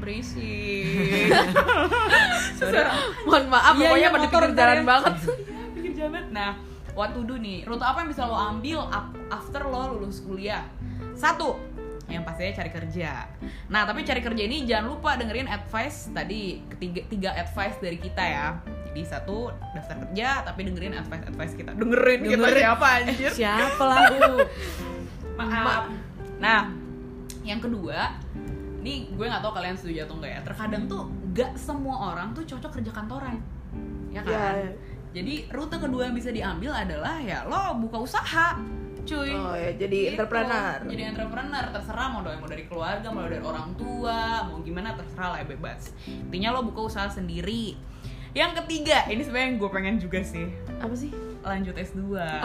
berisik 0.05 1.33
Mohon 3.25 3.45
maaf, 3.49 3.73
Iya, 3.75 3.89
pokoknya 3.89 3.99
iya, 3.99 4.09
pada 4.13 4.27
pinggir 4.29 4.53
ntar 4.53 4.69
jalan 4.69 4.85
banget. 4.85 5.15
Iya, 5.25 5.65
pinggir 5.73 5.93
jalan. 5.97 6.23
Nah, 6.31 6.51
what 6.93 7.11
to 7.17 7.25
do 7.25 7.41
nih? 7.41 7.65
Rute 7.65 7.85
apa 7.85 8.05
yang 8.05 8.11
bisa 8.13 8.23
lo 8.29 8.37
ambil 8.37 8.85
after 9.33 9.63
lo 9.65 9.97
lulus 9.97 10.21
kuliah? 10.23 10.65
Satu, 11.17 11.57
yang 12.09 12.23
pastinya 12.23 12.53
cari 12.61 12.71
kerja. 12.71 13.27
Nah, 13.73 13.89
tapi 13.89 14.05
cari 14.05 14.21
kerja 14.21 14.43
ini 14.45 14.69
jangan 14.69 14.93
lupa 14.93 15.17
dengerin 15.17 15.49
advice 15.49 16.13
tadi 16.13 16.61
ketiga 16.77 17.01
tiga 17.09 17.31
advice 17.35 17.77
dari 17.81 17.99
kita 17.99 18.23
ya. 18.23 18.47
Jadi 18.93 19.03
satu 19.09 19.51
daftar 19.75 19.97
kerja, 20.09 20.29
tapi 20.47 20.61
dengerin 20.71 20.95
advice 20.95 21.25
advice 21.27 21.55
kita. 21.59 21.71
Dengerin, 21.75 22.19
kita 22.23 22.39
Dengerin. 22.39 22.63
siapa 22.63 22.87
anjir? 23.03 23.31
Siapa 23.33 23.83
lah 23.83 23.99
lu? 24.13 24.37
Maaf. 25.41 25.91
Nah, 26.39 26.71
yang 27.43 27.59
kedua, 27.59 28.15
nih 28.85 29.09
gue 29.11 29.25
nggak 29.25 29.41
tahu 29.41 29.53
kalian 29.53 29.75
setuju 29.75 30.05
atau 30.05 30.15
enggak 30.21 30.31
ya. 30.31 30.41
Terkadang 30.45 30.83
tuh 30.85 31.03
nggak 31.33 31.53
semua 31.57 31.97
orang 32.13 32.31
tuh 32.31 32.45
cocok 32.45 32.71
kerja 32.71 32.93
kantoran, 32.93 33.41
ya 34.13 34.21
kan? 34.21 34.31
Iya, 34.31 34.47
iya. 34.61 34.71
Jadi 35.15 35.35
rute 35.49 35.77
kedua 35.79 36.03
yang 36.05 36.15
bisa 36.15 36.29
diambil 36.29 36.71
adalah 36.71 37.17
ya 37.19 37.47
lo 37.47 37.79
buka 37.79 38.03
usaha, 38.03 38.59
cuy. 39.03 39.31
Oh 39.31 39.55
ya, 39.55 39.71
jadi 39.73 39.99
Gitu. 40.05 40.11
entrepreneur. 40.13 40.79
Jadi 40.85 41.03
entrepreneur 41.07 41.65
terserah 41.71 42.07
mau 42.09 42.21
dari 42.21 42.37
mau 42.37 42.47
dari 42.47 42.65
keluarga, 42.67 43.07
mau 43.09 43.23
dari 43.23 43.39
orang 43.39 43.73
tua, 43.75 44.21
mau 44.45 44.59
gimana 44.61 44.93
terserah 44.93 45.29
lah 45.31 45.39
ya 45.41 45.47
bebas. 45.49 45.95
Intinya 46.05 46.53
lo 46.53 46.61
buka 46.63 46.85
usaha 46.85 47.07
sendiri. 47.09 47.79
Yang 48.35 48.67
ketiga, 48.67 49.07
ini 49.07 49.23
sebenarnya 49.23 49.47
yang 49.47 49.57
gue 49.57 49.71
pengen 49.71 49.95
juga 49.95 50.19
sih 50.19 50.51
Apa 50.83 50.91
sih? 50.91 51.15
lanjut 51.41 51.71
S2. 51.73 52.19
Ah. 52.19 52.43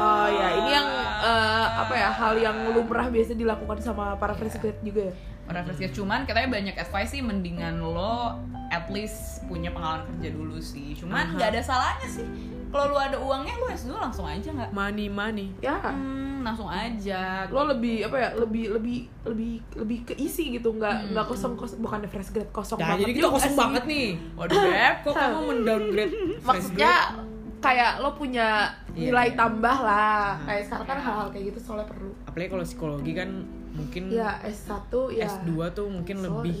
Oh 0.00 0.26
ya, 0.26 0.48
ini 0.56 0.70
yang 0.72 0.88
eh, 1.20 1.66
apa 1.76 1.92
ya 1.92 2.08
hal 2.08 2.32
yang 2.34 2.56
lumrah 2.72 3.12
biasa 3.12 3.36
dilakukan 3.36 3.76
sama 3.78 4.16
para 4.16 4.32
fresh 4.32 4.56
grad 4.56 4.80
juga 4.80 5.10
ya. 5.10 5.14
Para 5.48 5.64
fresh 5.64 5.80
grad. 5.80 5.92
cuman 5.94 6.18
katanya 6.22 6.48
banyak 6.52 6.76
advice 6.76 7.10
sih 7.10 7.20
mendingan 7.20 7.80
lo 7.80 8.36
at 8.68 8.84
least 8.86 9.16
punya 9.44 9.72
pengalaman 9.72 10.04
kerja 10.06 10.28
dulu 10.30 10.60
sih. 10.60 10.92
Cuman 10.92 11.32
nggak 11.32 11.48
ada 11.50 11.62
salahnya 11.62 12.04
sih. 12.06 12.26
Kalau 12.68 12.84
lo 12.86 13.00
ada 13.00 13.16
uangnya 13.16 13.56
lo 13.56 13.66
S2 13.66 13.96
langsung 13.96 14.24
aja 14.24 14.44
nggak? 14.46 14.70
Money 14.70 15.08
money. 15.08 15.56
Ya, 15.58 15.80
Hmm, 15.80 16.44
langsung 16.44 16.68
aja. 16.68 17.48
lo 17.48 17.64
lebih 17.66 18.04
apa 18.04 18.16
ya 18.18 18.28
lebih 18.36 18.64
lebih 18.70 18.98
lebih 19.24 19.52
lebih 19.74 19.98
keisi 20.06 20.52
gitu 20.52 20.70
nggak 20.70 20.94
Hmm. 21.00 21.10
nggak 21.10 21.26
kosong 21.26 21.56
kosong 21.56 21.80
bukan 21.80 22.04
fresh 22.06 22.28
grad 22.28 22.48
kosong 22.50 22.76
Nah, 22.76 22.92
banget 22.92 23.00
jadi 23.00 23.12
kita 23.14 23.20
juga 23.22 23.32
kosong 23.34 23.48
sih. 23.50 23.58
banget 23.58 23.82
nih. 23.86 24.08
Waduh 24.36 24.56
beb, 24.68 24.94
Kok 25.00 25.14
kamu 25.14 25.38
mendowngrade 25.48 26.12
maksudnya 26.42 26.92
grade? 27.08 27.26
kayak 27.58 27.92
lo 27.98 28.10
punya 28.12 28.48
Iya, 28.90 29.00
nilai 29.08 29.28
iya. 29.28 29.34
tambah 29.34 29.76
lah 29.80 30.36
Nah. 30.36 30.44
kayak 30.44 30.62
sekarang 30.62 30.86
kan 30.86 30.98
hal-hal 31.00 31.28
kayak 31.30 31.44
gitu 31.48 31.58
soalnya 31.58 31.86
perlu 31.86 32.12
apalagi 32.22 32.48
kalau 32.48 32.62
psikologi 32.62 33.12
kan 33.12 33.30
mungkin 33.78 34.02
ya 34.10 34.42
S1 34.42 34.92
ya 35.14 35.26
S2 35.30 35.50
tuh 35.72 35.86
mungkin 35.86 36.16
Sorry. 36.18 36.26
lebih 36.26 36.58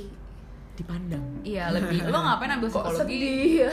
dipandang. 0.78 1.24
Iya 1.42 1.74
lebih. 1.74 2.06
Lo 2.06 2.22
ngapain 2.22 2.54
ambil 2.54 2.70
kok 2.70 2.86
psikologi? 2.86 2.98
sedih 3.02 3.50
ya 3.66 3.70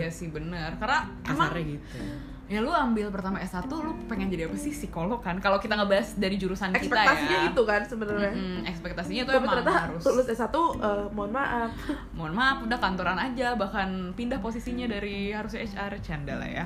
iya 0.00 0.08
sih 0.08 0.32
bener. 0.32 0.72
Karena 0.80 1.04
emang 1.28 1.52
gitu. 1.60 2.00
Ya 2.50 2.58
lu 2.58 2.74
ambil 2.74 3.14
pertama 3.14 3.38
S1 3.38 3.70
lu 3.70 3.94
pengen 4.10 4.26
jadi 4.26 4.50
apa 4.50 4.58
sih? 4.58 4.74
Psikolog 4.74 5.22
kan? 5.22 5.38
Kalau 5.38 5.62
kita 5.62 5.78
ngebahas 5.78 6.18
dari 6.18 6.34
jurusan 6.34 6.74
kita 6.74 6.82
ekspektasinya 6.82 7.38
ya. 7.38 7.48
itu 7.54 7.62
kan 7.62 7.80
sebenarnya. 7.86 8.32
Mm-mm, 8.34 8.60
ekspektasinya 8.66 9.22
tuh 9.22 9.32
tapi 9.38 9.46
emang 9.46 9.54
ternyata 9.62 9.82
harus. 9.86 10.02
lulus 10.02 10.26
S1 10.34 10.50
eh, 10.50 11.06
mohon 11.14 11.30
maaf. 11.30 11.70
Mohon 12.18 12.34
maaf 12.34 12.58
udah 12.66 12.78
kantoran 12.82 13.18
aja 13.22 13.54
bahkan 13.54 14.10
pindah 14.18 14.42
posisinya 14.42 14.90
dari 14.90 15.30
harusnya 15.30 15.62
HR 15.62 16.02
canda 16.02 16.34
lah 16.42 16.50
ya. 16.50 16.64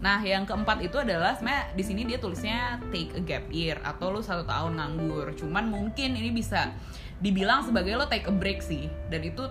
Nah 0.00 0.18
yang 0.24 0.48
keempat 0.48 0.80
itu 0.80 0.96
adalah 0.96 1.36
sebenarnya 1.36 1.76
di 1.76 1.84
sini 1.84 2.00
dia 2.08 2.16
tulisnya 2.16 2.80
take 2.88 3.12
a 3.12 3.22
gap 3.22 3.44
year 3.52 3.76
atau 3.84 4.08
lu 4.08 4.24
satu 4.24 4.48
tahun 4.48 4.80
nganggur. 4.80 5.36
Cuman 5.36 5.68
mungkin 5.68 6.16
ini 6.16 6.32
bisa 6.32 6.72
dibilang 7.20 7.60
sebagai 7.68 8.00
lo 8.00 8.08
take 8.08 8.24
a 8.24 8.32
break 8.32 8.64
sih. 8.64 8.88
Dan 9.12 9.28
itu 9.28 9.44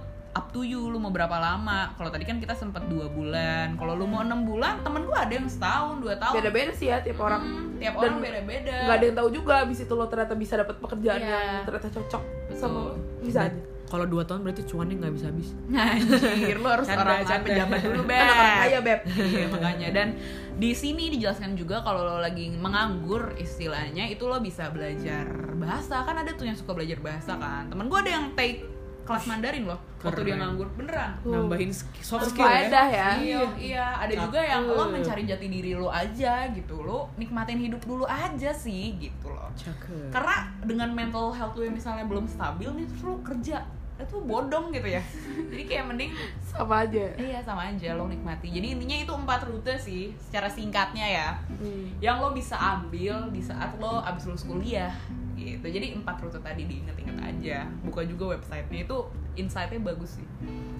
up 0.47 0.55
to 0.55 0.63
you 0.63 0.79
lu 0.81 0.95
mau 0.95 1.09
berapa 1.09 1.33
lama? 1.33 1.91
Kalau 1.93 2.07
tadi 2.07 2.23
kan 2.23 2.37
kita 2.37 2.53
sempat 2.53 2.87
dua 2.87 3.05
bulan. 3.07 3.75
Kalau 3.75 3.93
lu 3.93 4.05
mau 4.05 4.21
enam 4.21 4.41
bulan 4.41 4.79
temen 4.79 5.03
gua 5.03 5.21
ada 5.21 5.33
yang 5.33 5.45
setahun 5.45 5.99
dua 5.99 6.15
tahun. 6.15 6.39
Beda-beda 6.39 6.71
sih 6.71 6.87
ya 6.87 6.99
tiap 6.99 7.19
orang. 7.19 7.41
Hmm, 7.41 7.75
tiap 7.75 7.93
Dan 7.93 8.01
orang 8.07 8.15
beda-beda. 8.21 8.75
nggak 8.81 8.95
ada 8.95 9.05
yang 9.05 9.17
tahu 9.17 9.29
juga 9.33 9.53
abis 9.59 9.77
itu 9.81 9.91
lo 9.91 10.05
ternyata 10.05 10.33
bisa 10.33 10.55
dapat 10.55 10.75
pekerjaan 10.77 11.19
Iya. 11.19 11.27
yang 11.27 11.63
ternyata 11.63 11.89
cocok 11.91 12.23
sama 12.53 12.77
lo. 12.81 12.93
Bisa 13.19 13.39
aja. 13.43 13.59
Kalau 13.87 14.03
2 14.03 14.19
tahun 14.21 14.43
berarti 14.43 14.63
cuannya 14.63 14.95
nggak 14.97 15.13
bisa 15.15 15.25
habis. 15.27 15.49
Anjir, 15.69 16.57
lu 16.57 16.67
harus 16.67 16.83
Canda, 16.85 17.01
orang 17.01 17.23
canda. 17.23 17.45
pejabat 17.45 17.79
dulu, 17.81 18.01
Beb. 18.03 18.19
kan 18.19 18.27
orang 18.27 18.51
kaya 18.59 18.79
beb. 18.83 18.99
Iya, 19.31 19.45
makanya. 19.47 19.87
Dan 19.91 20.07
di 20.53 20.71
sini 20.71 21.07
dijelaskan 21.07 21.55
juga 21.55 21.79
kalau 21.81 22.03
lo 22.03 22.19
lagi 22.19 22.51
menganggur 22.51 23.31
istilahnya 23.37 24.05
itu 24.05 24.27
lo 24.27 24.39
bisa 24.39 24.67
belajar 24.69 25.23
bahasa. 25.55 26.03
Kan 26.03 26.19
ada 26.19 26.31
tuh 26.31 26.43
yang 26.43 26.55
suka 26.55 26.71
belajar 26.71 26.99
bahasa 26.99 27.33
kan. 27.33 27.71
Temen 27.71 27.87
gue 27.87 27.95
ada 27.97 28.11
yang 28.11 28.25
take 28.35 28.67
kelas 29.07 29.23
Mandarin 29.31 29.63
loh 29.63 29.79
waktu 30.03 30.21
dia 30.27 30.35
nganggur 30.35 30.67
beneran 30.75 31.15
Uh. 31.23 31.33
Nambahin 31.33 31.71
soft 32.03 32.29
skill 32.29 32.43
ya. 32.45 32.67
ya 32.69 33.07
iya 33.17 33.39
iya 33.55 33.85
ada 34.03 34.13
juga 34.13 34.39
yang 34.43 34.67
lo 34.67 34.91
mencari 34.91 35.23
jati 35.23 35.47
diri 35.47 35.71
lo 35.73 35.87
aja 35.87 36.51
gitu 36.51 36.83
lo 36.83 37.07
nikmatin 37.15 37.57
hidup 37.63 37.81
dulu 37.87 38.03
aja 38.03 38.51
sih 38.51 38.99
gitu 38.99 39.31
loh 39.31 39.49
Cakep. 39.55 40.11
karena 40.11 40.51
dengan 40.67 40.91
mental 40.91 41.31
health 41.31 41.55
lo 41.55 41.63
yang 41.63 41.73
misalnya 41.73 42.03
belum 42.05 42.27
stabil 42.27 42.67
nih 42.67 42.85
terus 42.85 43.01
lo 43.07 43.15
kerja 43.23 43.63
itu 43.97 44.17
bodong 44.21 44.69
gitu 44.69 44.85
ya 44.93 45.01
jadi 45.51 45.63
kayak 45.65 45.85
mending 45.89 46.11
sama 46.45 46.85
aja 46.85 47.05
Iya 47.17 47.41
sama 47.41 47.69
aja 47.69 47.93
lo 47.97 48.05
nikmati. 48.09 48.49
Jadi 48.49 48.77
intinya 48.77 48.97
itu 48.97 49.13
empat 49.13 49.45
rute 49.45 49.73
sih 49.77 50.13
secara 50.17 50.49
singkatnya 50.49 51.05
ya. 51.05 51.29
Hmm. 51.49 51.93
Yang 52.01 52.17
lo 52.21 52.29
bisa 52.33 52.55
ambil 52.57 53.29
di 53.29 53.41
saat 53.41 53.77
lo 53.77 54.01
abis 54.01 54.25
lulus 54.25 54.45
kuliah 54.45 54.93
gitu. 55.47 55.65
Jadi 55.69 55.87
empat 55.95 56.19
rute 56.19 56.39
tadi 56.39 56.61
diinget-inget 56.63 57.17
aja. 57.17 57.57
Buka 57.81 58.03
juga 58.03 58.35
websitenya 58.35 58.83
itu 58.83 58.97
insightnya 59.33 59.79
bagus 59.79 60.17
sih 60.17 60.27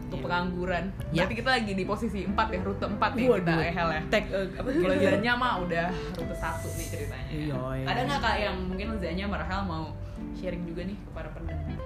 untuk 0.03 0.19
Iya. 0.19 0.25
pengangguran. 0.25 0.83
Ya. 1.11 1.23
Berarti 1.23 1.35
kita 1.35 1.49
lagi 1.51 1.71
di 1.73 1.83
posisi 1.83 2.19
empat 2.23 2.47
ya 2.49 2.59
rute 2.61 2.85
empat 2.85 3.11
nih 3.13 3.25
kita 3.27 3.35
Waduh. 3.53 3.59
ehel 3.63 3.87
ya. 3.89 4.01
Tag 4.07 4.23
eh, 4.27 4.99
Zanya 5.03 5.33
mah 5.35 5.53
udah 5.61 5.85
rute 6.15 6.35
satu 6.35 6.67
nih 6.73 6.87
ceritanya. 6.87 7.27
Iya, 7.29 7.55
iya. 7.75 7.85
Ada 7.87 7.99
nggak 8.03 8.19
kak 8.19 8.35
yang 8.37 8.55
mungkin 8.65 8.87
Zanya 8.97 9.25
Marhal 9.25 9.61
mau 9.63 9.85
sharing 10.33 10.63
juga 10.63 10.81
nih 10.83 10.97
kepada 11.05 11.27
pendengar? 11.31 11.79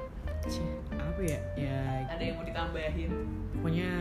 Cih, 0.50 0.66
apa 0.92 1.22
ya? 1.22 1.40
Ya 1.54 1.80
Ada 2.10 2.22
yang 2.24 2.36
mau 2.38 2.46
ditambahin? 2.46 3.12
pokoknya 3.52 3.92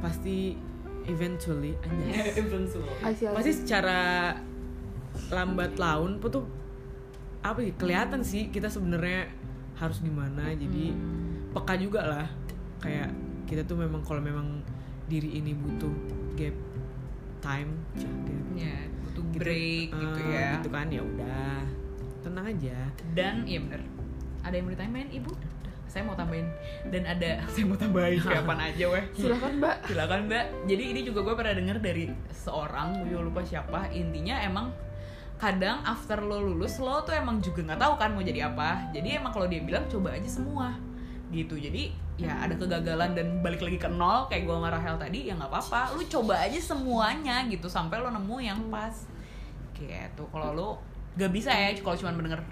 pasti 0.00 0.56
eventually 1.04 1.72
anjas. 1.80 2.32
Eventual. 2.40 2.88
Asia 3.00 3.32
pasti 3.32 3.52
secara 3.52 4.00
lambat 5.28 5.76
laun 5.76 6.20
tuh 6.22 6.44
apa 7.48 7.60
ya 7.60 7.72
kelihatan 7.74 8.20
sih 8.20 8.48
kita 8.48 8.68
sebenarnya 8.68 9.28
harus 9.74 9.98
di 9.98 10.10
mana 10.10 10.50
jadi 10.50 10.92
peka 11.50 11.74
juga 11.76 12.02
lah. 12.04 12.26
Kayak 12.78 13.10
kita 13.44 13.64
tuh 13.64 13.76
memang 13.76 14.02
kalau 14.02 14.20
memang 14.20 14.60
diri 15.04 15.34
ini 15.34 15.52
butuh 15.52 15.90
gap 16.34 16.54
time 17.38 17.70
cah, 17.94 18.12
gap 18.22 18.44
Ya, 18.54 18.76
butuh 19.02 19.24
gitu. 19.24 19.38
break 19.38 19.88
gitu 19.88 20.20
Eh, 20.20 20.30
ya. 20.30 20.48
gitu 20.58 20.68
kan 20.68 20.86
ya 20.88 21.00
udah. 21.00 21.58
Tenang 22.20 22.44
aja. 22.46 22.78
Dan 23.14 23.34
iya 23.44 23.58
bener. 23.60 23.82
Ada 24.40 24.54
yang 24.54 24.64
mau 24.64 24.74
ditambahin 24.74 25.10
ibu? 25.12 25.32
Saya 25.88 26.02
mau 26.04 26.12
tambahin. 26.12 26.46
Dan 26.86 27.02
ada 27.02 27.30
saya 27.54 27.64
mau 27.64 27.74
tambahin 27.74 28.20
kapan 28.20 28.58
aja 28.60 28.84
weh. 28.88 29.04
Silakan 29.14 29.52
mbak. 29.56 29.76
Silakan 29.86 30.20
mbak. 30.26 30.44
Jadi 30.66 30.82
ini 30.84 31.00
juga 31.00 31.22
gue 31.22 31.34
pernah 31.34 31.54
denger 31.54 31.78
dari 31.78 32.04
seorang 32.28 33.06
gue 33.06 33.16
lupa 33.16 33.40
siapa. 33.40 33.88
Intinya 33.88 34.36
emang 34.38 34.68
kadang 35.38 35.78
after 35.86 36.18
lo 36.18 36.42
lulus 36.42 36.82
lo 36.82 37.00
tuh 37.06 37.14
emang 37.14 37.38
juga 37.38 37.62
nggak 37.62 37.78
tahu 37.78 37.94
kan 37.94 38.10
mau 38.10 38.22
jadi 38.26 38.50
apa. 38.50 38.90
Jadi 38.90 39.16
emang 39.16 39.30
kalau 39.30 39.46
dia 39.46 39.62
bilang 39.62 39.86
coba 39.86 40.18
aja 40.18 40.26
semua. 40.26 40.74
Gitu. 41.30 41.54
Jadi 41.54 41.94
ya 42.18 42.34
ada 42.42 42.58
kegagalan 42.58 43.14
dan 43.14 43.38
balik 43.38 43.62
lagi 43.62 43.78
ke 43.78 43.86
nol 43.86 44.26
kayak 44.26 44.42
gue 44.42 44.54
sama 44.58 44.74
Rahel 44.74 44.98
tadi 44.98 45.30
ya 45.30 45.38
nggak 45.38 45.50
apa-apa. 45.50 45.94
Lu 45.94 46.02
coba 46.10 46.34
aja 46.42 46.58
semuanya 46.58 47.46
gitu 47.46 47.70
sampai 47.70 48.02
lo 48.02 48.10
nemu 48.10 48.36
yang 48.42 48.60
pas. 48.66 49.06
Gitu. 49.78 50.22
Kalau 50.26 50.50
lo 50.52 50.68
gak 51.14 51.30
bisa 51.30 51.54
ya 51.54 51.70
kalau 51.78 51.94
cuma 51.94 52.10
mendengar 52.14 52.42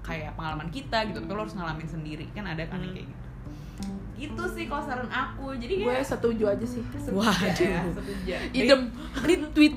kayak 0.00 0.32
pengalaman 0.32 0.72
kita 0.72 1.04
gitu 1.12 1.20
tapi 1.20 1.32
lo 1.36 1.44
harus 1.44 1.54
ngalamin 1.54 1.88
sendiri. 1.88 2.24
Kan 2.32 2.48
ada 2.48 2.64
kan 2.64 2.80
yang 2.80 2.96
kayak 2.96 3.04
gitu 3.04 3.19
gitu 4.20 4.44
sih 4.46 4.64
kalau 4.64 4.82
saran 4.82 5.08
aku 5.08 5.56
jadi 5.56 5.74
gue 5.78 5.88
kayak 5.90 6.04
setuju 6.06 6.44
aja 6.46 6.66
sih 6.66 6.82
Waduh, 7.08 7.56
ya, 7.64 7.80
setuju. 7.88 8.32
idem 8.52 8.80
retweet 9.18 9.76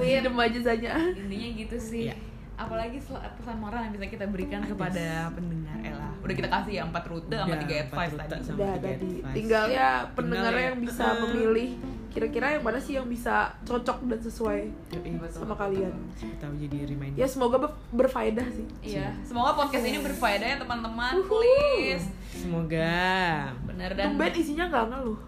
idem 0.00 0.34
aja 0.34 0.60
saja 0.64 0.88
Intinya 1.12 1.48
gitu 1.54 1.76
sih. 1.76 2.02
Iya. 2.04 2.16
Apalagi 2.56 2.98
pesan 2.98 3.56
moral 3.56 3.80
yang 3.80 3.92
bisa 3.92 4.08
kita 4.08 4.26
berikan 4.26 4.58
kepada 4.62 5.30
pendengar 5.30 5.78
Ella. 5.80 6.10
Udah 6.18 6.34
kita 6.34 6.48
kasih 6.48 6.72
ya 6.74 6.82
empat 6.82 7.04
rute 7.06 7.30
sama 7.30 7.54
tiga 7.56 7.74
advice 7.80 8.14
tadi. 8.16 8.34
sama 8.40 8.56
udah 8.56 8.68
tiga 8.72 8.80
tadi 8.80 8.90
advice. 9.14 9.34
tinggal 9.36 9.64
ya 9.70 9.90
pendengar 10.10 10.52
ya. 10.52 10.62
yang 10.64 10.76
bisa 10.80 11.04
Ah. 11.04 11.14
memilih 11.22 11.70
kira-kira 12.08 12.46
yang 12.50 12.62
mana 12.62 12.76
sih 12.76 12.94
yang 12.94 13.04
bisa 13.04 13.34
cocok 13.62 14.00
dan 14.04 14.18
sesuai 14.18 14.60
Yoi, 14.90 15.12
Betul. 15.14 15.38
sama 15.38 15.54
kalian 15.54 15.92
kita 16.14 16.46
jadi 16.56 16.78
reminder 16.86 17.14
ya 17.14 17.26
semoga 17.26 17.56
ber- 17.58 17.76
berfaedah 17.90 18.46
sih 18.48 18.66
Iya. 18.80 19.12
Semoga 19.22 19.52
podcast 19.54 19.84
ini 19.84 19.98
berfaedah 19.98 20.46
ya 20.46 20.56
teman-teman. 20.56 21.20
Please. 21.22 22.08
semoga 22.30 23.48
Bener 23.62 23.90
dan 23.92 24.06
tumben 24.10 24.32
isinya 24.32 24.64
nggak 24.66 24.86
ngeluh 24.88 25.18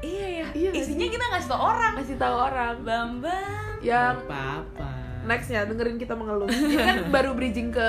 Iya 0.00 0.26
ya. 0.26 0.46
Iya 0.52 0.68
nggak 0.70 0.82
Isinya 0.82 1.06
kita 1.08 1.24
ngasih 1.28 1.48
tau 1.48 1.62
orang. 1.64 1.92
kasih 1.96 2.16
tahu 2.16 2.36
orang 2.36 2.74
Bambang. 2.82 3.72
yang 3.80 4.14
apa 4.16 4.40
apa 4.62 4.88
next 5.22 5.48
ya 5.48 5.62
dengerin 5.62 5.96
kita 5.96 6.14
mengeluh 6.14 6.46
ini 6.46 6.74
kan 6.74 6.96
baru 7.08 7.30
bridging 7.32 7.70
ke 7.70 7.88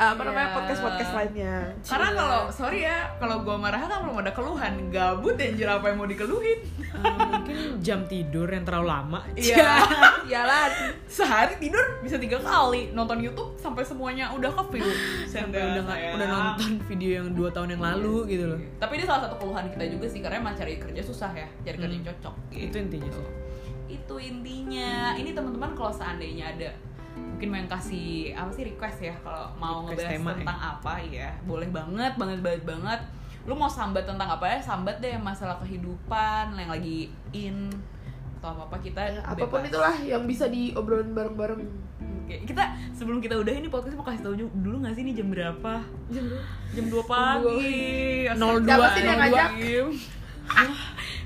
apa 0.00 0.22
namanya 0.22 0.46
Iya. 0.46 0.54
podcast 0.54 0.80
podcast 0.80 1.10
lainnya 1.12 1.54
Karena 1.82 2.08
Cila. 2.08 2.16
kalau 2.16 2.40
sorry 2.48 2.80
ya, 2.80 2.98
kalau 3.16 3.42
gua 3.42 3.56
marah 3.56 3.80
kan 3.80 3.98
belum 4.00 4.16
ada 4.16 4.30
keluhan, 4.30 4.72
gabut 4.88 5.34
anjir 5.36 5.66
apa 5.66 5.84
yang 5.84 5.96
mau 5.96 6.06
dikeluhin. 6.06 6.60
Eh, 6.78 7.02
mungkin 7.28 7.56
jam 7.78 8.00
tidur 8.04 8.46
yang 8.46 8.62
terlalu 8.62 8.86
lama 8.86 9.20
Iya. 9.34 9.82
Jalan. 10.24 10.70
Sehari 11.04 11.58
tidur 11.58 11.82
bisa 11.98 12.14
tiga 12.16 12.38
kali, 12.38 12.90
nonton 12.90 13.18
YouTube 13.18 13.52
sampai 13.54 13.82
semuanya 13.82 14.30
udah 14.30 14.48
ke 14.48 14.62
view. 14.72 14.86
sampai 15.26 15.58
udah 15.58 15.82
nggak- 15.84 16.14
udah 16.14 16.26
nonton 16.28 16.70
video 16.86 17.10
yang 17.18 17.28
dua 17.32 17.50
tahun 17.50 17.68
yang 17.70 17.82
lalu 17.84 18.14
gitu 18.28 18.44
loh 18.46 18.60
Tapi 18.78 18.92
ini 18.94 19.04
salah 19.04 19.22
satu 19.24 19.36
keluhan 19.36 19.66
kita 19.68 19.84
juga 19.88 20.06
sih 20.06 20.20
karena 20.20 20.38
emang 20.38 20.54
cari 20.54 20.76
kerja 20.76 21.02
susah 21.02 21.30
ya, 21.32 21.46
cari 21.60 21.76
kerja 21.76 21.90
yang 21.92 22.00
Hmm. 22.00 22.10
cocok. 22.14 22.34
itu 22.52 22.76
intinya 22.78 23.10
sih 23.10 23.26
Itu 23.90 24.14
intinya. 24.16 24.92
Ini 25.12 25.32
teman-teman 25.32 25.72
kalau 25.72 25.88
seandainya 25.90 26.44
ada 26.50 26.68
mungkin 27.18 27.48
mau 27.54 27.58
yang 27.62 27.70
kasih 27.70 28.34
apa 28.34 28.50
sih 28.50 28.64
request 28.66 28.98
ya 28.98 29.14
kalau 29.22 29.46
mau 29.56 29.86
Request 29.86 29.94
ngebahas 29.94 30.10
tema 30.10 30.30
ya. 30.30 30.36
tentang 30.42 30.58
apa 30.58 30.92
ya 31.06 31.28
boleh 31.46 31.68
banget 31.70 32.12
banget 32.18 32.38
banget 32.42 32.62
banget 32.66 33.00
lu 33.46 33.54
mau 33.54 33.70
sambat 33.70 34.04
tentang 34.04 34.28
apa 34.28 34.44
ya 34.44 34.58
sambat 34.58 34.98
deh 34.98 35.14
masalah 35.16 35.56
kehidupan 35.62 36.58
yang 36.58 36.68
lagi 36.68 37.08
in 37.30 37.70
atau 38.38 38.54
apa 38.54 38.62
apa 38.70 38.76
kita 38.82 39.02
Ya, 39.02 39.22
apa 39.22 39.44
pun 39.46 39.62
bebas. 39.62 39.70
itulah 39.70 39.94
yang 40.02 40.22
bisa 40.26 40.46
diobrolin 40.46 41.14
bareng-bareng 41.14 41.62
Oke, 42.28 42.44
kita 42.44 42.60
sebelum 42.92 43.24
kita 43.24 43.40
udah 43.40 43.56
ini 43.56 43.72
podcast 43.72 43.96
mau 43.96 44.04
kasih 44.04 44.20
tahu 44.20 44.36
dulu 44.36 44.84
nggak 44.84 44.92
sih 44.92 45.00
ini 45.00 45.16
jam 45.16 45.32
berapa? 45.32 45.80
Jam 46.76 46.84
2 46.92 47.00
pagi. 47.08 48.28
Nol 48.36 48.60
dua, 48.60 48.92
ngajak? 48.92 49.50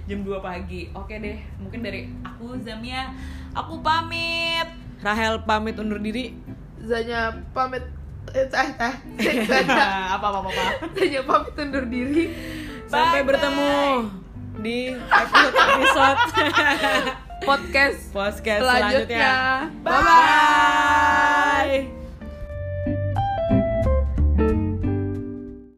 jam 0.06 0.18
2 0.22 0.30
pagi. 0.38 0.94
Oke 0.94 1.18
deh, 1.18 1.42
mungkin 1.58 1.82
dari 1.82 2.06
aku 2.22 2.54
Zamia, 2.62 3.10
aku 3.50 3.82
pamit. 3.82 4.81
Rahel 5.02 5.42
pamit 5.42 5.76
undur 5.76 5.98
diri. 5.98 6.34
Zanya 6.80 7.34
pamit. 7.50 7.82
Eh 8.32 8.46
eh 8.46 8.70
eh. 8.78 8.94
Zanya 9.44 9.86
apa 10.16 10.26
apa 10.30 10.38
apa. 10.40 10.50
apa. 10.50 10.64
Zanya 10.94 11.20
pamit 11.26 11.54
undur 11.58 11.84
diri. 11.86 12.30
Sampai 12.86 13.20
Bye-bye. 13.20 13.28
bertemu 13.28 13.70
di 14.62 14.92
episode 14.92 15.54
episode 15.56 16.20
podcast 17.48 17.98
podcast 18.12 18.60
selanjutnya. 18.62 19.32
selanjutnya. 19.80 19.82
Bye 19.82 20.02
bye 20.04 22.01